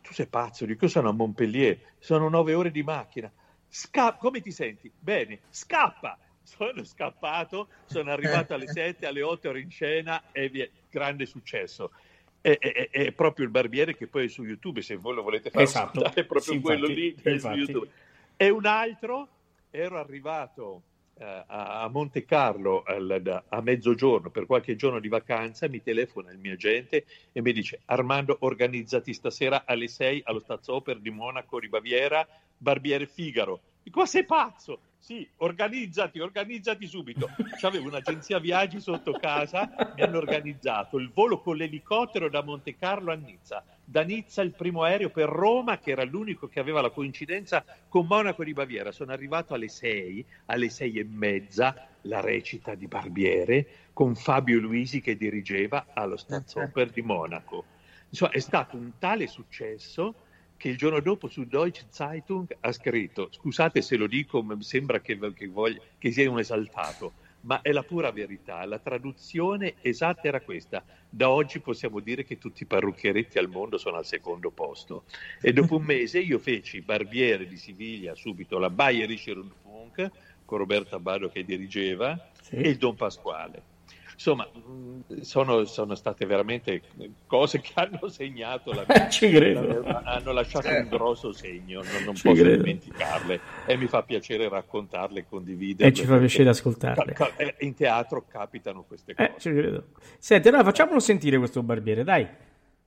Tu 0.00 0.12
sei 0.12 0.26
pazzo, 0.26 0.64
dico 0.64 0.86
sono 0.86 1.08
a 1.08 1.12
Montpellier, 1.12 1.78
sono 1.98 2.28
nove 2.28 2.54
ore 2.54 2.70
di 2.70 2.84
macchina. 2.84 3.30
Sca- 3.66 4.14
come 4.14 4.40
ti 4.40 4.52
senti? 4.52 4.90
Bene, 4.96 5.40
scappa! 5.50 6.16
sono 6.48 6.82
scappato, 6.82 7.68
sono 7.84 8.10
arrivato 8.10 8.54
alle 8.54 8.68
7, 8.68 9.06
alle 9.06 9.22
8 9.22 9.50
ero 9.50 9.58
in 9.58 9.70
scena 9.70 10.22
e 10.32 10.48
via, 10.48 10.66
grande 10.90 11.26
successo. 11.26 11.92
È, 12.40 12.56
è, 12.56 12.90
è, 12.90 13.12
proprio 13.12 13.44
il 13.44 13.50
barbiere 13.50 13.96
che 13.96 14.06
poi 14.06 14.26
è 14.26 14.28
su 14.28 14.44
YouTube, 14.44 14.80
se 14.80 14.96
voi 14.96 15.14
lo 15.14 15.22
volete 15.22 15.50
fare, 15.50 15.64
esatto. 15.64 16.04
è 16.14 16.24
proprio 16.24 16.54
sì, 16.54 16.60
quello 16.60 16.88
infatti, 16.88 17.00
lì 17.00 17.34
è 17.34 17.38
su 17.38 17.48
YouTube. 17.48 17.88
E 18.36 18.50
un 18.50 18.66
altro, 18.66 19.28
ero 19.70 19.98
arrivato 19.98 20.82
uh, 21.14 21.24
a 21.46 21.88
Monte 21.90 22.24
Carlo 22.24 22.82
al, 22.84 23.44
a 23.48 23.60
mezzogiorno 23.60 24.30
per 24.30 24.46
qualche 24.46 24.76
giorno 24.76 25.00
di 25.00 25.08
vacanza, 25.08 25.68
mi 25.68 25.82
telefona 25.82 26.30
il 26.30 26.38
mio 26.38 26.52
agente 26.52 27.04
e 27.32 27.42
mi 27.42 27.52
dice 27.52 27.80
Armando 27.86 28.36
organizzati 28.40 29.12
stasera 29.12 29.64
alle 29.64 29.88
6 29.88 30.22
allo 30.24 30.40
Staatsoper 30.40 31.00
di 31.00 31.10
Monaco 31.10 31.60
di 31.60 31.68
Baviera, 31.68 32.26
Barbiere 32.56 33.06
Figaro. 33.06 33.60
Dico, 33.88 34.00
ma 34.00 34.06
sei 34.06 34.26
pazzo? 34.26 34.80
Sì, 34.98 35.26
organizzati, 35.36 36.20
organizzati 36.20 36.86
subito. 36.86 37.30
C'avevo 37.58 37.88
un'agenzia 37.88 38.38
viaggi 38.38 38.80
sotto 38.80 39.12
casa, 39.12 39.94
mi 39.96 40.02
hanno 40.02 40.18
organizzato 40.18 40.98
il 40.98 41.10
volo 41.10 41.40
con 41.40 41.56
l'elicottero 41.56 42.28
da 42.28 42.42
Monte 42.42 42.76
Carlo 42.76 43.12
a 43.12 43.14
Nizza. 43.14 43.64
Da 43.82 44.02
Nizza 44.02 44.42
il 44.42 44.52
primo 44.52 44.82
aereo 44.82 45.08
per 45.08 45.30
Roma, 45.30 45.78
che 45.78 45.92
era 45.92 46.04
l'unico 46.04 46.48
che 46.48 46.60
aveva 46.60 46.82
la 46.82 46.90
coincidenza 46.90 47.64
con 47.88 48.04
Monaco 48.06 48.44
di 48.44 48.52
Baviera. 48.52 48.92
Sono 48.92 49.12
arrivato 49.12 49.54
alle 49.54 49.68
6, 49.68 50.26
alle 50.46 50.68
6 50.68 50.98
e 50.98 51.04
mezza, 51.04 51.88
la 52.02 52.20
recita 52.20 52.74
di 52.74 52.88
Barbiere, 52.88 53.66
con 53.94 54.14
Fabio 54.14 54.60
Luisi 54.60 55.00
che 55.00 55.16
dirigeva 55.16 55.86
allo 55.94 56.18
Staatsoper 56.18 56.90
di 56.90 57.00
Monaco. 57.00 57.64
Insomma, 58.10 58.32
è 58.32 58.40
stato 58.40 58.76
un 58.76 58.98
tale 58.98 59.26
successo 59.26 60.26
che 60.58 60.68
il 60.68 60.76
giorno 60.76 61.00
dopo 61.00 61.28
su 61.28 61.44
Deutsche 61.44 61.86
Zeitung 61.88 62.54
ha 62.60 62.72
scritto, 62.72 63.28
scusate 63.30 63.80
se 63.80 63.96
lo 63.96 64.08
dico, 64.08 64.44
sembra 64.58 65.00
che, 65.00 65.16
che, 65.32 65.46
voglia, 65.46 65.80
che 65.96 66.10
sia 66.10 66.28
un 66.28 66.40
esaltato, 66.40 67.12
ma 67.42 67.62
è 67.62 67.70
la 67.70 67.84
pura 67.84 68.10
verità, 68.10 68.64
la 68.64 68.80
traduzione 68.80 69.74
esatta 69.80 70.22
era 70.26 70.40
questa, 70.40 70.84
da 71.08 71.30
oggi 71.30 71.60
possiamo 71.60 72.00
dire 72.00 72.24
che 72.24 72.38
tutti 72.38 72.64
i 72.64 72.66
parrucchieretti 72.66 73.38
al 73.38 73.48
mondo 73.48 73.78
sono 73.78 73.96
al 73.96 74.04
secondo 74.04 74.50
posto. 74.50 75.04
E 75.40 75.52
dopo 75.52 75.76
un 75.76 75.84
mese 75.84 76.18
io 76.18 76.40
feci 76.40 76.80
Barbiere 76.80 77.46
di 77.46 77.56
Siviglia, 77.56 78.16
subito 78.16 78.58
la 78.58 78.68
Bayerische 78.68 79.34
Rundfunk, 79.34 80.10
con 80.44 80.58
Roberto 80.58 80.96
Abbado 80.96 81.28
che 81.28 81.44
dirigeva, 81.44 82.30
sì. 82.42 82.56
e 82.56 82.70
il 82.70 82.76
Don 82.78 82.96
Pasquale. 82.96 83.76
Insomma, 84.18 84.48
mm, 84.52 85.20
sono, 85.20 85.64
sono, 85.64 85.94
state 85.94 86.26
veramente 86.26 86.82
cose 87.26 87.60
che 87.60 87.70
hanno 87.78 88.08
segnato 88.08 88.72
la 88.72 88.84
mia, 88.88 89.08
Ci 89.08 89.30
credo. 89.30 89.80
La, 89.80 90.02
hanno 90.04 90.32
lasciato 90.32 90.66
un 90.66 90.74
certo. 90.74 90.96
grosso 90.96 91.32
segno, 91.32 91.82
non, 91.82 92.02
non 92.02 92.14
posso 92.14 92.32
credo. 92.32 92.56
dimenticarle 92.56 93.40
e 93.64 93.76
mi 93.76 93.86
fa 93.86 94.02
piacere 94.02 94.48
raccontarle 94.48 95.24
condividerle. 95.24 95.92
E 95.92 95.94
ci 95.94 96.04
fa 96.04 96.18
piacere 96.18 96.48
ascoltarle. 96.48 97.12
Ca- 97.12 97.32
ca- 97.32 97.54
in 97.60 97.74
teatro 97.74 98.24
capitano 98.26 98.82
queste 98.82 99.14
cose. 99.14 99.28
Eh, 99.28 99.34
ci 99.38 99.52
credo. 99.52 99.84
Senti, 100.18 100.48
allora 100.48 100.64
facciamolo 100.64 100.98
sentire 100.98 101.38
questo 101.38 101.62
barbiere, 101.62 102.02
dai. 102.02 102.26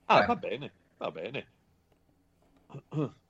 Ah, 0.07 0.25
va 0.25 0.36
bene, 0.36 0.71
va 0.97 1.11
bene. 1.11 1.47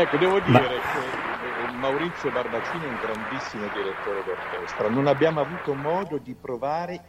Ecco, 0.00 0.16
devo 0.16 0.38
dire 0.38 0.52
Ma... 0.52 0.60
che 0.60 1.76
Maurizio 1.76 2.30
Barbacini 2.30 2.84
è 2.84 2.86
un 2.86 2.98
grandissimo 3.02 3.66
direttore 3.74 4.22
d'orchestra. 4.24 4.88
Non 4.88 5.08
abbiamo 5.08 5.40
avuto 5.40 5.74
modo 5.74 6.18
di 6.18 6.36
provare 6.40 7.00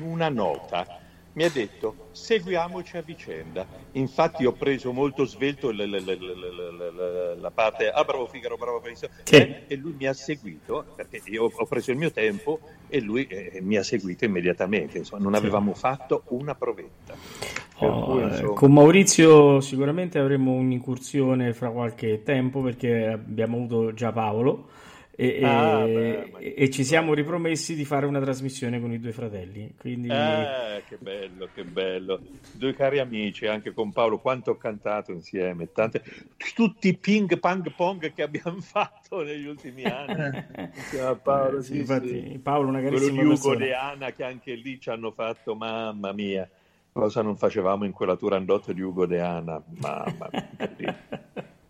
una 0.00 0.30
nota. 0.30 0.86
Mi 1.34 1.44
ha 1.44 1.50
detto 1.50 2.08
seguiamoci 2.12 2.96
a 2.96 3.02
vicenda. 3.02 3.66
Infatti 3.92 4.46
ho 4.46 4.52
preso 4.52 4.92
molto 4.92 5.26
svelto 5.26 5.70
la, 5.70 5.86
la, 5.86 6.00
la, 6.00 7.34
la 7.34 7.50
parte 7.50 7.90
ah 7.90 8.02
bravo 8.02 8.26
Figaro, 8.26 8.56
bravo 8.56 8.78
Fabrizio 8.78 9.10
sì. 9.24 9.34
eh, 9.36 9.64
e 9.66 9.76
lui 9.76 9.94
mi 9.98 10.06
ha 10.06 10.14
seguito 10.14 10.86
perché 10.96 11.20
io 11.26 11.52
ho 11.54 11.66
preso 11.66 11.90
il 11.90 11.98
mio 11.98 12.10
tempo 12.10 12.60
e 12.88 13.00
lui 13.00 13.26
eh, 13.26 13.60
mi 13.60 13.76
ha 13.76 13.82
seguito 13.82 14.24
immediatamente. 14.24 14.96
Insomma, 14.96 15.22
non 15.22 15.34
avevamo 15.34 15.74
fatto 15.74 16.22
una 16.28 16.54
provetta. 16.54 16.97
Oh, 17.88 18.04
cui, 18.04 18.22
eh, 18.22 18.52
con 18.54 18.72
Maurizio 18.72 19.60
sicuramente 19.60 20.18
avremo 20.18 20.52
un'incursione 20.52 21.52
fra 21.52 21.70
qualche 21.70 22.22
tempo 22.22 22.60
perché 22.60 23.06
abbiamo 23.06 23.56
avuto 23.56 23.92
già 23.94 24.12
Paolo 24.12 24.68
e, 25.20 25.44
ah, 25.44 25.80
e, 25.80 26.30
beh, 26.30 26.54
e, 26.54 26.70
ci 26.70 26.84
siamo 26.84 27.12
ripromessi 27.12 27.74
di 27.74 27.84
fare 27.84 28.06
una 28.06 28.20
trasmissione 28.20 28.80
con 28.80 28.92
i 28.92 29.00
due 29.00 29.10
fratelli. 29.10 29.74
Quindi... 29.76 30.06
Eh, 30.06 30.84
che 30.86 30.96
bello, 30.96 31.48
che 31.52 31.64
bello. 31.64 32.20
Due 32.52 32.72
cari 32.72 33.00
amici, 33.00 33.48
anche 33.48 33.72
con 33.72 33.90
Paolo, 33.90 34.18
quanto 34.18 34.52
ho 34.52 34.56
cantato 34.56 35.10
insieme. 35.10 35.72
Tante... 35.72 36.04
Tutti 36.54 36.86
i 36.86 36.96
ping 36.96 37.36
pong 37.40 37.72
pong 37.74 38.12
che 38.12 38.22
abbiamo 38.22 38.60
fatto 38.62 39.24
negli 39.24 39.48
ultimi 39.48 39.82
anni. 39.82 40.44
Paolo, 41.20 41.62
sì, 41.62 41.72
sì, 41.72 41.78
infatti, 41.78 42.08
sì. 42.30 42.38
Paolo 42.38 42.68
una 42.68 42.80
carissima 42.80 43.16
Quello 43.16 43.34
di 43.34 43.40
Ugo 43.40 43.56
De 43.56 43.74
Anna 43.74 44.12
che 44.12 44.22
anche 44.22 44.54
lì 44.54 44.78
ci 44.78 44.88
hanno 44.88 45.10
fatto, 45.10 45.56
mamma 45.56 46.12
mia 46.12 46.48
cosa 46.92 47.22
non 47.22 47.36
facevamo 47.36 47.84
in 47.84 47.92
quella 47.92 48.16
Turandot 48.16 48.72
di 48.72 48.80
Ugo 48.80 49.06
De 49.06 49.20
Anna, 49.20 49.62
mamma 49.80 50.30
mia. 50.76 50.96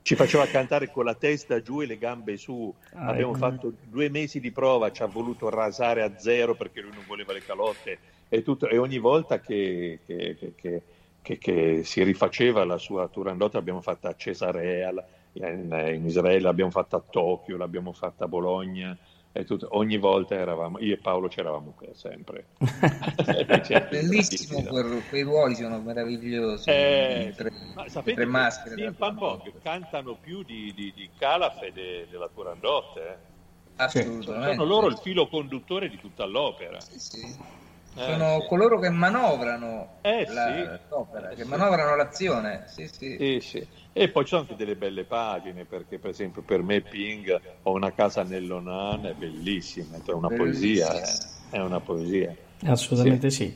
Ci 0.03 0.15
faceva 0.15 0.47
cantare 0.47 0.91
con 0.91 1.05
la 1.05 1.15
testa 1.15 1.61
giù 1.61 1.83
e 1.83 1.87
le 1.87 1.99
gambe 1.99 2.39
su. 2.39 2.73
Ah, 2.95 3.09
Abbiamo 3.09 3.37
ecco. 3.37 3.39
fatto 3.39 3.73
due 3.85 4.09
mesi 4.09 4.41
di 4.41 4.51
prova, 4.51 4.91
ci 4.91 5.03
ha 5.03 5.07
voluto 5.07 5.51
rasare 5.51 6.03
a 6.03 6.19
zero 6.19 6.55
perché 6.55 6.81
lui 6.81 6.93
non 6.95 7.05
voleva 7.07 7.35
le 7.35 7.43
calotte 7.43 7.99
e, 8.29 8.43
tutto, 8.43 8.69
e 8.69 8.77
ogni 8.79 8.99
volta 8.99 9.41
che, 9.41 10.01
che, 10.05 10.37
che, 10.55 11.39
che, 11.39 11.81
si 11.85 12.03
rifaceva 12.03 12.65
la 12.65 12.79
sua 12.79 13.09
Turandot 13.09 13.55
l'abbiamo 13.55 13.81
fatta 13.81 14.11
a 14.11 14.15
Cesarea, 14.17 14.93
in, 15.33 15.93
in 15.95 16.05
Israele, 16.05 16.41
l'abbiamo 16.41 16.71
fatta 16.71 16.97
a 16.97 17.03
Tokyo, 17.09 17.57
l'abbiamo 17.57 17.93
fatta 17.93 18.25
a 18.25 18.29
Bologna, 18.29 18.97
tutto, 19.45 19.69
ogni 19.73 19.99
volta 19.99 20.35
eravamo, 20.35 20.79
io 20.81 20.95
e 20.95 20.99
Paolo 20.99 21.29
c'eravamo 21.29 21.75
sempre. 21.93 22.47
Bellissimo, 23.91 24.63
quel, 24.65 25.03
quei 25.09 25.23
ruoli 25.23 25.55
sono 25.55 25.79
meravigliosi. 25.81 26.69
Eh, 26.71 27.33
tre, 27.37 27.53
ma 27.75 27.89
sapete 27.89 28.17
tre 28.17 28.25
maschere. 28.27 28.75
Sì, 28.75 28.93
Pambok 28.93 29.53
cantano 29.63 30.15
più 30.15 30.43
di, 30.43 30.73
di, 30.75 30.93
di 30.95 31.09
Calaf 31.19 31.63
e 31.63 31.73
de, 31.73 32.07
della 32.11 32.29
Turandot. 32.29 32.97
Eh. 32.97 33.17
Assolutamente. 33.77 34.57
Sono 34.57 34.65
loro 34.65 34.89
il 34.89 34.99
filo 34.99 35.29
conduttore 35.29 35.89
di 35.89 35.99
tutta 35.99 36.25
l'opera. 36.25 36.81
Sì, 36.81 36.99
sì. 36.99 37.37
Eh, 37.99 38.13
sono 38.13 38.41
sì. 38.41 38.47
coloro 38.47 38.79
che 38.79 38.91
manovrano 38.91 39.97
eh, 40.03 40.25
la, 40.31 40.47
sì. 40.47 40.89
l'opera, 40.89 41.29
che 41.31 41.45
manovrano 41.45 41.97
l'azione. 41.97 42.65
Sì, 42.67 42.87
sì. 42.87 43.39
sì, 43.41 43.67
E 43.93 44.09
poi 44.09 44.23
ci 44.23 44.29
sono 44.31 44.43
anche 44.43 44.55
delle 44.55 44.77
belle 44.77 45.03
pagine, 45.03 45.65
perché 45.65 45.99
per 45.99 46.11
esempio 46.11 46.43
per 46.43 46.63
me 46.63 46.81
Ping 46.81 47.41
ho 47.63 47.73
una 47.73 47.93
casa 47.93 48.23
nell'Onan, 48.23 49.07
è 49.07 49.15
bellissima, 49.15 49.97
è 50.05 50.11
una 50.13 50.29
poesia, 50.29 50.93
eh. 50.93 51.57
è 51.57 51.59
una 51.59 51.81
poesia. 51.81 52.35
Assolutamente 52.65 53.31
sì. 53.31 53.55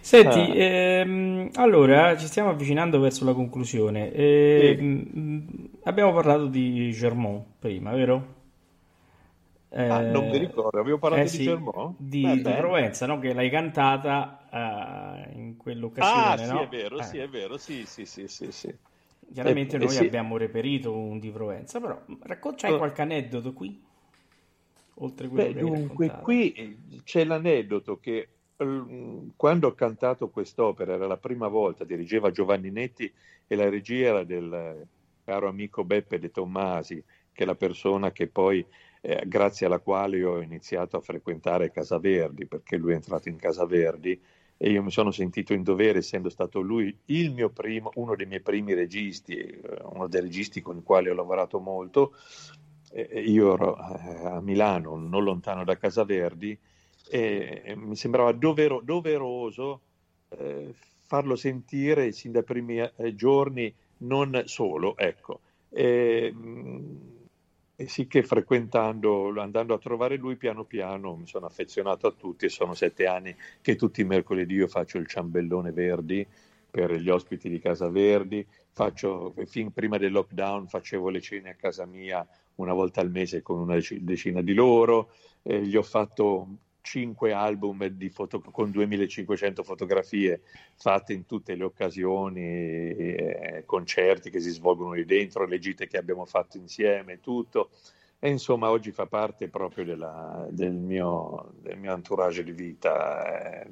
Senti, 0.00 0.38
ah. 0.38 0.54
ehm, 0.54 1.50
allora 1.54 2.16
ci 2.16 2.26
stiamo 2.26 2.50
avvicinando 2.50 2.98
verso 3.00 3.24
la 3.24 3.32
conclusione. 3.32 4.12
Eh, 4.12 5.78
abbiamo 5.84 6.12
parlato 6.12 6.46
di 6.46 6.90
Germont 6.92 7.44
prima, 7.58 7.92
vero? 7.92 8.34
Eh, 9.76 9.88
ah, 9.90 10.00
non 10.00 10.30
mi 10.30 10.38
ricordo, 10.38 10.78
avevo 10.78 10.96
parlato 10.96 11.24
eh, 11.24 11.30
di 11.30 11.44
Germont? 11.44 11.96
Di, 11.98 12.22
di 12.22 12.40
Provenza, 12.40 13.04
no? 13.04 13.18
che 13.18 13.34
l'hai 13.34 13.50
cantata 13.50 14.48
uh, 14.50 15.38
in 15.38 15.58
quell'occasione. 15.58 16.32
Ah, 16.32 16.36
sì, 16.38 16.50
no? 16.50 16.60
è 16.62 16.68
vero, 16.68 16.98
eh. 16.98 17.02
sì, 17.02 17.18
è 17.18 17.28
vero, 17.28 17.58
sì, 17.58 17.84
sì, 17.84 18.06
sì, 18.06 18.26
sì, 18.26 18.50
sì. 18.50 18.74
Chiaramente 19.34 19.76
eh, 19.76 19.78
noi 19.80 19.90
sì. 19.90 20.06
abbiamo 20.06 20.38
reperito 20.38 20.96
un 20.96 21.18
di 21.18 21.28
Provenza, 21.28 21.78
però 21.78 22.00
racconta 22.20 22.72
oh. 22.72 22.78
qualche 22.78 23.02
aneddoto 23.02 23.52
qui? 23.52 23.84
Oltre 24.94 25.28
quello 25.28 25.52
Beh, 25.52 25.60
dunque, 25.60 26.08
qui 26.22 26.52
eh, 26.52 26.76
c'è 27.04 27.24
l'aneddoto 27.24 28.00
che 28.00 28.28
quando 29.36 29.66
ho 29.66 29.74
cantato 29.74 30.30
quest'opera, 30.30 30.94
era 30.94 31.06
la 31.06 31.18
prima 31.18 31.48
volta, 31.48 31.84
dirigeva 31.84 32.30
Giovanni 32.30 32.70
Netti 32.70 33.12
e 33.46 33.54
la 33.54 33.68
regia 33.68 34.06
era 34.06 34.24
del 34.24 34.86
caro 35.22 35.48
amico 35.48 35.84
Beppe 35.84 36.18
De 36.18 36.30
Tommasi, 36.30 37.04
che 37.30 37.42
è 37.42 37.46
la 37.46 37.54
persona 37.54 38.10
che 38.12 38.26
poi 38.26 38.64
eh, 39.06 39.22
grazie 39.26 39.66
alla 39.66 39.78
quale 39.78 40.24
ho 40.24 40.40
iniziato 40.40 40.96
a 40.96 41.00
frequentare 41.00 41.70
Casa 41.70 41.98
Verdi, 41.98 42.46
perché 42.46 42.76
lui 42.76 42.90
è 42.90 42.96
entrato 42.96 43.28
in 43.28 43.36
Casa 43.36 43.64
Verdi 43.64 44.20
e 44.56 44.70
io 44.70 44.82
mi 44.82 44.90
sono 44.90 45.12
sentito 45.12 45.52
in 45.52 45.62
dovere, 45.62 45.98
essendo 45.98 46.28
stato 46.28 46.60
lui 46.60 46.96
primo, 47.52 47.90
uno 47.94 48.16
dei 48.16 48.26
miei 48.26 48.40
primi 48.40 48.74
registi, 48.74 49.36
eh, 49.36 49.60
uno 49.92 50.08
dei 50.08 50.22
registi 50.22 50.60
con 50.60 50.78
i 50.78 50.82
quali 50.82 51.08
ho 51.08 51.14
lavorato 51.14 51.60
molto. 51.60 52.14
Eh, 52.90 53.20
io 53.20 53.54
ero 53.54 53.76
eh, 53.76 54.26
a 54.26 54.40
Milano, 54.40 54.96
non 54.96 55.22
lontano 55.22 55.62
da 55.62 55.76
Casa 55.76 56.04
Verdi, 56.04 56.58
e 57.08 57.74
mi 57.76 57.94
sembrava 57.94 58.32
dovero, 58.32 58.80
doveroso 58.82 59.82
eh, 60.30 60.74
farlo 61.06 61.36
sentire 61.36 62.10
sin 62.10 62.32
dai 62.32 62.42
primi 62.42 62.80
eh, 62.80 63.14
giorni, 63.14 63.72
non 63.98 64.42
solo, 64.46 64.96
ecco. 64.96 65.42
E, 65.68 66.34
e 67.76 67.88
sì 67.88 68.06
che 68.06 68.22
frequentando, 68.22 69.38
andando 69.38 69.74
a 69.74 69.78
trovare 69.78 70.16
lui 70.16 70.36
piano 70.36 70.64
piano 70.64 71.14
mi 71.14 71.26
sono 71.26 71.44
affezionato 71.44 72.06
a 72.06 72.12
tutti 72.12 72.46
e 72.46 72.48
sono 72.48 72.72
sette 72.72 73.06
anni 73.06 73.36
che 73.60 73.76
tutti 73.76 74.00
i 74.00 74.04
mercoledì 74.04 74.54
io 74.54 74.66
faccio 74.66 74.96
il 74.96 75.06
ciambellone 75.06 75.72
Verdi 75.72 76.26
per 76.70 76.94
gli 76.94 77.08
ospiti 77.08 77.48
di 77.48 77.58
Casa 77.58 77.88
Verdi, 77.88 78.46
faccio, 78.70 79.34
fin 79.46 79.72
prima 79.72 79.98
del 79.98 80.12
lockdown 80.12 80.68
facevo 80.68 81.08
le 81.10 81.20
cene 81.20 81.50
a 81.50 81.54
casa 81.54 81.86
mia 81.86 82.26
una 82.56 82.72
volta 82.72 83.00
al 83.00 83.10
mese 83.10 83.42
con 83.42 83.60
una 83.60 83.78
decina 84.00 84.40
di 84.40 84.54
loro, 84.54 85.10
eh, 85.42 85.62
gli 85.62 85.76
ho 85.76 85.82
fatto 85.82 86.48
cinque 86.86 87.32
album 87.32 87.84
foto, 88.10 88.40
con 88.40 88.70
2500 88.70 89.64
fotografie 89.64 90.42
fatte 90.76 91.12
in 91.12 91.26
tutte 91.26 91.56
le 91.56 91.64
occasioni, 91.64 92.40
eh, 92.40 93.64
concerti 93.66 94.30
che 94.30 94.38
si 94.38 94.50
svolgono 94.50 94.92
lì 94.92 95.04
dentro, 95.04 95.46
le 95.46 95.58
gite 95.58 95.88
che 95.88 95.98
abbiamo 95.98 96.24
fatto 96.26 96.58
insieme, 96.58 97.18
tutto. 97.18 97.70
E 98.20 98.30
insomma 98.30 98.70
oggi 98.70 98.92
fa 98.92 99.06
parte 99.06 99.48
proprio 99.48 99.84
della, 99.84 100.46
del, 100.48 100.72
mio, 100.74 101.54
del, 101.60 101.76
mio, 101.76 101.92
entourage 101.92 102.44
di 102.44 102.52
vita. 102.52 103.62
Eh, 103.62 103.68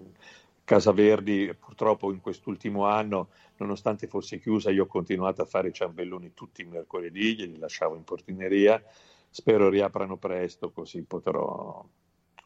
Casa 0.64 0.92
Verdi 0.92 1.54
purtroppo 1.58 2.10
in 2.10 2.20
quest'ultimo 2.20 2.86
anno, 2.86 3.28
nonostante 3.58 4.08
fosse 4.08 4.40
chiusa, 4.40 4.70
io 4.70 4.84
ho 4.84 4.86
continuato 4.86 5.42
a 5.42 5.46
fare 5.46 5.70
ciambelloni 5.70 6.32
tutti 6.34 6.62
i 6.62 6.64
mercoledì, 6.64 7.36
li 7.36 7.58
lasciavo 7.58 7.94
in 7.94 8.02
portineria. 8.02 8.82
Spero 9.30 9.68
riaprano 9.68 10.16
presto 10.16 10.70
così 10.72 11.02
potrò 11.02 11.84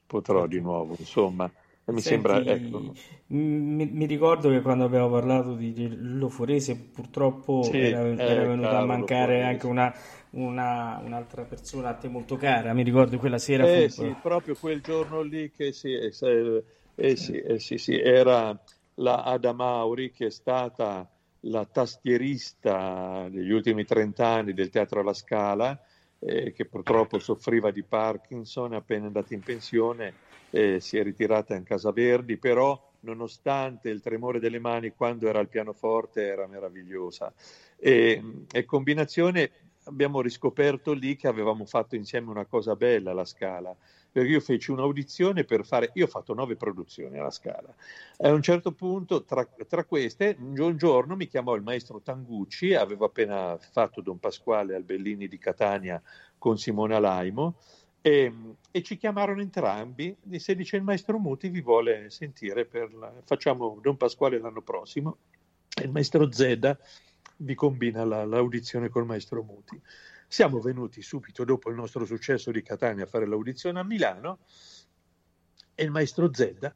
potrò 0.09 0.46
di 0.46 0.61
nuovo, 0.61 0.96
insomma. 0.98 1.48
Mi 1.84 2.00
Senti, 2.02 2.28
sembra, 2.28 2.52
ecco. 2.52 2.92
mi, 3.28 3.86
mi, 3.86 4.04
ricordo 4.04 4.50
che 4.50 4.61
quando 4.61 4.84
abbiamo 4.84 5.09
parlato 5.09 5.54
di, 5.54 5.72
di 5.72 5.88
Loforese 5.88 6.76
purtroppo 6.76 7.62
sì, 7.62 7.78
era, 7.78 8.06
era 8.06 8.42
eh, 8.42 8.46
venuta 8.46 8.78
a 8.78 8.84
mancare 8.84 9.42
anche 9.42 9.64
una, 9.64 9.94
una, 10.30 11.00
un'altra 11.02 11.44
persona 11.44 11.88
a 11.88 11.94
te 11.94 12.09
molto 12.09 12.36
cara, 12.36 12.74
mi 12.74 12.82
ricordo 12.82 13.16
quella 13.16 13.38
sera. 13.38 13.66
Eh, 13.66 13.88
fu... 13.88 14.02
sì, 14.02 14.14
proprio 14.20 14.54
quel 14.54 14.82
giorno 14.82 15.22
lì 15.22 15.50
che 15.50 15.72
sì, 15.72 15.94
eh, 15.94 16.12
eh, 16.94 17.16
sì, 17.16 17.38
eh, 17.38 17.59
sì, 17.59 17.78
sì, 17.78 17.98
era 17.98 18.59
la 18.96 19.22
Ada 19.22 19.54
Mauri 19.54 20.11
che 20.11 20.26
è 20.26 20.30
stata 20.30 21.11
la 21.42 21.64
tastierista 21.64 23.28
degli 23.30 23.50
ultimi 23.50 23.86
30 23.86 24.26
anni 24.26 24.52
del 24.52 24.68
Teatro 24.68 25.00
alla 25.00 25.14
Scala 25.14 25.80
eh, 26.20 26.52
che 26.52 26.64
purtroppo 26.64 27.18
soffriva 27.20 27.70
di 27.70 27.82
Parkinson, 27.82 28.74
appena 28.74 29.06
andata 29.06 29.34
in 29.34 29.42
pensione, 29.42 30.14
eh, 30.50 30.80
si 30.80 30.96
è 30.96 31.02
ritirata 31.02 31.54
in 31.54 31.64
Casa 31.64 31.92
Verdi, 31.92 32.36
però 32.36 32.86
nonostante 33.00 33.90
il 33.90 34.00
tremore 34.00 34.40
delle 34.40 34.58
mani 34.58 34.90
quando 34.90 35.28
era 35.28 35.38
al 35.38 35.48
pianoforte 35.48 36.26
era 36.26 36.46
meravigliosa. 36.46 37.32
E, 37.76 38.22
e 38.50 38.64
combinazione 38.64 39.50
abbiamo 39.84 40.20
riscoperto 40.20 40.92
lì 40.92 41.16
che 41.16 41.28
avevamo 41.28 41.64
fatto 41.64 41.96
insieme 41.96 42.30
una 42.30 42.44
cosa 42.44 42.76
bella 42.76 43.10
alla 43.12 43.24
Scala, 43.24 43.74
perché 44.11 44.30
io 44.30 44.40
feci 44.40 44.70
un'audizione 44.70 45.44
per 45.44 45.64
fare, 45.64 45.90
io 45.94 46.04
ho 46.04 46.09
fatto 46.09 46.34
nove 46.34 46.56
produzioni 46.56 47.18
alla 47.18 47.30
Scala, 47.30 47.74
a 48.18 48.32
un 48.32 48.42
certo 48.42 48.72
punto 48.72 49.24
tra, 49.24 49.46
tra 49.66 49.84
queste 49.84 50.36
un 50.38 50.76
giorno 50.76 51.16
mi 51.16 51.26
chiamò 51.26 51.54
il 51.54 51.62
maestro 51.62 52.00
Tangucci, 52.00 52.74
avevo 52.74 53.04
appena 53.04 53.56
fatto 53.59 54.00
Don 54.00 54.18
Pasquale 54.18 54.74
al 54.74 54.84
Bellini 54.84 55.28
di 55.28 55.38
Catania 55.38 56.00
con 56.38 56.59
Simone 56.59 56.98
Laimo, 56.98 57.56
e, 58.00 58.32
e, 58.70 58.82
ci 58.82 58.96
chiamarono 58.96 59.40
entrambi, 59.40 60.16
disse 60.22 60.54
dice 60.54 60.76
il 60.76 60.82
maestro 60.82 61.18
Muti 61.18 61.48
vi 61.48 61.61
vuole 61.61 62.11
sentire, 62.11 62.64
per 62.64 62.94
la, 62.94 63.12
facciamo 63.24 63.78
Don 63.82 63.96
Pasquale 63.96 64.38
l'anno 64.38 64.62
prossimo, 64.62 65.18
e 65.74 65.84
il 65.84 65.90
maestro 65.90 66.30
Zedda 66.30 66.78
vi 67.38 67.54
combina 67.54 68.04
la, 68.04 68.24
l'audizione 68.24 68.88
col 68.88 69.04
maestro 69.04 69.42
Muti. 69.42 69.80
Siamo 70.30 70.60
venuti 70.60 71.00
subito 71.00 71.42
dopo 71.42 71.70
il 71.70 71.74
nostro 71.74 72.04
successo 72.04 72.50
di 72.50 72.60
Catania 72.60 73.04
a 73.04 73.06
fare 73.06 73.26
l'audizione 73.26 73.80
a 73.80 73.82
Milano 73.82 74.40
e 75.74 75.84
il 75.84 75.90
maestro 75.90 76.30
Zedda 76.30 76.74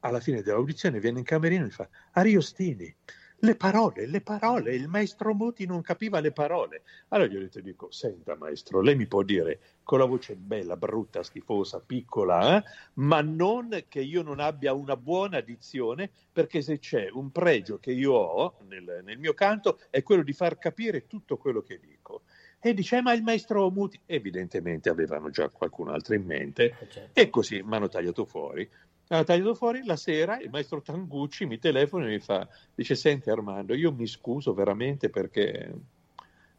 alla 0.00 0.20
fine 0.20 0.40
dell'audizione 0.40 1.00
viene 1.00 1.18
in 1.18 1.24
camerino 1.24 1.66
e 1.66 1.70
fa 1.70 1.86
Ariostini, 2.12 2.96
le 3.44 3.56
parole, 3.56 4.06
le 4.06 4.22
parole, 4.22 4.74
il 4.74 4.88
maestro 4.88 5.34
Muti 5.34 5.66
non 5.66 5.82
capiva 5.82 6.18
le 6.20 6.32
parole. 6.32 6.82
Allora 7.08 7.28
gli 7.28 7.36
ho 7.36 7.40
detto, 7.40 7.60
dico, 7.60 7.90
senta 7.90 8.36
maestro, 8.36 8.80
lei 8.80 8.96
mi 8.96 9.06
può 9.06 9.22
dire 9.22 9.60
con 9.82 9.98
la 9.98 10.06
voce 10.06 10.34
bella, 10.34 10.78
brutta, 10.78 11.22
schifosa, 11.22 11.80
piccola, 11.80 12.56
eh? 12.56 12.64
ma 12.94 13.20
non 13.20 13.84
che 13.86 14.00
io 14.00 14.22
non 14.22 14.40
abbia 14.40 14.72
una 14.72 14.96
buona 14.96 15.40
dizione, 15.40 16.10
perché 16.32 16.62
se 16.62 16.78
c'è 16.78 17.10
un 17.10 17.30
pregio 17.30 17.78
che 17.78 17.92
io 17.92 18.12
ho 18.12 18.56
nel, 18.66 19.02
nel 19.04 19.18
mio 19.18 19.34
canto 19.34 19.78
è 19.90 20.02
quello 20.02 20.22
di 20.22 20.32
far 20.32 20.56
capire 20.56 21.06
tutto 21.06 21.36
quello 21.36 21.60
che 21.60 21.78
dico. 21.78 22.22
E 22.66 22.72
dice, 22.72 22.96
eh, 22.96 23.02
ma 23.02 23.12
il 23.12 23.22
maestro 23.22 23.70
Muti, 23.70 24.00
evidentemente 24.06 24.88
avevano 24.88 25.28
già 25.28 25.50
qualcun 25.50 25.90
altro 25.90 26.14
in 26.14 26.24
mente, 26.24 26.74
eh, 26.80 26.88
certo. 26.88 27.20
e 27.20 27.28
così 27.28 27.60
mi 27.62 27.74
hanno 27.76 27.88
tagliato 27.88 28.24
fuori. 28.24 28.66
Allora, 29.08 29.26
tagliato 29.26 29.54
fuori 29.54 29.84
la 29.84 29.96
sera, 29.96 30.40
il 30.40 30.48
maestro 30.48 30.80
Tangucci 30.80 31.44
mi 31.44 31.58
telefona 31.58 32.06
e 32.06 32.08
mi 32.08 32.20
fa, 32.20 32.48
dice, 32.74 32.94
senti 32.94 33.28
Armando, 33.28 33.74
io 33.74 33.92
mi 33.92 34.06
scuso 34.06 34.54
veramente 34.54 35.10
perché 35.10 35.74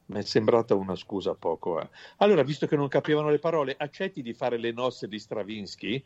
mi 0.05 0.19
è 0.19 0.21
sembrata 0.21 0.75
una 0.75 0.95
scusa 0.95 1.33
poco. 1.33 1.81
Eh. 1.81 1.89
Allora, 2.17 2.43
visto 2.43 2.67
che 2.67 2.75
non 2.75 2.87
capivano 2.87 3.31
le 3.31 3.39
parole, 3.39 3.73
accetti 3.75 4.21
di 4.21 4.33
fare 4.33 4.59
le 4.59 4.71
nozze 4.71 5.07
di 5.07 5.17
Stravinsky 5.17 6.03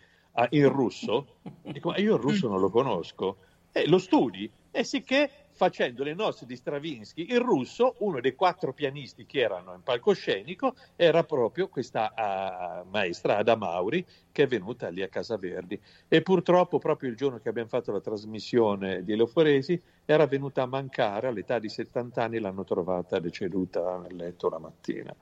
in 0.51 0.69
russo? 0.69 1.39
Dico, 1.61 1.93
io 1.97 2.15
il 2.15 2.21
russo 2.21 2.47
non 2.47 2.61
lo 2.61 2.69
conosco. 2.69 3.35
Eh, 3.73 3.85
lo 3.85 3.97
studi? 3.97 4.49
E 4.71 4.85
sì 4.85 5.03
che 5.03 5.29
facendo 5.59 6.05
le 6.05 6.13
nozze 6.13 6.45
di 6.45 6.55
Stravinsky, 6.55 7.33
il 7.33 7.41
russo, 7.41 7.95
uno 7.99 8.21
dei 8.21 8.33
quattro 8.33 8.71
pianisti 8.71 9.25
che 9.25 9.41
erano 9.41 9.73
in 9.73 9.83
palcoscenico, 9.83 10.73
era 10.95 11.25
proprio 11.25 11.67
questa 11.67 12.13
uh, 12.15 12.87
maestra 12.89 13.35
Ada 13.35 13.57
Mauri 13.57 14.05
che 14.31 14.43
è 14.43 14.47
venuta 14.47 14.87
lì 14.87 15.01
a 15.01 15.09
Casa 15.09 15.35
Verdi. 15.35 15.77
E 16.07 16.21
purtroppo 16.21 16.79
proprio 16.79 17.09
il 17.09 17.17
giorno 17.17 17.39
che 17.39 17.49
abbiamo 17.49 17.67
fatto 17.67 17.91
la 17.91 17.99
trasmissione 17.99 19.03
di 19.03 19.11
Eleoforesi 19.11 19.81
era 20.05 20.27
venuta 20.27 20.61
a 20.61 20.65
mancare, 20.65 21.27
all'età 21.27 21.59
di 21.59 21.67
70 21.67 22.23
anni 22.23 22.39
l'hanno 22.39 22.63
trovata 22.63 23.19
deceduta 23.19 23.97
nel 23.97 24.15
letto 24.15 24.47
la 24.47 24.59
mattina. 24.59 25.13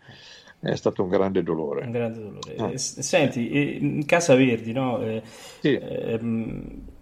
È 0.59 0.75
stato 0.75 1.01
un 1.01 1.09
grande 1.09 1.41
dolore. 1.41 1.83
Un 1.83 1.91
grande 1.91 2.19
dolore. 2.19 2.55
Ah. 2.57 2.77
Senti, 2.77 3.83
in 3.83 4.05
Casa 4.05 4.35
Verdi, 4.35 4.71
no? 4.71 5.01
Eh, 5.01 5.23
sì. 5.25 5.73
ehm, 5.73 6.95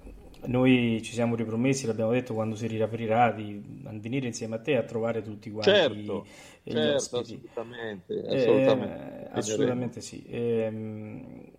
noi 0.47 1.01
ci 1.03 1.13
siamo 1.13 1.35
ripromessi, 1.35 1.85
l'abbiamo 1.85 2.11
detto 2.11 2.33
quando 2.33 2.55
si 2.55 2.67
riaprirà, 2.67 3.31
di 3.31 3.61
venire 3.99 4.27
insieme 4.27 4.55
a 4.55 4.59
te 4.59 4.77
a 4.77 4.83
trovare 4.83 5.21
tutti 5.21 5.51
quanti 5.51 5.69
certo, 5.71 6.25
gli 6.63 6.71
certo, 6.71 6.95
assolutamente, 6.95 8.23
assolutamente, 8.27 9.23
eh, 9.23 9.29
assolutamente 9.31 10.01
sì. 10.01 10.23
Eh, 10.27 11.53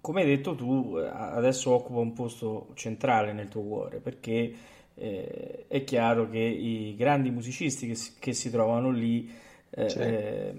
come 0.00 0.20
hai 0.20 0.26
detto 0.26 0.54
tu, 0.54 0.96
adesso 0.96 1.70
occupa 1.70 2.00
un 2.00 2.12
posto 2.12 2.68
centrale 2.74 3.32
nel 3.32 3.48
tuo 3.48 3.62
cuore 3.62 4.00
perché 4.00 4.52
eh, 4.94 5.64
è 5.66 5.82
chiaro 5.84 6.28
che 6.28 6.38
i 6.38 6.94
grandi 6.96 7.30
musicisti 7.30 7.86
che 7.86 7.94
si, 7.94 8.12
che 8.18 8.32
si 8.32 8.50
trovano 8.50 8.90
lì 8.90 9.32
eh, 9.70 9.88
certo. 9.88 10.58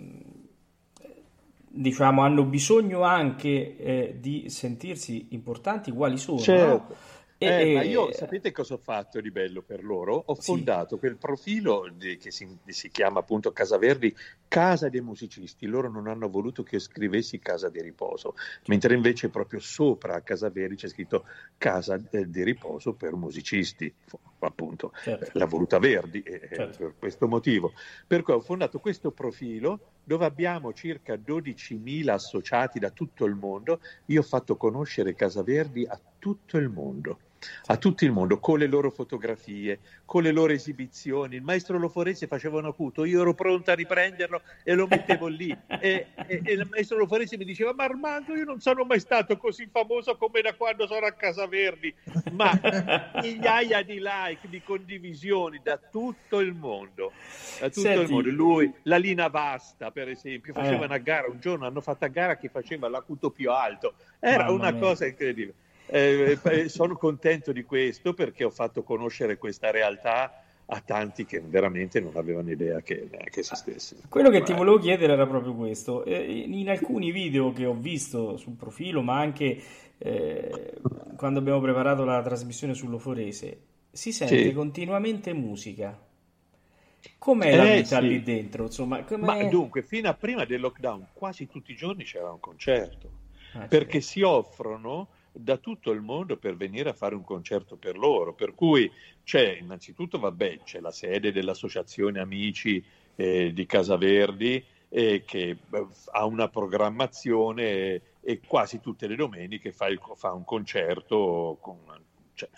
diciamo 1.68 2.22
hanno 2.22 2.44
bisogno 2.44 3.04
anche 3.04 3.78
eh, 3.78 4.18
di 4.20 4.50
sentirsi 4.50 5.28
importanti 5.30 5.92
quali 5.92 6.18
sono. 6.18 6.40
Certo. 6.40 6.72
No? 6.72 7.14
Eh, 7.46 7.72
e, 7.72 7.74
ma 7.74 7.84
io 7.84 8.12
sapete 8.14 8.52
cosa 8.52 8.76
ho 8.76 8.78
fatto 8.78 9.22
di 9.22 9.32
bello 9.32 9.62
per 9.62 9.84
loro? 9.84 10.24
Ho 10.26 10.36
fondato 10.36 10.96
sì. 10.96 11.00
quel 11.00 11.18
profilo 11.18 11.90
di, 11.94 12.18
che 12.18 12.32
si, 12.32 12.48
si, 12.68 12.90
chiama 12.90 13.20
appunto 13.20 13.52
Casa 13.52 13.78
Verdi, 13.78 14.16
Casa 14.48 14.90
dei 14.90 15.02
musicisti. 15.02 15.66
Loro 15.66 15.90
non 15.90 16.08
hanno 16.08 16.30
voluto 16.30 16.64
che 16.64 16.76
io 16.76 16.82
scrivessi 16.82 17.40
Casa 17.40 17.70
di 17.70 17.82
riposo, 17.82 18.36
mentre 18.66 18.94
invece 18.94 19.30
proprio 19.30 19.60
sopra 19.60 20.16
a 20.16 20.22
Casa 20.22 20.50
Verdi 20.50 20.76
c'è 20.76 20.88
scritto 20.88 21.26
Casa 21.58 22.00
eh, 22.12 22.30
di 22.30 22.44
riposo 22.44 22.94
per 22.94 23.16
musicisti, 23.16 23.94
appunto. 24.40 24.92
Certo. 25.02 25.38
L'ha 25.38 25.46
voluta 25.46 25.80
Verdi 25.80 26.22
eh, 26.22 26.50
certo. 26.52 26.78
per 26.78 26.94
questo 26.98 27.28
motivo. 27.28 27.74
Per 28.08 28.24
cui 28.24 28.34
ho 28.34 28.42
fondato 28.42 28.80
questo 28.80 29.12
profilo 29.12 29.92
dove 30.04 30.26
abbiamo 30.26 30.74
circa 30.74 31.16
12.000 31.16 32.10
associati 32.10 32.80
da 32.80 32.92
tutto 32.92 33.26
il 33.26 33.36
mondo. 33.36 33.80
Io 34.06 34.22
ho 34.22 34.24
fatto 34.24 34.56
conoscere 34.56 35.16
Casa 35.16 35.44
Verdi 35.44 35.86
a 35.86 36.00
tutto 36.20 36.58
il 36.58 36.70
mondo 36.70 37.20
a 37.68 37.78
tutto 37.78 38.06
il 38.06 38.12
mondo 38.12 38.40
con 38.40 38.60
le 38.60 38.68
loro 38.68 38.92
fotografie, 38.92 39.80
con 40.06 40.24
le 40.24 40.32
loro 40.32 40.54
esibizioni. 40.54 41.36
Il 41.36 41.42
maestro 41.42 41.78
Loforese 41.78 42.28
faceva 42.28 42.60
un 42.60 42.66
acuto, 42.66 43.06
io 43.06 43.22
ero 43.22 43.34
pronto 43.34 43.72
a 43.72 43.74
riprenderlo 43.74 44.42
e 44.64 44.74
lo 44.74 44.88
mettevo 44.88 45.28
lì. 45.28 45.56
E, 45.68 46.08
e, 46.28 46.42
e, 46.44 46.52
il 46.54 46.68
maestro 46.70 46.98
Loforese 46.98 47.38
mi 47.38 47.46
diceva: 47.46 47.74
Ma 47.74 47.84
Armando, 47.84 48.36
io 48.36 48.44
non 48.44 48.60
sono 48.60 48.84
mai 48.84 49.00
stato 49.00 49.38
così 49.38 49.68
famoso 49.72 50.16
come 50.18 50.42
da 50.42 50.54
quando 50.54 50.88
sono 50.88 51.06
a 51.06 51.12
Casa 51.12 51.48
Verdi, 51.48 51.94
ma 52.32 52.52
migliaia 53.22 53.82
di 53.84 54.00
like, 54.00 54.48
di 54.50 54.62
condivisioni 54.62 55.60
da 55.64 55.78
tutto 55.78 56.40
il 56.40 56.54
mondo. 56.54 57.12
Da 57.60 57.70
tutto 57.70 57.82
Senti. 57.82 58.04
il 58.04 58.10
mondo. 58.10 58.30
Lui, 58.30 58.74
la 58.84 58.98
Lina 58.98 59.28
Vasta, 59.28 59.92
per 59.92 60.10
esempio, 60.10 60.54
faceva 60.54 60.84
eh. 60.84 60.86
una 60.86 60.98
gara. 60.98 61.28
Un 61.28 61.40
giorno 61.40 61.66
hanno 61.66 61.82
fatto 61.82 62.06
a 62.06 62.10
gara 62.10 62.38
chi 62.38 62.48
faceva 62.48 62.90
l'acuto 62.90 63.30
più 63.32 63.52
alto. 63.52 63.94
Era 64.20 64.46
Mamma 64.46 64.52
una 64.52 64.72
mia. 64.72 64.82
cosa 64.82 65.06
incredibile. 65.06 65.54
Eh, 65.88 66.40
eh, 66.42 66.70
sono 66.70 66.96
contento 66.96 67.52
di 67.52 67.64
questo 67.64 68.14
perché 68.14 68.44
ho 68.44 68.50
fatto 68.50 68.84
conoscere 68.84 69.38
questa 69.38 69.70
realtà 69.72 70.42
a 70.68 70.82
tanti 70.82 71.26
che 71.26 71.42
veramente 71.42 72.00
non 72.00 72.14
avevano 72.16 72.50
idea 72.50 72.82
che 72.82 73.08
neanche 73.12 73.44
se 73.44 73.56
stessi. 73.56 73.98
Quello 74.10 74.30
che 74.30 74.42
ti 74.42 74.54
volevo 74.54 74.80
chiedere 74.80 75.14
era 75.14 75.28
proprio 75.28 75.54
questo. 75.54 76.04
Eh, 76.06 76.24
in 76.24 76.70
alcuni 76.70 77.12
video 77.12 77.54
che 77.54 77.66
ho 77.66 77.76
visto 77.76 78.38
sul 78.38 78.56
profilo, 78.56 79.02
ma 79.02 79.20
anche 79.20 79.62
eh, 79.98 80.74
quando 81.16 81.40
abbiamo 81.40 81.62
preparato 81.62 82.04
la 82.04 82.22
trasmissione 82.22 82.74
sull'Oforese, 82.74 83.60
si 83.92 84.12
sente 84.12 84.44
sì. 84.44 84.54
continuamente 84.54 85.34
musica. 85.34 85.98
Com'è 87.20 87.54
eh, 87.54 87.56
la 87.56 87.64
vita 87.64 88.00
sì. 88.00 88.08
lì 88.08 88.24
dentro? 88.24 88.64
Insomma. 88.64 89.06
Ma 89.18 89.44
dunque, 89.44 89.84
fino 89.84 90.10
a 90.10 90.16
prima 90.16 90.46
del 90.46 90.62
lockdown, 90.62 91.08
quasi 91.14 91.48
tutti 91.48 91.72
i 91.72 91.76
giorni 91.76 92.04
c'era 92.04 92.32
un 92.32 92.40
concerto, 92.40 93.10
ah, 93.54 93.68
perché 93.68 94.02
sì. 94.02 94.10
si 94.10 94.22
offrono 94.22 95.10
da 95.38 95.58
tutto 95.58 95.92
il 95.92 96.02
mondo 96.02 96.38
per 96.38 96.56
venire 96.56 96.90
a 96.90 96.94
fare 96.94 97.16
un 97.16 97.24
concerto 97.24 97.76
per 97.76 97.98
loro. 97.98 98.34
Per 98.34 98.54
cui 98.56 98.92
c'è 99.24 99.58
innanzitutto, 99.60 100.20
vabbè, 100.20 100.60
c'è 100.64 100.80
la 100.80 100.92
sede 100.92 101.32
dell'Associazione 101.32 102.20
Amici 102.20 102.84
eh, 103.16 103.52
di 103.54 103.66
Casa 103.66 103.98
Verdi 103.98 104.64
eh, 104.90 105.24
che 105.26 105.58
ha 106.12 106.26
una 106.26 106.48
programmazione 106.48 108.02
e 108.22 108.40
quasi 108.46 108.80
tutte 108.80 109.08
le 109.08 109.16
domeniche 109.16 109.72
fa, 109.72 109.88
il, 109.88 110.00
fa 110.16 110.32
un 110.32 110.44
concerto 110.44 111.58
con 111.60 111.78
una 111.84 112.00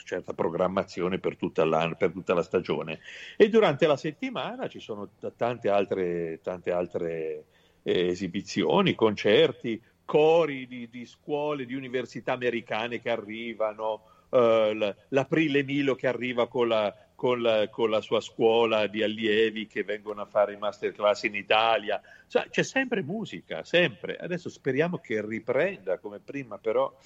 certa 0.03 0.33
programmazione 0.33 1.19
per 1.19 1.35
tutta, 1.35 1.65
per 1.95 2.11
tutta, 2.11 2.33
la 2.33 2.43
stagione. 2.43 2.99
E 3.35 3.49
durante 3.49 3.85
la 3.85 3.97
settimana 3.97 4.67
ci 4.67 4.79
sono 4.79 5.09
tante 5.35 5.69
altre, 5.69 6.39
tante 6.41 6.71
altre 6.71 7.45
eh, 7.83 8.07
esibizioni, 8.07 8.95
concerti, 8.95 9.81
cori 10.07 10.67
di, 10.67 10.89
di 10.89 11.05
scuole, 11.05 11.65
di 11.65 11.75
università 11.75 12.31
americane 12.31 13.01
che 13.01 13.09
arrivano, 13.09 14.01
uh, 14.29 14.95
l'Aprile 15.09 15.63
Milo 15.63 15.95
che 15.95 16.07
arriva 16.07 16.47
con 16.47 16.69
la, 16.69 16.95
con, 17.13 17.41
la, 17.41 17.67
con 17.67 17.89
la, 17.89 17.99
sua 17.99 18.21
scuola 18.21 18.87
di 18.87 19.03
allievi 19.03 19.67
che 19.67 19.83
vengono 19.83 20.21
a 20.21 20.25
fare 20.25 20.53
i 20.53 20.57
masterclass 20.57 21.23
in 21.23 21.35
Italia. 21.35 22.01
Cioè, 22.25 22.47
c'è 22.49 22.63
sempre 22.63 23.03
musica, 23.03 23.65
sempre. 23.65 24.15
Adesso 24.15 24.47
speriamo 24.47 24.99
che 24.99 25.21
riprenda 25.21 25.97
come 25.97 26.19
prima, 26.19 26.57
però 26.57 26.97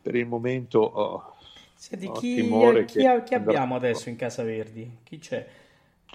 per 0.00 0.14
il 0.14 0.26
momento 0.26 0.78
ho, 0.78 1.36
Senti, 1.74 2.10
chi, 2.12 2.48
chi, 2.86 3.22
chi 3.24 3.34
abbiamo 3.34 3.74
adesso 3.74 4.08
in 4.08 4.14
Casa 4.14 4.44
Verdi? 4.44 4.98
Chi 5.02 5.18
c'è? 5.18 5.46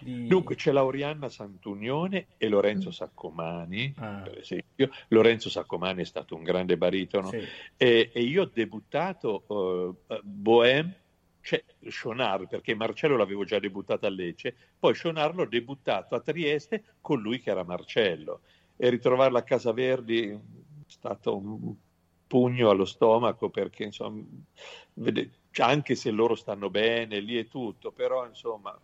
Di... 0.01 0.27
Dunque 0.27 0.55
c'è 0.55 0.71
Laurianna 0.71 1.29
Santunione 1.29 2.27
e 2.37 2.47
Lorenzo 2.47 2.89
mm. 2.89 2.91
Saccomani, 2.91 3.93
ah. 3.97 4.21
per 4.23 4.37
esempio. 4.39 4.89
Lorenzo 5.09 5.49
Saccomani 5.49 6.01
è 6.01 6.05
stato 6.05 6.35
un 6.35 6.43
grande 6.43 6.77
baritono 6.77 7.29
sì. 7.29 7.41
e, 7.77 8.09
e, 8.13 8.21
io 8.21 8.43
ho 8.43 8.51
debuttato 8.51 9.43
uh, 9.47 10.19
Bohème, 10.23 10.93
c'è 11.41 11.63
Schonar, 11.87 12.47
perché 12.47 12.75
Marcello 12.75 13.17
l'avevo 13.17 13.43
già 13.43 13.59
debuttato 13.59 14.05
a 14.05 14.09
Lecce, 14.09 14.55
poi 14.77 14.93
Schonar 14.95 15.35
l'ho 15.35 15.45
debuttato 15.45 16.15
a 16.15 16.19
Trieste 16.19 16.83
con 17.01 17.19
lui 17.19 17.39
che 17.39 17.49
era 17.51 17.63
Marcello. 17.63 18.41
E 18.75 18.89
ritrovarla 18.89 19.39
a 19.39 19.43
Casa 19.43 19.71
Verdi 19.73 20.27
è 20.29 20.39
stato 20.87 21.37
un 21.37 21.75
pugno 22.25 22.69
allo 22.69 22.85
stomaco 22.85 23.49
perché 23.49 23.83
insomma, 23.83 24.23
vede, 24.93 25.31
anche 25.57 25.95
se 25.95 26.11
loro 26.11 26.33
stanno 26.35 26.69
bene 26.69 27.19
lì 27.19 27.37
e 27.37 27.47
tutto, 27.47 27.91
però 27.91 28.25
insomma 28.25 28.75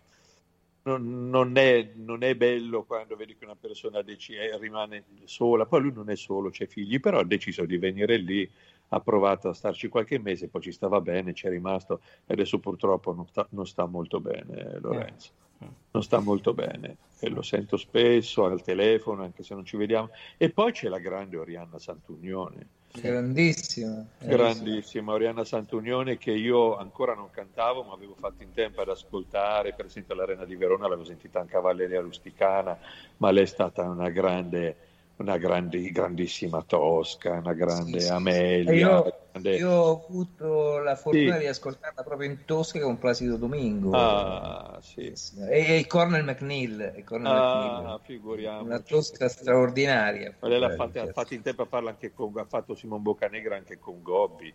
non, 0.87 1.29
non, 1.29 1.57
è, 1.57 1.91
non, 1.95 2.23
è, 2.23 2.33
bello 2.35 2.83
quando 2.85 3.17
vedi 3.17 3.35
che 3.35 3.43
una 3.43 3.57
persona 3.59 4.01
dec- 4.01 4.29
eh, 4.29 4.57
rimane 4.57 5.03
sola, 5.25 5.65
poi 5.65 5.81
lui 5.81 5.91
non 5.93 6.09
è 6.09 6.15
solo, 6.15 6.49
c'è 6.49 6.65
figli, 6.65 7.01
però 7.01 7.19
ha 7.19 7.25
deciso 7.25 7.65
di 7.65 7.77
venire 7.77 8.15
lì, 8.15 8.49
ha 8.89 8.99
provato 9.01 9.49
a 9.49 9.53
starci 9.53 9.89
qualche 9.89 10.17
mese, 10.17 10.47
poi 10.47 10.61
ci 10.61 10.71
stava 10.71 11.01
bene, 11.01 11.33
ci 11.33 11.45
è 11.45 11.49
rimasto 11.49 11.99
e 12.25 12.33
adesso 12.33 12.59
purtroppo 12.59 13.13
non 13.13 13.27
sta, 13.27 13.45
non 13.51 13.67
sta 13.67 13.85
molto 13.85 14.21
bene 14.21 14.79
Lorenzo. 14.79 15.31
Eh. 15.59 15.67
Non 15.91 16.03
sta 16.03 16.19
molto 16.19 16.53
bene 16.53 16.97
e 17.19 17.29
lo 17.29 17.41
sento 17.41 17.77
spesso 17.77 18.45
al 18.45 18.61
telefono, 18.61 19.23
anche 19.23 19.43
se 19.43 19.55
non 19.55 19.65
ci 19.65 19.75
vediamo. 19.75 20.11
E 20.37 20.51
poi 20.51 20.71
c'è 20.71 20.87
la 20.87 20.99
grande 20.99 21.35
Oriana 21.35 21.79
Santunione, 21.79 22.67
Grandissima. 22.91 24.05
Grandissima, 24.17 25.11
Oriana 25.11 25.43
Santunione 25.43 26.17
che 26.17 26.31
io 26.31 26.77
ancora 26.77 27.13
non 27.13 27.29
cantavo 27.29 27.83
ma 27.83 27.93
avevo 27.93 28.15
fatto 28.15 28.43
in 28.43 28.51
tempo 28.53 28.81
ad 28.81 28.89
ascoltare, 28.89 29.73
per 29.73 29.85
esempio 29.85 30.13
all'Arena 30.13 30.45
di 30.45 30.55
Verona 30.55 30.87
l'avevo 30.87 31.05
sentita 31.05 31.39
in 31.39 31.47
Cavalleria 31.47 32.01
Rusticana, 32.01 32.77
ma 33.17 33.31
lei 33.31 33.43
è 33.43 33.47
stata 33.47 33.83
una 33.83 34.09
grande 34.09 34.86
una 35.17 35.37
grande, 35.37 35.81
grandissima 35.91 36.63
Tosca, 36.63 37.33
una 37.33 37.53
grande 37.53 37.99
sì, 37.99 38.09
Amelia. 38.09 38.71
Io, 38.73 39.13
grande... 39.31 39.55
io, 39.55 39.71
ho 39.71 40.05
avuto 40.05 40.77
la 40.79 40.95
fortuna 40.95 41.33
sì. 41.33 41.39
di 41.39 41.47
ascoltarla 41.47 42.03
proprio 42.03 42.29
in 42.29 42.45
Tosca 42.45 42.79
con 42.79 42.99
Placido 42.99 43.37
Domingo. 43.37 43.91
Ah, 43.91 44.77
sì. 44.81 45.11
E, 45.49 45.77
il 45.77 45.87
Cornel 45.87 46.23
McNeil. 46.23 46.93
Il 46.97 47.03
Cornel 47.03 47.31
ah, 47.31 47.99
figuriamoci. 48.03 48.65
Una 48.65 48.79
Tosca 48.79 49.27
straordinaria. 49.27 50.35
Ma 50.39 50.47
lei 50.47 50.59
l'ha 50.59 50.75
fatta, 50.75 51.01
ha 51.01 51.11
fatto 51.11 51.33
in 51.33 51.41
tempo 51.41 51.63
a 51.63 51.65
farla 51.65 51.89
anche 51.89 52.13
con, 52.13 52.31
ha 52.37 52.45
fatto 52.45 52.75
Simon 52.75 53.01
Boccanegra 53.01 53.55
anche 53.55 53.79
con 53.79 54.01
Gobbi. 54.03 54.53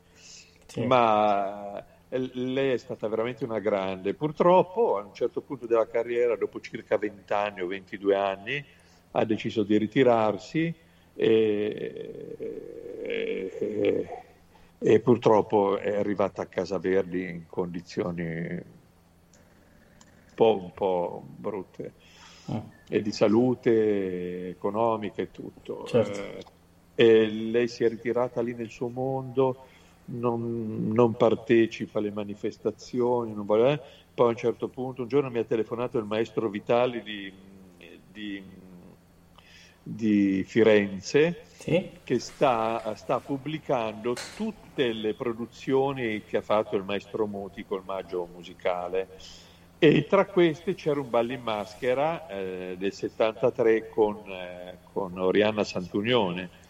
Sì. 0.66 0.86
Ma 0.86 1.84
lei 2.08 2.72
è 2.72 2.76
stata 2.76 3.08
veramente 3.08 3.44
una 3.44 3.58
grande. 3.58 4.14
Purtroppo 4.14 4.98
a 4.98 5.02
un 5.02 5.14
certo 5.14 5.40
punto 5.40 5.66
della 5.66 5.88
carriera, 5.88 6.36
dopo 6.36 6.60
circa 6.60 6.96
20 6.98 7.32
anni 7.32 7.60
o 7.62 7.66
22 7.66 8.14
anni, 8.14 8.64
ha 9.12 9.24
deciso 9.24 9.62
di 9.62 9.78
ritirarsi 9.78 10.74
e, 11.14 12.36
e, 13.02 14.08
e 14.78 15.00
purtroppo 15.00 15.78
è 15.78 15.96
arrivata 15.96 16.42
a 16.42 16.46
Casa 16.46 16.78
Verdi 16.78 17.28
in 17.28 17.46
condizioni 17.46 18.80
po', 20.34 20.58
un 20.60 20.72
po 20.72 21.22
brutte, 21.24 21.92
oh. 22.46 22.70
e 22.88 23.00
di 23.00 23.12
salute 23.12 24.48
economica 24.48 25.22
e 25.22 25.30
tutto. 25.30 25.84
Certo. 25.86 26.18
Eh, 26.18 26.44
e 26.94 27.26
lei 27.26 27.68
si 27.68 27.84
è 27.84 27.88
ritirata 27.88 28.42
lì 28.42 28.54
nel 28.54 28.70
suo 28.70 28.88
mondo, 28.88 29.66
non, 30.06 30.90
non 30.92 31.14
partecipa 31.14 31.98
alle 31.98 32.10
manifestazioni, 32.10 33.32
eh. 33.32 33.80
poi 34.14 34.26
a 34.26 34.30
un 34.30 34.36
certo 34.36 34.68
punto 34.68 35.02
un 35.02 35.08
giorno 35.08 35.30
mi 35.30 35.38
ha 35.38 35.44
telefonato 35.44 35.98
il 35.98 36.04
maestro 36.04 36.48
Vitali 36.48 37.02
di, 37.02 37.32
di, 38.12 38.42
di 39.82 40.44
Firenze 40.46 41.44
sì. 41.58 41.90
che 42.04 42.18
sta, 42.18 42.94
sta, 42.94 43.20
pubblicando 43.20 44.14
tutte 44.36 44.92
le 44.92 45.14
produzioni 45.14 46.22
che 46.24 46.36
ha 46.38 46.42
fatto 46.42 46.76
il 46.76 46.84
maestro 46.84 47.26
Muti 47.26 47.64
col 47.64 47.82
maggio 47.84 48.28
musicale 48.32 49.08
e 49.78 50.06
tra 50.06 50.26
queste 50.26 50.74
c'era 50.74 51.00
un 51.00 51.10
ballo 51.10 51.32
in 51.32 51.42
maschera 51.42 52.28
eh, 52.28 52.76
del 52.78 52.92
73 52.92 53.88
con, 53.88 54.22
eh, 54.28 54.78
con 54.92 55.18
Oriana 55.18 55.64
Santunione 55.64 56.60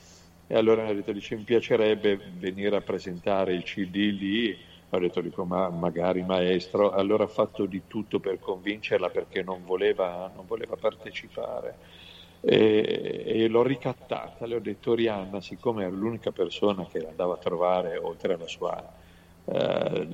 e 0.52 0.56
allora 0.56 0.86
ho 0.86 0.92
detto, 0.92 1.12
dice, 1.12 1.34
mi 1.34 1.44
piacerebbe 1.44 2.20
venire 2.36 2.76
a 2.76 2.82
presentare 2.82 3.54
il 3.54 3.62
CD 3.62 3.94
lì. 4.12 4.54
Ho 4.90 4.98
detto, 4.98 5.22
dico, 5.22 5.46
ma 5.46 5.70
magari 5.70 6.22
maestro. 6.22 6.90
Allora 6.90 7.24
ha 7.24 7.28
fatto 7.28 7.64
di 7.64 7.84
tutto 7.86 8.20
per 8.20 8.38
convincerla 8.38 9.08
perché 9.08 9.42
non 9.42 9.64
voleva, 9.64 10.30
non 10.34 10.44
voleva 10.46 10.76
partecipare. 10.76 11.74
E, 12.44 13.22
e, 13.24 13.46
l'ho 13.46 13.62
ricattata, 13.62 14.46
le 14.46 14.56
ho 14.56 14.60
detto 14.60 14.90
Orianna, 14.90 15.40
siccome 15.40 15.84
era 15.84 15.94
l'unica 15.94 16.32
persona 16.32 16.84
che 16.86 17.06
andava 17.06 17.34
a 17.34 17.38
trovare 17.38 17.96
oltre 17.96 18.34
alla 18.34 18.48
sua 18.48 18.92
eh, 19.44 20.08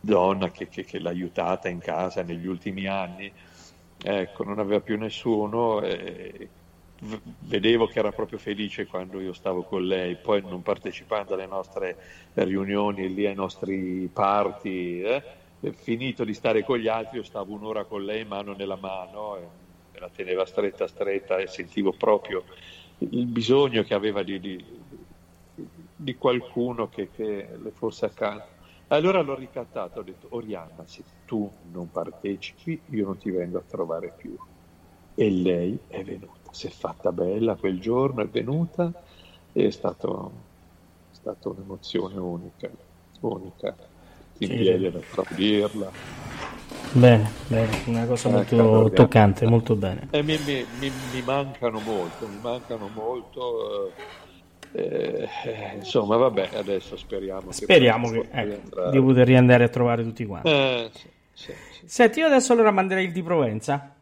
donna 0.00 0.50
che, 0.50 0.68
che, 0.68 0.84
che, 0.84 0.98
l'ha 0.98 1.10
aiutata 1.10 1.68
in 1.68 1.78
casa 1.78 2.22
negli 2.22 2.46
ultimi 2.46 2.86
anni, 2.86 3.32
ecco, 4.02 4.42
non 4.42 4.58
aveva 4.58 4.80
più 4.80 4.98
nessuno, 4.98 5.80
eh, 5.80 6.48
vedevo 7.40 7.86
che 7.86 8.00
era 8.00 8.10
proprio 8.10 8.38
felice 8.38 8.86
quando 8.86 9.20
io 9.20 9.32
stavo 9.32 9.62
con 9.62 9.86
lei, 9.86 10.16
poi 10.16 10.42
non 10.42 10.62
partecipando 10.62 11.34
alle 11.34 11.46
nostre 11.46 11.96
riunioni, 12.34 13.14
lì 13.14 13.26
ai 13.26 13.34
nostri 13.34 14.10
party, 14.12 15.02
eh, 15.02 15.22
finito 15.72 16.24
di 16.24 16.34
stare 16.34 16.64
con 16.64 16.78
gli 16.78 16.88
altri, 16.88 17.18
io 17.18 17.22
stavo 17.22 17.54
un'ora 17.54 17.84
con 17.84 18.04
lei 18.04 18.24
mano 18.24 18.54
nella 18.54 18.76
mano, 18.76 19.59
me 20.00 20.06
la 20.06 20.08
teneva 20.08 20.46
stretta 20.46 20.86
stretta 20.86 21.36
e 21.36 21.46
sentivo 21.46 21.92
proprio 21.92 22.44
il 22.98 23.26
bisogno 23.26 23.82
che 23.82 23.94
aveva 23.94 24.22
di, 24.22 24.40
di, 24.40 24.64
di 25.94 26.14
qualcuno 26.16 26.88
che, 26.88 27.10
che, 27.10 27.48
le 27.62 27.70
fosse 27.70 28.06
accanto. 28.06 28.58
Allora 28.88 29.20
l'ho 29.20 29.36
ricattato, 29.36 30.00
ho 30.00 30.02
detto 30.02 30.28
Oriana, 30.30 30.84
se 30.86 31.04
tu 31.24 31.50
non 31.70 31.90
partecipi 31.90 32.80
io 32.86 33.06
non 33.06 33.18
ti 33.18 33.30
vengo 33.30 33.58
a 33.58 33.64
trovare 33.66 34.12
più. 34.16 34.36
E 35.14 35.30
lei 35.30 35.78
è 35.86 36.02
venuta 36.02 36.40
si 36.50 36.66
è 36.66 36.70
fatta 36.70 37.12
bella 37.12 37.54
quel 37.54 37.80
giorno, 37.80 38.22
è 38.22 38.28
venuta 38.28 38.92
e 39.52 39.66
è 39.66 39.70
stato, 39.70 40.32
è 41.10 41.14
stata 41.14 41.48
un'emozione 41.48 42.18
unica, 42.18 42.70
unica, 43.20 43.76
in 44.38 44.48
sì, 44.48 44.56
piedi 44.56 44.86
ad 44.86 44.96
applaudirla. 44.96 46.19
Bene, 46.92 47.30
bene, 47.46 47.82
una 47.86 48.04
cosa 48.04 48.28
eh, 48.28 48.56
molto 48.56 48.90
toccante, 48.90 49.46
molto 49.46 49.76
bene. 49.76 50.08
Eh, 50.10 50.22
mi, 50.22 50.36
mi, 50.44 50.66
mi, 50.80 50.90
mi, 51.12 51.22
mancano 51.22 51.78
molto, 51.78 52.26
mi 52.26 52.38
mancano 52.42 52.88
molto. 52.92 53.92
Eh, 54.72 55.28
eh, 55.44 55.74
insomma, 55.76 56.16
vabbè, 56.16 56.50
adesso 56.54 56.96
speriamo, 56.96 57.52
speriamo 57.52 58.10
che, 58.10 58.28
che 58.28 58.40
ecco, 58.40 58.90
di 58.90 59.00
poter 59.00 59.26
riandare 59.26 59.64
a 59.64 59.68
trovare 59.68 60.02
tutti 60.02 60.26
quanti. 60.26 60.48
Eh, 60.48 60.90
sì, 60.92 61.08
sì, 61.32 61.52
sì. 61.70 61.82
Senti, 61.86 62.18
io 62.18 62.26
adesso 62.26 62.52
allora 62.52 62.72
manderei 62.72 63.04
il 63.04 63.12
di 63.12 63.22
Provenza. 63.22 63.94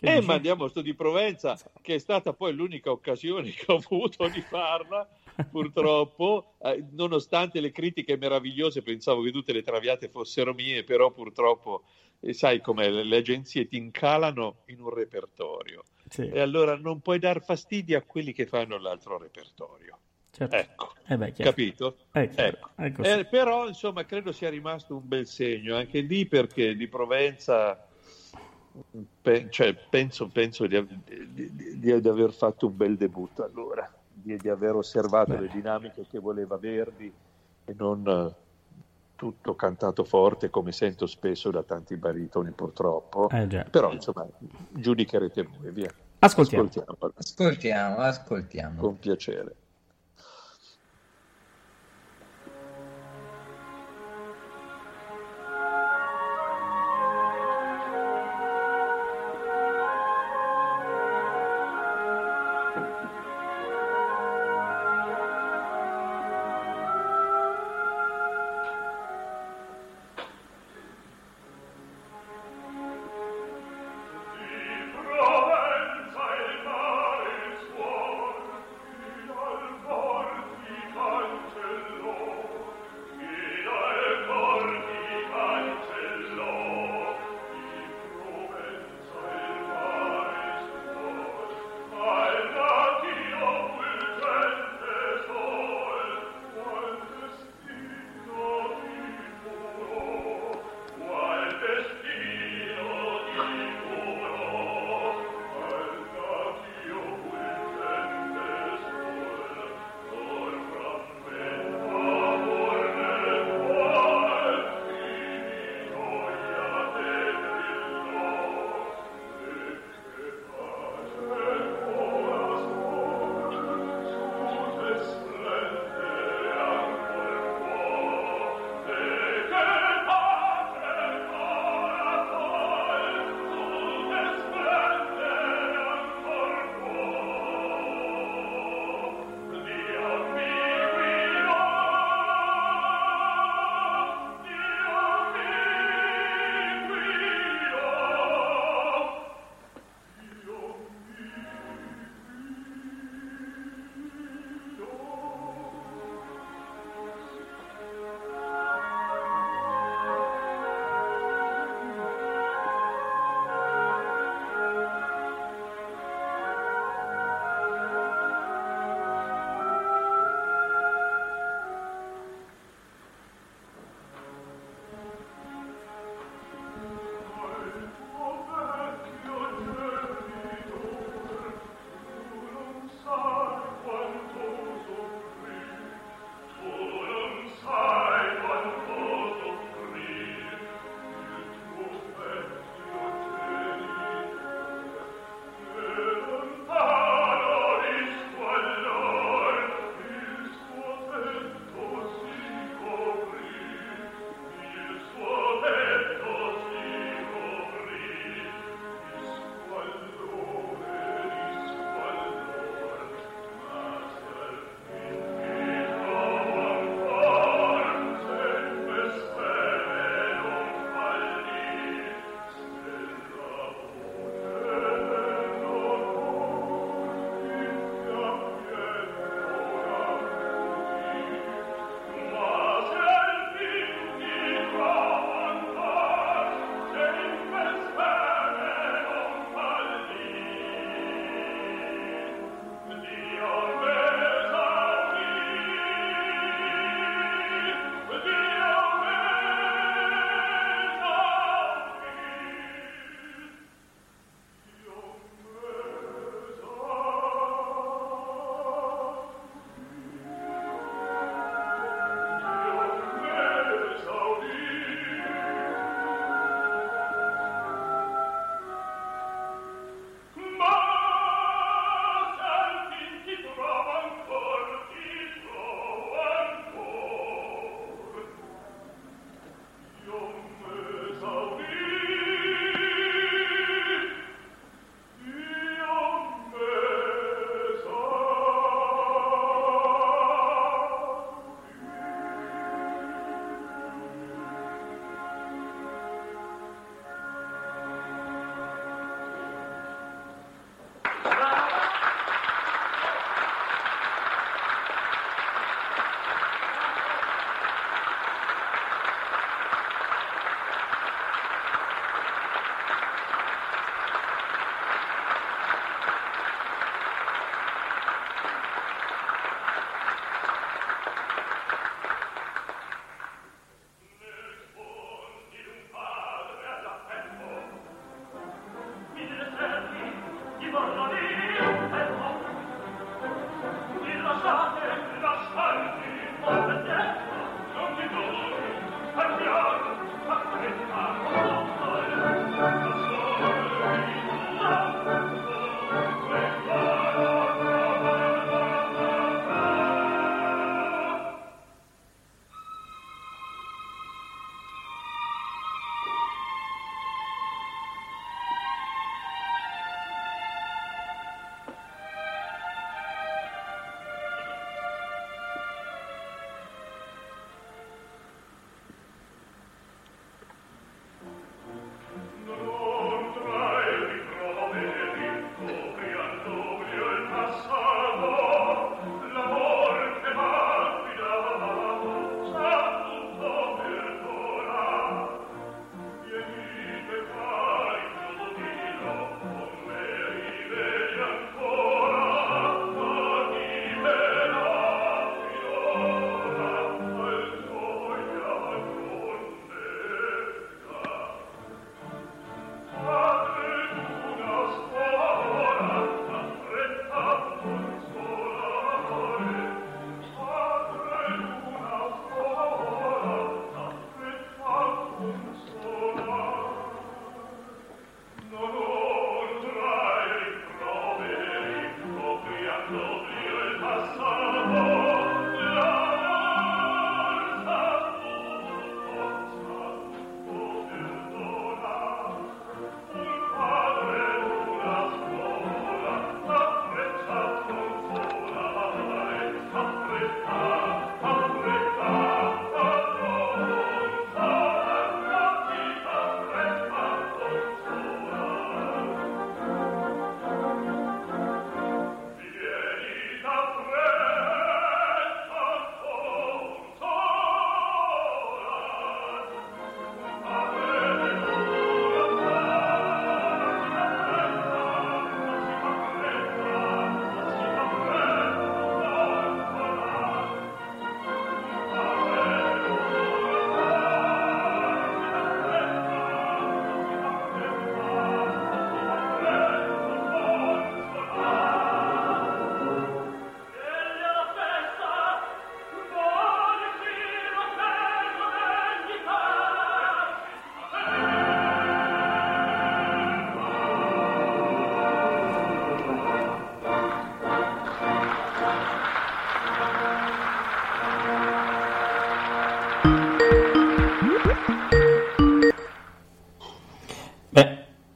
E 0.00 0.16
eh, 0.16 0.20
mandiamo 0.20 0.66
sto 0.66 0.80
di 0.80 0.94
Provenza, 0.94 1.56
che 1.80 1.94
è 1.94 1.98
stata 1.98 2.32
poi 2.32 2.52
l'unica 2.52 2.90
occasione 2.90 3.50
che 3.54 3.66
ho 3.68 3.76
avuto 3.76 4.26
di 4.26 4.40
farla, 4.40 5.08
purtroppo, 5.50 6.54
eh, 6.60 6.84
nonostante 6.92 7.60
le 7.60 7.70
critiche 7.70 8.16
meravigliose, 8.16 8.82
pensavo 8.82 9.22
che 9.22 9.30
tutte 9.30 9.52
le 9.52 9.62
traviate 9.62 10.08
fossero 10.08 10.54
mie, 10.54 10.84
però 10.84 11.10
purtroppo, 11.10 11.84
eh, 12.20 12.32
sai 12.32 12.60
com'è, 12.60 12.88
le, 12.90 13.04
le, 13.04 13.16
agenzie 13.16 13.66
ti 13.66 13.76
incalano 13.76 14.62
in 14.66 14.80
un 14.80 14.90
repertorio. 14.90 15.84
Sì. 16.08 16.28
E 16.28 16.40
allora 16.40 16.76
non 16.76 17.00
puoi 17.00 17.18
dar 17.18 17.42
fastidio 17.42 17.98
a 17.98 18.02
quelli 18.02 18.32
che 18.32 18.46
fanno 18.46 18.78
l'altro 18.78 19.18
repertorio. 19.18 19.98
Certo. 20.30 20.56
Ecco, 20.56 20.92
eh 21.06 21.16
beh, 21.18 21.32
capito? 21.32 21.96
Eh, 22.12 22.30
ecco. 22.34 22.70
ecco 22.76 23.02
eh, 23.02 23.26
però, 23.26 23.68
insomma, 23.68 24.06
credo 24.06 24.32
sia 24.32 24.48
rimasto 24.48 24.96
un 24.96 25.06
bel 25.06 25.26
segno 25.26 25.76
anche 25.76 26.00
lì 26.00 26.26
perché 26.26 26.74
di 26.74 26.88
Provenza 26.88 27.86
Pe- 29.20 29.48
cioè, 29.50 29.74
penso, 29.74 30.28
penso 30.28 30.66
di, 30.66 30.82
di, 31.28 31.54
di, 31.54 31.78
di, 31.78 32.08
aver 32.08 32.32
fatto 32.32 32.68
un 32.68 32.76
bel 32.76 32.96
debutto 32.96 33.44
allora, 33.44 33.90
di, 34.22 34.48
aver 34.48 34.76
osservato 34.76 35.32
Beh. 35.34 35.40
le 35.40 35.48
dinamiche 35.48 36.06
che 36.08 36.18
voleva 36.18 36.56
Verdi 36.56 37.12
e 37.64 37.74
non 37.76 38.06
uh, 38.06 38.32
tutto 39.14 39.54
cantato 39.54 40.04
forte 40.04 40.50
come 40.50 40.72
sento 40.72 41.06
spesso 41.06 41.50
da 41.50 41.62
tanti 41.62 41.96
baritoni 41.96 42.50
purtroppo. 42.50 43.28
Eh, 43.30 43.66
Però 43.70 43.92
insomma, 43.92 44.26
giudicherete 44.70 45.42
voi, 45.42 45.70
via. 45.70 45.90
Ascoltiamo. 46.18 46.64
Ascoltiamo, 46.64 47.12
ascoltiamo. 47.16 47.96
ascoltiamo. 47.96 48.80
Con 48.80 48.98
piacere. 48.98 49.54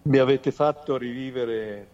Mi 0.07 0.19
avete 0.19 0.53
fatto 0.53 0.97
rivivere 0.97 1.89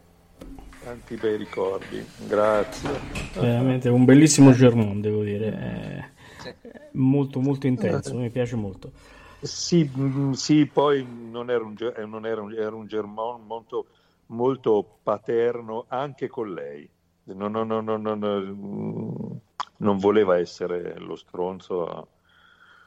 tanti 0.84 1.16
bei 1.16 1.38
ricordi, 1.38 2.04
grazie. 2.26 2.90
Veramente 3.32 3.88
un 3.88 4.04
bellissimo 4.04 4.52
Germon, 4.52 5.00
devo 5.00 5.22
dire. 5.22 6.12
È 6.42 6.54
molto, 6.92 7.40
molto 7.40 7.66
intenso, 7.66 8.14
mi 8.14 8.28
piace 8.28 8.54
molto. 8.54 8.92
Sì, 9.40 9.90
mm, 9.96 10.32
sì 10.32 10.66
poi 10.66 11.06
non 11.30 11.48
era 11.48 11.64
un, 11.64 11.74
non 12.06 12.26
era 12.26 12.42
un, 12.42 12.52
era 12.52 12.74
un 12.74 12.86
Germon 12.86 13.46
molto, 13.46 13.86
molto 14.26 14.98
paterno 15.02 15.86
anche 15.88 16.28
con 16.28 16.52
lei. 16.52 16.86
Non, 17.24 17.50
non, 17.52 17.66
non, 17.66 19.40
non 19.78 19.98
voleva 19.98 20.38
essere 20.38 20.98
lo 20.98 21.16
stronzo 21.16 22.08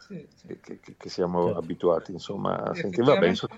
sì, 0.07 0.23
sì. 0.35 0.59
Che, 0.61 0.79
che, 0.79 0.93
che, 0.97 1.09
siamo 1.09 1.45
certo. 1.45 1.59
abituati 1.59 2.11
insomma 2.11 2.61
a 2.61 2.75
sentire. 2.75 3.03
Vabbè, 3.03 3.27
insomma... 3.27 3.57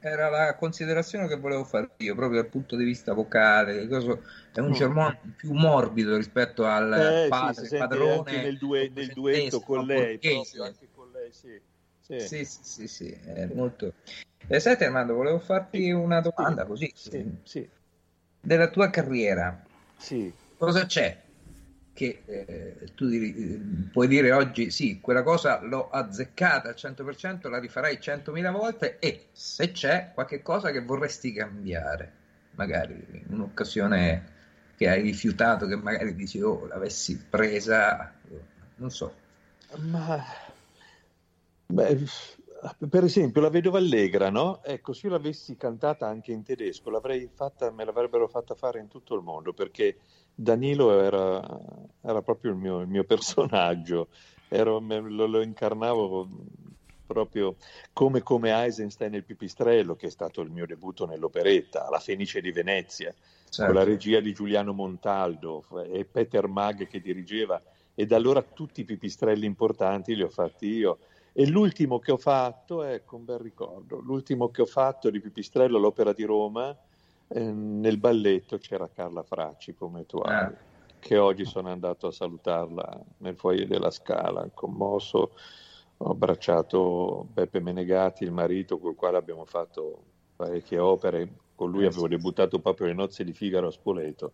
Era 0.00 0.28
la 0.28 0.54
considerazione 0.54 1.26
che 1.26 1.36
volevo 1.36 1.64
fare 1.64 1.90
io, 1.96 2.14
proprio 2.14 2.40
dal 2.40 2.50
punto 2.50 2.76
di 2.76 2.84
vista 2.84 3.12
vocale. 3.14 3.88
È 3.88 4.60
un 4.60 4.68
mm. 4.68 4.72
Germano 4.72 5.18
più 5.36 5.52
morbido 5.52 6.16
rispetto 6.16 6.64
al 6.64 6.92
eh, 6.92 7.26
padre, 7.28 7.66
sì, 7.66 7.76
padrone. 7.76 8.42
Nel, 8.42 8.58
due, 8.58 8.90
nel 8.94 9.12
duetto 9.12 9.60
con 9.60 9.84
lei, 9.84 10.18
proprio, 10.18 10.62
anche 10.62 10.88
con 10.94 11.10
lei, 11.10 11.32
sì. 11.32 11.60
Sì, 12.00 12.44
sì, 12.44 12.44
sì, 12.44 12.88
sì, 12.88 13.10
è 13.10 13.46
molto... 13.52 13.92
Eh, 14.46 14.60
senti 14.60 14.84
Armando, 14.84 15.12
volevo 15.12 15.40
farti 15.40 15.90
una 15.90 16.22
domanda 16.22 16.64
così. 16.64 16.90
Sì, 16.94 17.22
sì. 17.42 17.68
Della 18.40 18.68
tua 18.68 18.88
carriera. 18.88 19.62
Sì. 19.96 20.32
Cosa 20.56 20.86
c'è 20.86 21.20
che 21.98 22.22
eh, 22.26 22.94
tu 22.94 23.08
dir, 23.08 23.90
puoi 23.90 24.06
dire 24.06 24.30
oggi 24.30 24.70
sì, 24.70 25.00
quella 25.00 25.24
cosa 25.24 25.60
l'ho 25.62 25.90
azzeccata 25.90 26.68
al 26.68 26.76
100%, 26.76 27.48
la 27.48 27.58
rifarai 27.58 27.96
100.000 27.96 28.52
volte 28.52 29.00
e 29.00 29.26
se 29.32 29.72
c'è 29.72 30.12
qualche 30.14 30.40
cosa 30.40 30.70
che 30.70 30.80
vorresti 30.80 31.32
cambiare, 31.32 32.12
magari 32.52 33.24
un'occasione 33.30 34.36
che 34.76 34.88
hai 34.88 35.02
rifiutato, 35.02 35.66
che 35.66 35.74
magari 35.74 36.14
dici 36.14 36.40
oh 36.40 36.66
l'avessi 36.66 37.18
presa, 37.18 38.12
non 38.76 38.90
so. 38.92 39.12
Ma 39.78 40.22
beh, 41.66 41.98
per 42.88 43.02
esempio 43.02 43.40
la 43.40 43.50
vedova 43.50 43.78
allegra, 43.78 44.30
no? 44.30 44.62
Ecco, 44.62 44.92
se 44.92 45.08
io 45.08 45.14
l'avessi 45.14 45.56
cantata 45.56 46.06
anche 46.06 46.30
in 46.30 46.44
tedesco, 46.44 46.92
fatta, 47.34 47.72
me 47.72 47.84
l'avrebbero 47.84 48.28
fatta 48.28 48.54
fare 48.54 48.78
in 48.78 48.86
tutto 48.86 49.16
il 49.16 49.22
mondo 49.22 49.52
perché 49.52 49.96
Danilo 50.40 51.00
era, 51.00 51.42
era 52.00 52.22
proprio 52.22 52.52
il 52.52 52.58
mio, 52.58 52.78
il 52.80 52.86
mio 52.86 53.02
personaggio, 53.04 54.08
Ero, 54.48 54.78
lo, 54.78 55.26
lo, 55.26 55.42
incarnavo 55.42 56.28
proprio 57.04 57.56
come, 57.92 58.22
come 58.22 58.52
Eisenstein 58.52 59.14
il 59.14 59.24
Pipistrello, 59.24 59.96
che 59.96 60.06
è 60.06 60.10
stato 60.10 60.40
il 60.40 60.50
mio 60.50 60.64
debutto 60.64 61.06
nell'operetta, 61.06 61.88
La 61.90 61.98
Fenice 61.98 62.40
di 62.40 62.52
Venezia, 62.52 63.12
certo. 63.50 63.64
con 63.64 63.74
la 63.74 63.84
regia 63.84 64.20
di 64.20 64.32
Giuliano 64.32 64.72
Montaldo 64.72 65.64
e 65.82 66.04
Peter 66.04 66.46
Mag 66.46 66.86
che 66.86 67.00
dirigeva, 67.00 67.60
e 67.92 68.06
da 68.06 68.14
allora 68.14 68.40
tutti 68.40 68.82
i 68.82 68.84
pipistrelli 68.84 69.44
importanti 69.44 70.14
li 70.14 70.22
ho 70.22 70.30
fatti 70.30 70.66
io. 70.66 70.98
E 71.32 71.48
l'ultimo 71.48 71.98
che 71.98 72.12
ho 72.12 72.16
fatto, 72.16 72.84
ecco 72.84 73.16
un 73.16 73.24
bel 73.24 73.38
ricordo, 73.40 73.98
l'ultimo 73.98 74.50
che 74.50 74.62
ho 74.62 74.66
fatto 74.66 75.10
di 75.10 75.20
Pipistrello, 75.20 75.78
l'Opera 75.78 76.12
di 76.12 76.24
Roma, 76.24 76.76
Ehm, 77.28 77.80
nel 77.80 77.98
balletto 77.98 78.58
c'era 78.58 78.88
Carla 78.88 79.22
Fracci 79.22 79.74
come 79.74 80.06
tu 80.06 80.18
ah. 80.18 80.50
che 80.98 81.18
oggi 81.18 81.44
sono 81.44 81.70
andato 81.70 82.06
a 82.06 82.12
salutarla 82.12 83.04
nel 83.18 83.36
foyer 83.36 83.66
della 83.66 83.90
Scala, 83.90 84.48
commosso, 84.52 85.32
ho 85.98 86.10
abbracciato 86.10 87.26
Beppe 87.30 87.60
Menegati, 87.60 88.24
il 88.24 88.32
marito 88.32 88.78
col 88.78 88.94
quale 88.94 89.18
abbiamo 89.18 89.44
fatto 89.44 90.02
parecchie 90.36 90.78
opere, 90.78 91.28
con 91.54 91.70
lui 91.70 91.84
eh, 91.84 91.88
avevo 91.88 92.08
debuttato 92.08 92.60
proprio 92.60 92.86
le 92.86 92.94
nozze 92.94 93.24
di 93.24 93.32
Figaro 93.32 93.66
a 93.66 93.72
Spoleto. 93.72 94.32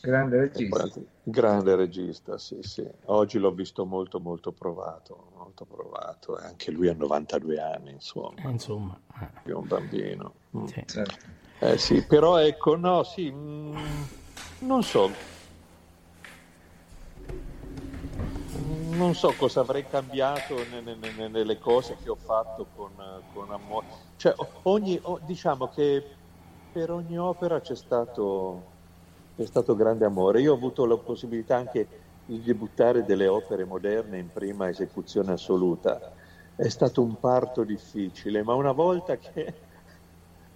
Grande 0.00 0.38
regista. 0.38 1.00
Grande 1.22 1.76
regista, 1.76 2.38
sì, 2.38 2.58
sì. 2.62 2.84
Oggi 3.04 3.38
l'ho 3.38 3.52
visto 3.52 3.84
molto, 3.84 4.18
molto 4.18 4.50
provato, 4.50 5.30
molto 5.36 5.64
provato. 5.64 6.36
Anche 6.36 6.72
lui 6.72 6.88
ha 6.88 6.94
92 6.94 7.60
anni, 7.60 7.90
insomma. 7.92 8.42
Eh, 8.42 8.50
insomma. 8.50 8.98
È 9.44 9.50
un 9.52 9.66
bambino. 9.66 10.34
Mm. 10.56 10.64
Sì. 10.64 10.82
Certo. 10.86 11.42
Eh 11.64 11.78
sì, 11.78 12.04
però 12.04 12.38
ecco, 12.38 12.74
no, 12.74 13.04
sì, 13.04 13.30
mh, 13.30 13.78
mm, 13.78 14.02
non 14.66 14.82
so. 14.82 15.08
Non 18.90 19.14
so 19.14 19.32
cosa 19.38 19.60
avrei 19.60 19.86
cambiato 19.86 20.56
nelle, 20.72 20.96
nelle, 20.96 21.28
nelle 21.28 21.58
cose 21.60 21.96
che 22.02 22.10
ho 22.10 22.16
fatto 22.16 22.66
con, 22.74 22.90
con 23.32 23.52
amore. 23.52 23.86
Cioè, 24.16 24.34
ogni, 24.64 25.00
diciamo 25.24 25.68
che 25.68 26.02
per 26.72 26.90
ogni 26.90 27.16
opera 27.16 27.60
c'è 27.60 27.76
stato, 27.76 28.64
c'è 29.36 29.46
stato 29.46 29.76
grande 29.76 30.04
amore. 30.04 30.40
Io 30.40 30.54
ho 30.54 30.56
avuto 30.56 30.84
la 30.84 30.96
possibilità 30.96 31.58
anche 31.58 31.86
di 32.24 32.42
debuttare 32.42 33.04
delle 33.04 33.28
opere 33.28 33.64
moderne 33.64 34.18
in 34.18 34.32
prima 34.32 34.68
esecuzione 34.68 35.30
assoluta. 35.30 36.12
È 36.56 36.68
stato 36.68 37.02
un 37.02 37.20
parto 37.20 37.62
difficile, 37.62 38.42
ma 38.42 38.54
una 38.54 38.72
volta 38.72 39.16
che 39.16 39.70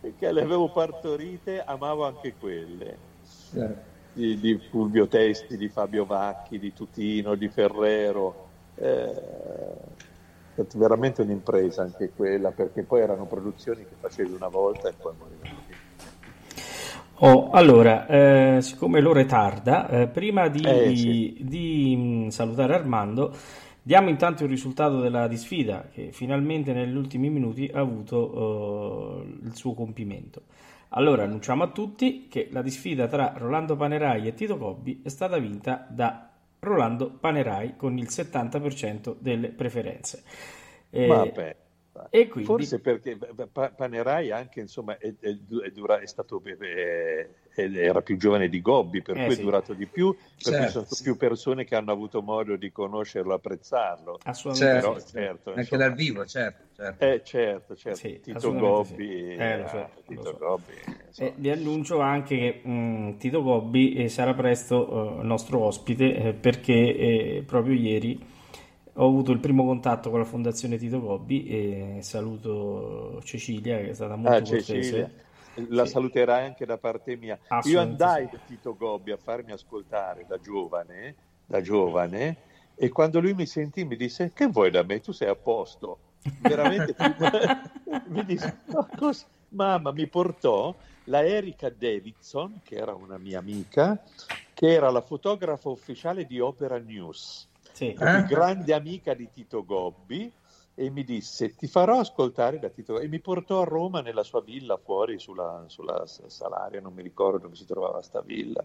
che 0.00 0.32
le 0.32 0.42
avevo 0.42 0.70
partorite, 0.70 1.62
amavo 1.64 2.04
anche 2.04 2.34
quelle. 2.38 2.96
Certo. 3.52 3.94
Di, 4.12 4.38
di, 4.38 4.58
Fulvio 4.70 5.06
Testi, 5.08 5.56
di 5.56 5.68
Fabio 5.68 6.06
Vacchi, 6.06 6.58
di 6.58 6.72
Tutino, 6.72 7.34
di 7.34 7.48
Ferrero. 7.48 8.48
Eh, 8.76 9.12
è 10.54 10.64
veramente 10.74 11.20
un'impresa 11.22 11.82
anche 11.82 12.12
quella, 12.16 12.50
perché 12.50 12.82
poi 12.82 13.02
erano 13.02 13.26
produzioni 13.26 13.84
che 13.84 13.94
facevi 13.98 14.32
una 14.32 14.48
volta 14.48 14.88
e 14.88 14.94
poi 14.98 15.12
morivano. 15.18 15.64
Oh, 17.20 17.48
allora, 17.50 18.06
eh, 18.06 18.58
siccome 18.60 19.00
l'ora 19.00 19.20
è 19.20 19.26
tarda, 19.26 19.88
eh, 19.88 20.06
prima 20.06 20.48
di, 20.48 20.62
eh, 20.62 20.96
sì. 20.96 21.36
di, 21.40 21.94
mm, 21.96 22.28
salutare 22.28 22.74
Armando, 22.74 23.34
Diamo 23.86 24.08
intanto 24.08 24.42
il 24.42 24.48
risultato 24.48 24.98
della 24.98 25.28
disfida 25.28 25.88
che 25.92 26.10
finalmente 26.10 26.72
negli 26.72 26.96
ultimi 26.96 27.30
minuti 27.30 27.70
ha 27.72 27.78
avuto 27.78 28.16
uh, 28.36 29.46
il 29.46 29.54
suo 29.54 29.74
compimento. 29.74 30.42
Allora 30.88 31.22
annunciamo 31.22 31.62
a 31.62 31.68
tutti 31.68 32.26
che 32.28 32.48
la 32.50 32.62
disfida 32.62 33.06
tra 33.06 33.34
Rolando 33.36 33.76
Panerai 33.76 34.26
e 34.26 34.34
Tito 34.34 34.58
Cobbi 34.58 35.02
è 35.04 35.08
stata 35.08 35.38
vinta 35.38 35.86
da 35.88 36.28
Rolando 36.58 37.10
Panerai 37.12 37.76
con 37.76 37.96
il 37.96 38.08
70% 38.10 39.14
delle 39.20 39.50
preferenze. 39.50 40.24
Eh, 40.90 41.54
Vabbè. 41.96 42.08
E 42.10 42.28
quindi... 42.28 42.48
Forse 42.48 42.80
perché 42.80 43.16
Panerai 43.76 44.30
anche 44.30 44.60
insomma 44.60 44.98
è, 44.98 45.14
è, 45.18 45.28
è, 45.28 45.70
dura, 45.70 46.00
è 46.00 46.06
stato 46.06 46.42
è, 46.44 47.28
era 47.54 48.02
più 48.02 48.16
giovane 48.16 48.48
di 48.48 48.60
Gobbi, 48.60 49.02
per 49.02 49.16
eh, 49.16 49.24
cui 49.24 49.34
sì. 49.34 49.40
è 49.40 49.44
durato 49.44 49.72
di 49.72 49.86
più, 49.86 50.14
per 50.14 50.24
certo, 50.36 50.62
cui 50.62 50.70
sono 50.70 50.84
sì. 50.88 51.02
più 51.02 51.16
persone 51.16 51.64
che 51.64 51.74
hanno 51.74 51.92
avuto 51.92 52.20
modo 52.20 52.56
di 52.56 52.70
conoscerlo, 52.70 53.34
apprezzarlo. 53.34 54.18
Assolutamente. 54.24 54.80
Però, 54.80 54.92
certo, 54.94 55.10
certo, 55.10 55.48
anche 55.48 55.60
insomma, 55.60 55.82
dal 55.82 55.94
vivo, 55.94 56.26
certo. 56.26 56.64
Certo, 56.76 57.04
eh, 57.04 57.22
certo, 57.24 57.74
certo. 57.74 57.98
Sì, 57.98 58.20
Tito 58.20 58.52
Gobbi, 58.52 59.34
eh, 59.34 59.58
lo 59.60 59.68
so, 59.68 59.90
Tito 60.06 60.22
lo 60.22 60.28
so. 60.28 60.36
Gobbi 60.36 61.04
eh, 61.16 61.32
vi 61.36 61.50
annuncio 61.50 62.00
anche 62.00 62.36
che 62.36 62.60
mh, 62.62 62.70
mm, 62.70 63.16
Tito 63.16 63.42
Gobbi 63.42 63.94
eh, 63.94 64.08
sarà 64.10 64.34
presto 64.34 65.20
eh, 65.20 65.22
nostro 65.22 65.60
ospite 65.60 66.14
eh, 66.14 66.32
perché 66.34 66.74
eh, 66.74 67.44
proprio 67.46 67.74
ieri 67.74 68.34
ho 68.98 69.06
avuto 69.06 69.32
il 69.32 69.40
primo 69.40 69.64
contatto 69.64 70.10
con 70.10 70.18
la 70.18 70.24
fondazione 70.24 70.78
Tito 70.78 71.00
Gobbi 71.00 71.46
e 71.46 71.98
saluto 72.00 73.20
Cecilia 73.22 73.78
che 73.78 73.90
è 73.90 73.94
stata 73.94 74.16
molto 74.16 74.36
ah, 74.36 74.56
cortese. 74.56 75.24
La 75.68 75.84
sì. 75.84 75.92
saluterai 75.92 76.46
anche 76.46 76.66
da 76.66 76.78
parte 76.78 77.16
mia. 77.16 77.38
Io 77.64 77.80
andai 77.80 78.28
da 78.30 78.38
Tito 78.46 78.74
Gobbi 78.76 79.10
a 79.10 79.16
farmi 79.16 79.52
ascoltare 79.52 80.24
da 80.26 80.38
giovane, 80.38 81.14
da 81.44 81.60
giovane 81.60 82.36
e 82.74 82.88
quando 82.88 83.20
lui 83.20 83.34
mi 83.34 83.46
sentì 83.46 83.84
mi 83.84 83.96
disse 83.96 84.32
che 84.34 84.46
vuoi 84.46 84.70
da 84.70 84.82
me? 84.82 85.00
Tu 85.00 85.12
sei 85.12 85.28
a 85.28 85.34
posto. 85.34 85.98
Veramente 86.40 86.94
mi 88.08 88.24
disse 88.24 88.60
no, 88.66 88.88
mamma 89.50 89.92
mi 89.92 90.06
portò 90.06 90.74
la 91.04 91.24
Erika 91.24 91.68
Davidson 91.68 92.60
che 92.64 92.76
era 92.76 92.94
una 92.94 93.18
mia 93.18 93.38
amica 93.38 94.02
che 94.54 94.72
era 94.72 94.90
la 94.90 95.02
fotografa 95.02 95.68
ufficiale 95.68 96.24
di 96.24 96.40
Opera 96.40 96.78
News 96.78 97.45
sì. 97.76 97.92
eh? 97.92 98.24
grande 98.24 98.72
amica 98.72 99.12
di 99.12 99.28
Tito 99.30 99.62
Gobbi, 99.62 100.32
e 100.78 100.90
mi 100.90 101.04
disse 101.04 101.54
ti 101.54 101.66
farò 101.66 101.98
ascoltare 101.98 102.58
da 102.58 102.70
Tito 102.70 102.98
e 102.98 103.08
mi 103.08 103.20
portò 103.20 103.60
a 103.62 103.64
Roma 103.64 104.00
nella 104.00 104.22
sua 104.22 104.40
villa 104.42 104.78
fuori 104.78 105.18
sulla, 105.18 105.64
sulla 105.66 106.04
Salaria, 106.06 106.80
non 106.80 106.94
mi 106.94 107.02
ricordo 107.02 107.38
dove 107.38 107.54
si 107.54 107.66
trovava 107.66 108.00
sta 108.00 108.22
villa 108.22 108.64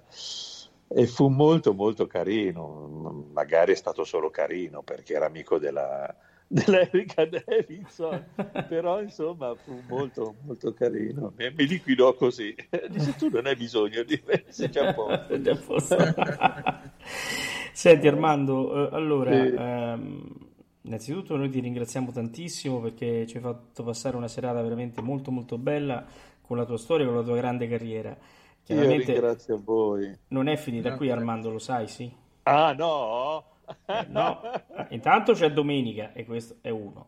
e 0.88 1.08
fu 1.08 1.28
molto 1.28 1.74
molto 1.74 2.08
carino, 2.08 3.26
magari 3.34 3.74
è 3.74 3.76
stato 3.76 4.04
solo 4.04 4.30
carino 4.30 4.82
perché 4.82 5.14
era 5.14 5.26
amico 5.26 5.58
della, 5.58 6.14
dell'Erica 6.52 7.26
Davidson, 7.26 8.26
però 8.68 9.02
insomma 9.02 9.56
fu 9.56 9.82
molto 9.88 10.36
molto 10.42 10.74
carino, 10.74 11.32
mi, 11.38 11.52
mi 11.56 11.66
liquidò 11.66 12.14
così, 12.14 12.54
disse 12.90 13.16
tu 13.16 13.30
non 13.30 13.46
hai 13.46 13.56
bisogno 13.56 14.04
di 14.04 14.22
me, 14.26 14.44
sei 14.50 14.70
già 14.70 14.90
a 14.90 14.94
posto. 14.94 15.96
Senti 17.74 18.08
Armando, 18.08 18.92
eh, 18.92 18.96
allora, 18.96 19.32
sì. 19.32 19.54
ehm, 19.58 20.36
innanzitutto 20.82 21.38
noi 21.38 21.50
ti 21.50 21.62
ringraziamo 21.62 22.12
tantissimo 22.12 22.82
perché 22.82 23.26
ci 23.28 23.38
hai 23.38 23.44
fatto 23.44 23.84
passare 23.84 24.18
una 24.18 24.28
serata 24.28 24.62
veramente 24.62 25.02
molto 25.02 25.32
molto 25.32 25.58
bella 25.58 26.06
con 26.42 26.58
la 26.58 26.66
tua 26.66 26.78
storia, 26.78 27.06
con 27.06 27.16
la 27.16 27.24
tua 27.24 27.38
grande 27.38 27.68
carriera. 27.68 28.16
Chiaramente 28.64 29.12
Io 29.12 29.14
ringrazio 29.14 29.56
a 29.56 29.60
voi. 29.64 30.18
Non 30.28 30.48
è 30.48 30.58
finita 30.58 30.90
no, 30.92 30.98
qui, 30.98 31.10
Armando, 31.10 31.50
lo 31.50 31.60
sai, 31.60 31.88
sì? 31.88 32.12
Ah, 32.44 32.74
no? 32.74 33.44
Eh, 33.86 34.06
no. 34.10 34.42
Intanto 34.90 35.34
c'è 35.34 35.52
domenica 35.52 36.14
e 36.14 36.26
questo 36.26 36.58
è 36.62 36.70
uno. 36.70 37.08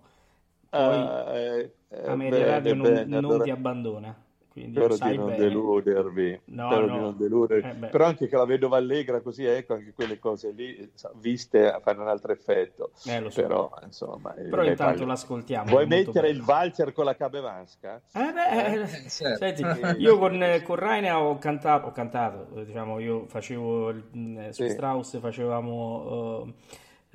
Poi 0.69 1.02
uh, 1.02 1.72
eh, 1.90 2.07
Ameria 2.07 2.45
Radio 2.45 2.73
non, 2.73 2.84
bene, 2.84 3.06
non 3.06 3.26
allora... 3.26 3.44
ti 3.44 3.49
abbandona. 3.52 4.22
Quindi 4.53 4.75
spero 4.75 4.95
di 5.09 5.17
non 5.17 5.25
bene. 5.25 5.38
deludervi, 5.39 6.41
no, 6.45 6.69
spero 6.69 6.85
no. 6.85 6.93
di 6.93 6.99
non 6.99 7.17
deludervi. 7.17 7.85
Eh 7.85 7.89
però 7.89 8.05
anche 8.05 8.27
che 8.27 8.35
la 8.35 8.45
vedova 8.45 8.77
allegra 8.77 9.19
così, 9.19 9.45
ecco, 9.45 9.73
anche 9.73 9.93
quelle 9.93 10.19
cose 10.19 10.51
lì 10.51 10.91
viste 11.15 11.75
fanno 11.81 12.03
un 12.03 12.07
altro 12.07 12.34
effetto. 12.34 12.91
Eh, 13.05 13.31
so. 13.31 13.41
Però, 13.41 13.71
insomma, 13.84 14.30
però 14.30 14.63
intanto 14.63 14.93
parli... 14.93 15.05
l'ascoltiamo. 15.07 15.69
Vuoi 15.71 15.88
mettere 15.88 16.27
bello. 16.27 16.38
il 16.38 16.43
valzer 16.43 16.93
con 16.93 17.05
la 17.05 17.15
Cabevanska? 17.15 18.01
Eh 18.13 18.31
beh, 18.31 18.81
eh, 18.81 18.88
certo. 19.09 19.38
senti, 19.38 19.63
io 19.97 20.19
con, 20.19 20.61
con 20.63 20.75
Rainer 20.75 21.15
ho 21.15 21.35
cantato, 21.39 21.88
ho 21.88 21.91
cantato, 21.91 22.61
diciamo, 22.63 22.99
io 22.99 23.25
facevo 23.25 23.89
il, 23.89 24.47
su 24.51 24.63
sì. 24.65 24.69
Strauss 24.69 25.19
facevamo... 25.19 26.41
Uh, 26.41 26.53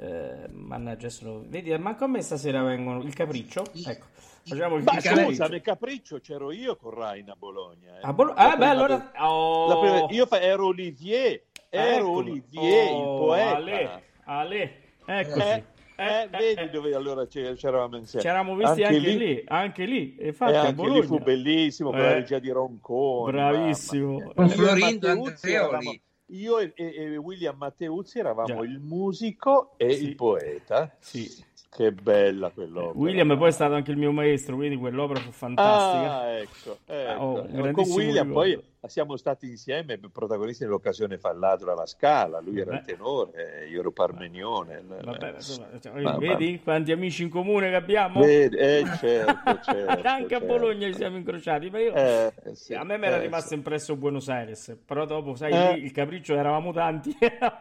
eh, 0.01 0.48
mannaggia, 0.52 1.09
sono... 1.09 1.43
vedi, 1.47 1.77
ma 1.77 1.97
come 1.97 2.23
stasera 2.23 2.62
vengono 2.62 3.02
il 3.02 3.15
capriccio? 3.15 3.65
Ecco. 3.85 4.06
Facciamo 4.49 4.77
il, 4.77 4.83
Ma 4.83 5.01
scusa, 5.01 5.47
nel 5.47 5.61
capriccio 5.61 6.20
c'ero 6.20 6.51
io 6.51 6.77
con 6.77 6.93
Rain 6.93 7.29
a 7.29 7.37
Bologna. 7.37 7.99
Eh. 7.99 8.01
A 8.03 8.12
Bolo- 8.12 8.33
ah, 8.35 8.57
beh, 8.57 8.66
allora... 8.66 9.12
Oh. 9.19 9.81
Prima... 9.81 10.07
Io 10.11 10.27
fa... 10.27 10.41
ero 10.41 10.66
Olivier, 10.66 11.43
ero 11.69 11.97
Eccolo. 11.97 12.16
Olivier, 12.19 12.93
oh, 12.93 12.99
il 12.99 13.19
poeta. 13.19 13.57
Ale, 13.57 14.03
Ale. 14.25 14.83
eccoci. 15.05 15.41
Eh, 15.41 15.65
eh, 16.01 16.23
eh, 16.23 16.29
vedi 16.29 16.61
eh. 16.61 16.70
dove 16.70 16.95
allora 16.95 17.27
c'eravamo 17.27 17.97
insieme. 17.97 18.23
Ci 18.23 18.29
eravamo 18.29 18.55
visti 18.55 18.83
anche, 18.83 18.97
anche 18.97 19.09
lì, 19.09 19.19
lì, 19.19 19.45
anche 19.47 19.85
lì. 19.85 20.16
E 20.16 20.27
infatti, 20.29 20.55
anche 20.55 20.89
lì 20.89 21.03
fu 21.03 21.19
bellissimo 21.19 21.91
con 21.91 21.99
la 21.99 22.15
regia 22.15 22.39
di 22.39 22.51
Roncone. 22.51 23.33
Bravissimo. 23.33 24.33
Con 24.35 24.49
Florindo 24.49 25.09
Andreoli 25.09 26.01
io 26.31 26.59
e, 26.59 26.73
e, 26.75 27.16
William 27.16 27.57
Matteuzzi 27.57 28.19
eravamo 28.19 28.47
Già. 28.47 28.65
il 28.65 28.81
musico 28.81 29.73
e 29.77 29.93
sì. 29.93 30.09
il 30.09 30.15
poeta. 30.15 30.95
Sì. 30.99 31.47
Che 31.70 31.93
bella 31.93 32.51
quell'opera. 32.51 32.99
William 32.99 33.36
poi 33.36 33.49
è 33.49 33.53
stato 33.53 33.74
anche 33.74 33.90
il 33.90 33.99
mio 33.99 34.11
maestro, 34.11 34.57
quindi 34.57 34.77
quell'opera 34.77 35.20
fu 35.20 35.31
fantastica. 35.31 36.20
Ah, 36.20 36.28
ecco. 36.39 36.78
ecco. 36.86 37.23
Oh, 37.23 37.73
con 37.73 37.85
William 37.90 38.28
ricordo. 38.28 38.32
poi 38.32 38.62
siamo 38.87 39.17
stati 39.17 39.49
insieme 39.49 39.99
protagonisti 39.99 40.65
nell'occasione 40.65 41.19
fa 41.19 41.33
ladro 41.33 41.73
alla 41.73 41.87
Scala, 41.87 42.41
lui 42.41 42.61
era 42.61 42.77
il 42.77 42.83
tenore, 42.83 43.67
io 43.69 43.81
ero 43.81 43.91
Parmenione. 43.91 44.83
Vabbè, 44.87 45.35
insomma, 45.35 45.67
cioè, 45.81 46.01
ma, 46.01 46.17
vedi 46.17 46.53
ma... 46.53 46.59
quanti 46.63 46.93
amici 46.93 47.23
in 47.25 47.29
comune 47.29 47.71
che 47.71 47.75
abbiamo? 47.75 48.21
Vedi, 48.21 48.57
eh, 48.57 48.85
certo, 48.99 49.61
certo, 49.65 50.07
Anche 50.07 50.29
certo. 50.29 50.35
a 50.37 50.41
Bologna 50.41 50.87
ci 50.87 50.95
siamo 50.95 51.17
incrociati, 51.17 51.71
ma 51.71 51.79
io... 51.81 51.95
eh, 51.95 52.33
sì, 52.53 52.75
a 52.75 52.85
me 52.85 52.99
mi 52.99 53.07
era 53.07 53.17
eh, 53.17 53.23
rimasto 53.23 53.49
sì. 53.49 53.55
impresso 53.55 53.97
Buenos 53.97 54.29
Aires, 54.29 54.77
però 54.85 55.05
dopo, 55.05 55.35
sai, 55.35 55.53
eh. 55.53 55.75
lì 55.75 55.85
il 55.85 55.93
capriccio 55.93 56.35
eravamo 56.35 56.73
tanti. 56.73 57.17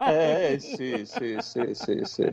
eh 0.08 0.58
sì, 0.60 1.04
sì, 1.04 1.36
sì, 1.40 1.70
sì, 1.72 2.00
sì. 2.04 2.32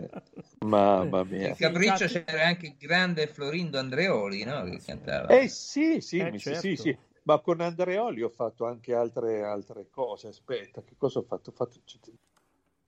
Mamma 0.60 1.24
mia. 1.24 1.50
Il 1.50 1.56
capriccio 1.56 2.06
c'era 2.06 2.46
anche 2.46 2.68
il 2.68 2.76
grande 2.78 3.28
Florindo 3.28 3.80
Andreoli, 3.80 4.44
no? 4.44 4.64
Che 4.64 4.80
cantava. 4.86 5.28
Eh 5.28 5.48
sì, 5.48 6.02
sì, 6.02 6.18
eh, 6.18 6.38
certo. 6.38 6.60
sì, 6.60 6.76
sì. 6.76 6.98
Ma 7.26 7.40
con 7.40 7.60
Andreoli 7.60 8.22
ho 8.22 8.30
fatto 8.30 8.66
anche 8.66 8.94
altre, 8.94 9.44
altre 9.44 9.90
cose. 9.90 10.28
Aspetta, 10.28 10.84
che 10.84 10.94
cosa 10.96 11.20
ho 11.20 11.24
fatto? 11.24 11.50
Ho 11.50 11.54
fatto, 11.54 11.80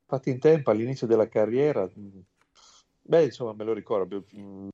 fatto 0.05 0.29
in 0.29 0.39
tempo 0.39 0.69
all'inizio 0.69 1.07
della 1.07 1.27
carriera. 1.27 1.89
Beh, 3.01 3.23
insomma, 3.23 3.53
me 3.53 3.63
lo 3.63 3.73
ricordo. 3.73 4.23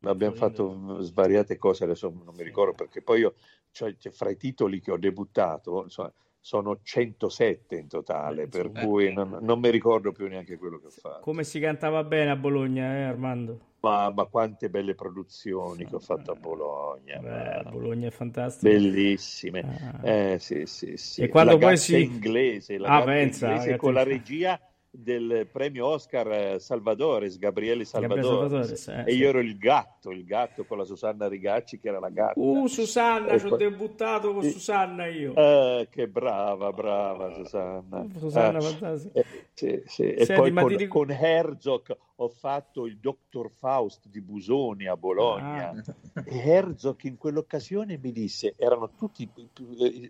Abbiamo 0.02 0.36
fatto 0.36 1.02
svariate 1.02 1.58
cose, 1.58 1.86
adesso 1.86 2.10
non 2.10 2.36
mi 2.36 2.44
ricordo 2.44 2.74
perché 2.74 3.02
poi 3.02 3.22
io, 3.22 3.36
cioè, 3.72 3.96
fra 4.12 4.30
i 4.30 4.38
titoli 4.38 4.82
che 4.82 4.92
ho 4.92 4.98
debuttato, 4.98 5.84
insomma, 5.84 6.12
sono 6.44 6.80
107 6.84 7.78
in 7.78 7.88
totale, 7.88 8.50
per 8.50 8.70
cui 8.70 9.14
non, 9.14 9.38
non, 9.40 9.62
mi 9.62 9.70
ricordo 9.72 10.12
più 10.12 10.28
neanche 10.28 10.58
quello 10.58 10.78
che 10.78 10.88
ho 10.88 10.90
fatto. 10.90 11.22
Come 11.22 11.46
si 11.46 11.58
cantava 11.58 12.04
bene 12.04 12.32
a 12.32 12.36
Bologna, 12.36 12.98
eh, 12.98 13.04
Armando? 13.04 13.60
Ma, 13.80 14.12
ma, 14.12 14.26
quante 14.26 14.70
belle 14.70 14.94
produzioni 14.94 15.86
che 15.86 15.96
ho 15.96 16.00
fatto 16.00 16.34
a 16.34 16.36
Bologna. 16.36 17.18
Beh, 17.20 17.70
Bologna 17.72 18.10
è 18.10 18.12
fantastico. 18.12 18.70
Bellissime. 18.70 20.02
Ah. 20.02 20.10
Eh, 20.10 20.40
sì, 20.40 20.66
sì, 20.66 20.98
sì. 20.98 21.22
E 21.22 21.30
quando 21.30 21.54
la 21.54 21.60
poi 21.60 21.78
si... 21.78 22.04
inglese, 22.04 22.78
la 22.78 22.90
ah, 22.90 23.04
pensa, 23.04 23.48
inglese 23.48 23.78
con 23.78 23.94
la 23.94 24.04
regia 24.04 24.60
del 24.96 25.48
premio 25.52 25.88
Oscar 25.88 26.32
eh, 26.32 26.60
Salvadores, 26.60 27.40
Gabriele 27.40 27.84
Salvadores, 27.84 28.28
Salvadores 28.28 28.88
eh, 28.90 29.04
e 29.08 29.16
io 29.16 29.30
ero 29.30 29.40
il 29.40 29.58
gatto, 29.58 30.12
il 30.12 30.24
gatto 30.24 30.66
con 30.66 30.78
la 30.78 30.84
Susanna 30.84 31.28
Rigacci 31.28 31.80
che 31.80 31.88
era 31.88 32.00
la 32.00 32.10
gatta. 32.10 32.40
Uh, 32.40 32.68
Susanna, 32.68 33.40
ci 33.40 33.48
ho 33.48 33.56
debuttato 33.56 34.34
con 34.34 34.44
Susanna 34.44 35.08
io. 35.08 35.34
Eh, 35.34 35.88
che 35.90 36.08
brava, 36.08 36.72
brava 36.72 37.34
Susanna. 37.34 38.02
Uh, 38.02 38.20
Susanna, 38.20 38.60
eh, 38.60 38.62
fantastica. 38.62 39.20
Eh, 39.20 39.26
sì, 39.54 39.82
sì. 39.88 40.14
E 40.14 40.26
Senti, 40.26 40.42
poi 40.42 40.54
con, 40.54 40.76
dico... 40.76 41.00
con, 41.00 41.10
Herzog 41.10 41.98
ho 42.18 42.30
fatto 42.30 42.86
il 42.86 43.00
Dottor 43.00 43.50
Faust 43.50 44.08
di 44.10 44.22
Busoni 44.22 44.86
a 44.86 44.96
Bologna 44.96 45.72
ah. 45.72 46.24
e 46.24 46.38
Herzog 46.38 47.02
in 47.06 47.18
quell'occasione 47.18 47.98
mi 47.98 48.12
disse, 48.12 48.54
erano, 48.58 48.92
tutti, 48.96 49.28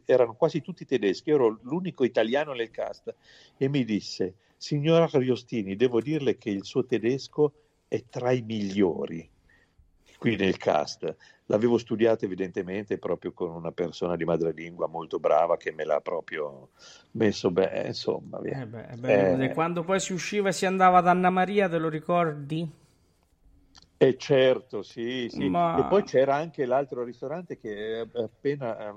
erano 0.03 0.35
quasi 0.35 0.61
tutti 0.61 0.85
tedeschi, 0.85 1.30
io 1.30 1.35
ero 1.35 1.60
l'unico 1.61 2.03
italiano 2.03 2.51
nel 2.51 2.69
cast 2.69 3.15
e 3.55 3.69
mi 3.69 3.85
disse 3.85 4.35
Signora 4.64 5.10
Riostini, 5.11 5.76
devo 5.76 5.99
dirle 5.99 6.38
che 6.38 6.49
il 6.49 6.64
suo 6.64 6.85
tedesco 6.85 7.52
è 7.90 8.06
tra 8.10 8.31
i 8.31 8.44
migliori 8.44 9.30
qui 10.18 10.38
nel 10.38 10.56
cast. 10.56 11.18
L'avevo 11.48 11.77
studiato 11.77 12.23
evidentemente 12.23 12.98
proprio 12.98 13.34
con 13.34 13.52
una 13.52 13.73
persona 13.73 14.15
di 14.15 14.23
madrelingua 14.23 14.88
molto 14.88 15.19
brava 15.19 15.57
che 15.57 15.73
me 15.73 15.84
l'ha 15.84 15.99
proprio 15.99 16.69
messo 17.11 17.52
bene, 17.52 17.88
insomma. 17.88 18.40
Eh 18.40 18.65
beh, 18.65 18.88
beh, 18.99 19.44
eh, 19.44 19.53
quando 19.53 19.84
poi 19.84 19.99
si 19.99 20.14
usciva 20.14 20.48
e 20.48 20.53
si 20.53 20.65
andava 20.65 20.99
ad 20.99 21.07
Anna 21.10 21.30
Maria, 21.30 21.68
te 21.68 21.77
lo 21.77 21.90
ricordi? 21.90 22.65
Eh 23.98 24.18
certo, 24.18 24.81
sì, 24.81 25.27
sì. 25.30 25.49
Ma... 25.49 25.77
E 25.77 25.88
poi 25.90 26.03
c'era 26.03 26.35
anche 26.35 26.65
l'altro 26.65 27.03
ristorante 27.03 27.57
che 27.57 27.99
è 27.99 28.07
appena 28.14 28.95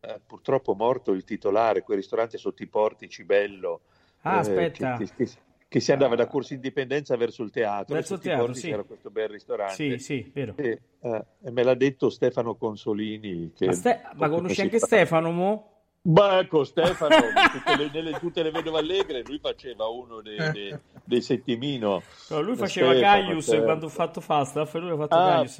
eh, 0.00 0.20
purtroppo 0.26 0.74
morto 0.74 1.12
il 1.12 1.24
titolare, 1.24 1.82
quel 1.82 1.98
ristorante 1.98 2.38
sotto 2.38 2.62
i 2.62 2.66
portici 2.66 3.24
bello 3.24 3.82
Ah, 4.26 4.36
eh, 4.36 4.38
aspetta. 4.38 4.96
Che, 4.96 5.08
che, 5.16 5.28
che, 5.68 5.80
si 5.80 5.92
andava 5.92 6.16
da 6.16 6.26
Corso 6.26 6.52
Indipendenza 6.52 7.16
verso 7.16 7.44
il 7.44 7.50
teatro. 7.50 7.94
Verso 7.94 8.14
il 8.14 8.20
teatro, 8.20 8.52
sì. 8.52 8.70
C'era 8.70 8.82
questo 8.82 9.10
bel 9.10 9.28
ristorante. 9.28 9.74
Sì, 9.74 9.98
sì, 9.98 10.30
vero. 10.34 10.54
E, 10.56 10.80
eh, 11.00 11.24
e 11.44 11.50
me 11.50 11.62
l'ha 11.62 11.74
detto 11.74 12.10
Stefano 12.10 12.56
Consolini. 12.56 13.52
Ma, 13.60 13.72
Ste- 13.72 14.00
ma 14.14 14.28
conosci 14.28 14.60
anche 14.60 14.80
Stefano, 14.80 15.30
mo? 15.30 15.70
Beh, 16.08 16.38
ecco, 16.38 16.62
Stefano, 16.62 17.16
tutte 17.50 17.76
le, 17.76 17.90
nelle, 17.92 18.12
tutte 18.20 18.44
le 18.44 18.52
vedove 18.52 18.78
allegre, 18.78 19.24
lui 19.26 19.40
faceva 19.40 19.88
uno 19.88 20.20
dei, 20.20 20.36
dei, 20.52 20.72
dei 21.02 21.20
settimino. 21.20 22.00
No, 22.28 22.40
lui 22.42 22.54
faceva 22.54 22.94
Gaius 22.94 23.46
certo. 23.46 23.64
quando 23.64 23.86
ho 23.86 23.88
fatto 23.88 24.20
Falstaff, 24.20 24.72
lui 24.74 24.90
ha 24.90 24.96
fatto 24.96 25.16
ah, 25.16 25.26
Gaius. 25.26 25.58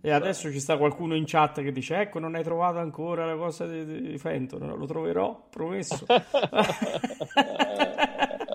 E 0.00 0.10
adesso 0.12 0.52
ci 0.52 0.60
sta 0.60 0.76
qualcuno 0.76 1.16
in 1.16 1.24
chat 1.26 1.62
che 1.62 1.72
dice, 1.72 1.96
ecco, 1.96 2.20
non 2.20 2.36
hai 2.36 2.44
trovato 2.44 2.78
ancora 2.78 3.26
la 3.26 3.34
cosa 3.34 3.66
di, 3.66 4.02
di 4.02 4.18
Fenton, 4.18 4.72
lo 4.78 4.86
troverò, 4.86 5.48
promesso. 5.50 6.06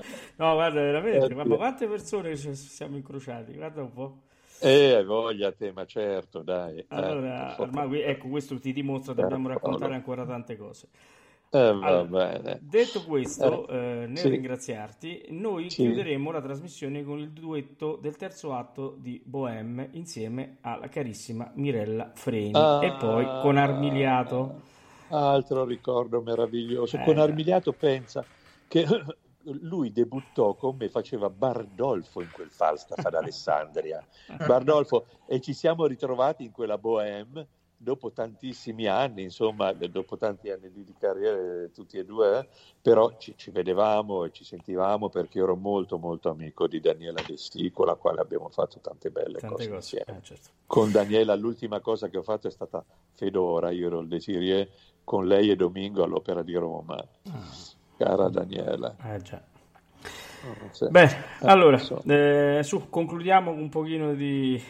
no, 0.38 0.54
guarda, 0.54 0.82
veramente, 0.82 1.34
ma 1.36 1.44
quante 1.44 1.88
persone 1.88 2.36
ci 2.36 2.54
siamo 2.56 2.98
incrociati, 2.98 3.54
guarda 3.54 3.82
un 3.82 3.94
po'. 3.94 4.22
Eh, 4.60 5.04
voglia 5.06 5.52
te, 5.52 5.72
ma 5.72 5.86
certo, 5.86 6.42
dai. 6.42 6.84
Allora, 6.88 7.56
eh, 7.56 7.62
ormai, 7.62 8.02
ecco, 8.02 8.28
questo 8.28 8.60
ti 8.60 8.74
dimostra 8.74 9.14
che 9.14 9.22
dobbiamo 9.22 9.50
raccontare 9.50 9.94
ancora 9.94 10.26
tante 10.26 10.58
cose. 10.58 10.88
Eh, 11.50 11.60
allora, 11.60 12.58
detto 12.60 13.04
questo, 13.06 13.68
eh, 13.70 13.78
eh, 13.78 14.08
nel 14.08 14.18
sì. 14.18 14.30
ringraziarti, 14.30 15.28
noi 15.30 15.70
sì. 15.70 15.84
chiuderemo 15.84 16.30
la 16.32 16.42
trasmissione 16.42 17.04
con 17.04 17.20
il 17.20 17.30
duetto 17.32 17.98
del 18.02 18.18
terzo 18.18 18.54
atto 18.54 18.96
di 18.98 19.22
Bohème 19.24 19.90
insieme 19.92 20.58
alla 20.62 20.90
carissima 20.90 21.50
Mirella 21.56 22.12
Freni 22.14 22.52
ah, 22.54 22.84
e 22.84 22.92
poi 23.00 23.26
con 23.42 23.56
Armiliato. 23.56 24.62
Altro 25.10 25.64
ricordo 25.64 26.20
meraviglioso. 26.22 26.98
con 26.98 27.18
eh. 27.18 27.22
Armiliato 27.22 27.72
pensa 27.72 28.26
che 28.68 28.86
lui 29.62 29.92
debuttò 29.92 30.54
con 30.56 30.76
me, 30.78 30.90
faceva 30.90 31.30
Bardolfo 31.30 32.22
in 32.22 32.30
quel 32.32 32.50
Falstaff 32.50 33.04
ad 33.06 33.14
Alessandria. 33.16 34.06
Bardolfo, 34.46 35.06
e 35.26 35.40
ci 35.42 35.54
siamo 35.54 35.86
ritrovati 35.86 36.44
in 36.44 36.52
quella 36.52 36.78
Bohème 36.78 37.48
dopo 37.78 38.12
tantissimi 38.12 38.88
anni, 38.88 39.22
insomma, 39.24 39.72
dopo 39.72 40.18
tanti 40.18 40.50
anni 40.50 40.72
di, 40.72 40.94
carriera, 40.98 41.68
tutti 41.72 41.98
e 41.98 42.06
due, 42.06 42.40
eh, 42.40 42.48
però 42.82 43.16
ci, 43.18 43.36
ci, 43.38 43.52
vedevamo 43.52 44.26
e 44.26 44.32
ci 44.32 44.44
sentivamo 44.44 45.10
perché 45.10 45.40
ero 45.40 45.56
molto, 45.56 46.00
molto 46.00 46.30
amico 46.30 46.68
di 46.68 46.80
Daniela 46.80 47.22
Destì, 47.26 47.72
con 47.72 47.86
la 47.86 47.94
quale 47.94 48.20
abbiamo 48.20 48.50
fatto 48.50 48.80
tante 48.80 49.12
belle 49.12 49.38
tante 49.38 49.48
cose, 49.48 49.70
cose. 49.70 49.76
insieme. 49.76 50.20
Eh, 50.20 50.24
certo. 50.24 50.50
Con 50.66 50.92
Daniela 50.92 51.36
l'ultima 51.36 51.80
cosa 51.80 52.10
che 52.10 52.18
ho 52.18 52.24
fatto 52.24 52.48
è 52.48 52.52
stata 52.52 52.84
Fedora, 53.14 53.70
io 53.70 53.88
ero 53.88 54.00
il 54.00 54.08
Desirie, 54.08 54.70
con 55.04 55.28
lei 55.28 55.52
e 55.52 55.56
Domingo 55.56 56.04
all'Opera 56.04 56.42
di 56.42 56.56
Roma. 56.56 56.96
Ah. 57.30 57.77
Cara 57.98 58.30
Daniela. 58.30 58.96
Eh 59.04 59.22
già. 59.22 59.42
Oh, 60.46 60.90
Beh, 60.90 61.10
allora, 61.42 61.78
so. 61.78 62.02
eh, 62.06 62.62
su, 62.64 62.90
concludiamo 62.90 63.52
un 63.52 63.70
pochino 63.70 64.14
di, 64.14 64.62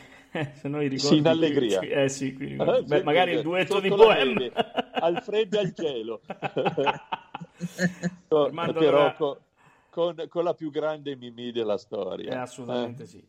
se 0.53 0.67
no 0.67 0.81
i 0.81 0.87
ricordi 0.87 1.15
sì, 1.15 1.17
in 1.17 1.27
allegria. 1.27 1.79
Qui, 1.79 1.89
eh 1.89 2.09
sì, 2.09 2.33
qui, 2.33 2.55
ah, 2.57 2.81
beh, 2.81 3.03
magari 3.03 3.33
il 3.33 3.41
duetto 3.41 3.79
di 3.79 3.89
Bohème 3.89 4.51
al 4.93 5.21
freddo 5.21 5.57
e 5.57 5.59
al 5.59 5.71
gelo. 5.73 6.21
Però 8.27 9.13
con, 9.15 9.37
con, 9.89 10.25
con, 10.29 10.43
la 10.43 10.53
più 10.53 10.71
grande 10.71 11.15
Mimì 11.15 11.51
della 11.51 11.77
storia. 11.77 12.31
Eh, 12.31 12.37
assolutamente 12.37 13.03
eh. 13.03 13.07
sì. 13.07 13.27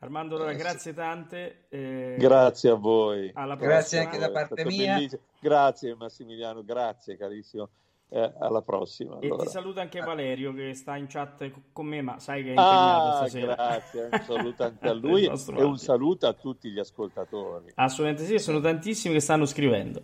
Armando, 0.00 0.36
allora, 0.36 0.52
grazie 0.52 0.92
tante. 0.92 1.66
Eh, 1.68 2.16
grazie 2.18 2.70
a 2.70 2.74
voi. 2.74 3.32
grazie 3.32 4.00
anche 4.00 4.18
da 4.18 4.30
parte 4.30 4.64
mia. 4.64 4.94
Bellissimo. 4.94 5.22
Grazie 5.40 5.94
Massimiliano, 5.94 6.62
grazie 6.64 7.16
carissimo. 7.16 7.68
Eh, 8.08 8.32
alla 8.38 8.62
prossima. 8.62 9.18
Allora. 9.20 9.42
E 9.42 9.46
ti 9.46 9.50
saluta 9.52 9.80
anche 9.80 10.00
Valerio 10.00 10.54
che 10.54 10.74
sta 10.74 10.96
in 10.96 11.06
chat 11.08 11.50
con 11.72 11.86
me, 11.86 12.02
ma 12.02 12.20
sai 12.20 12.42
che 12.42 12.48
è 12.48 12.50
impegnato 12.50 13.08
ah, 13.08 13.16
stasera. 13.16 13.54
Grazie, 13.54 14.08
un 14.12 14.22
saluto 14.24 14.62
anche 14.62 14.88
a 14.88 14.92
lui 14.94 15.24
e 15.24 15.62
un 15.62 15.76
saluto 15.76 16.26
a 16.28 16.32
tutti 16.32 16.70
gli 16.70 16.78
ascoltatori. 16.78 17.72
Assolutamente 17.74 18.24
sì, 18.24 18.38
sono 18.38 18.60
tantissimi 18.60 19.14
che 19.14 19.20
stanno 19.20 19.44
scrivendo. 19.44 20.02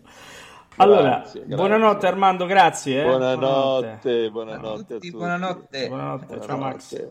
Allora, 0.76 1.02
grazie, 1.02 1.44
buonanotte 1.44 2.06
Armando, 2.06 2.46
grazie. 2.46 3.02
Eh. 3.02 3.04
Buonanotte, 3.04 3.98
buonanotte, 3.98 4.30
buonanotte 4.30 4.94
a 4.94 4.96
tutti. 4.96 5.10
Buonanotte. 5.10 5.86
buonanotte. 5.86 5.88
buonanotte. 5.88 6.40
Ciao 6.40 6.56
Max. 6.58 7.10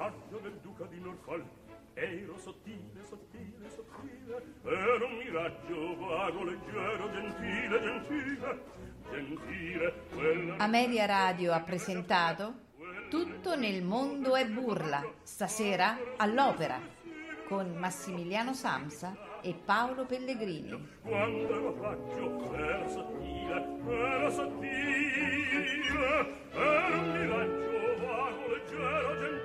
vantaggio 0.00 0.38
del 0.38 0.58
duca 0.62 0.84
di 0.86 0.98
Norfolk. 0.98 1.44
Ero 1.92 2.38
sottile, 2.38 3.04
sottile, 3.06 3.68
sottile, 3.68 4.42
ero 4.64 5.06
un 5.06 5.16
miraggio 5.18 5.96
vago, 5.98 6.44
leggero, 6.44 7.10
gentile, 7.10 7.80
gentile, 7.82 8.62
gentile. 9.10 10.54
Amelia 10.56 11.04
Radio 11.04 11.52
ha 11.52 11.60
presentato 11.60 12.68
Tutto 13.10 13.56
nel 13.56 13.82
mondo 13.82 14.36
è 14.36 14.46
burla, 14.46 15.04
stasera 15.22 15.98
all'opera, 16.16 16.80
con 17.46 17.74
Massimiliano 17.76 18.54
Samsa 18.54 19.14
e 19.42 19.52
Paolo 19.52 20.06
Pellegrini. 20.06 20.88
Quando 21.02 21.54
ero 21.54 21.72
faccio, 21.74 22.54
ero 22.54 22.88
sottile, 22.88 23.78
ero 23.86 24.30
sottile, 24.30 25.90
ero 26.52 27.00
un 27.00 27.10
miraggio 27.18 28.06
vago, 28.06 28.46
leggero, 28.46 29.18
gentile. 29.18 29.39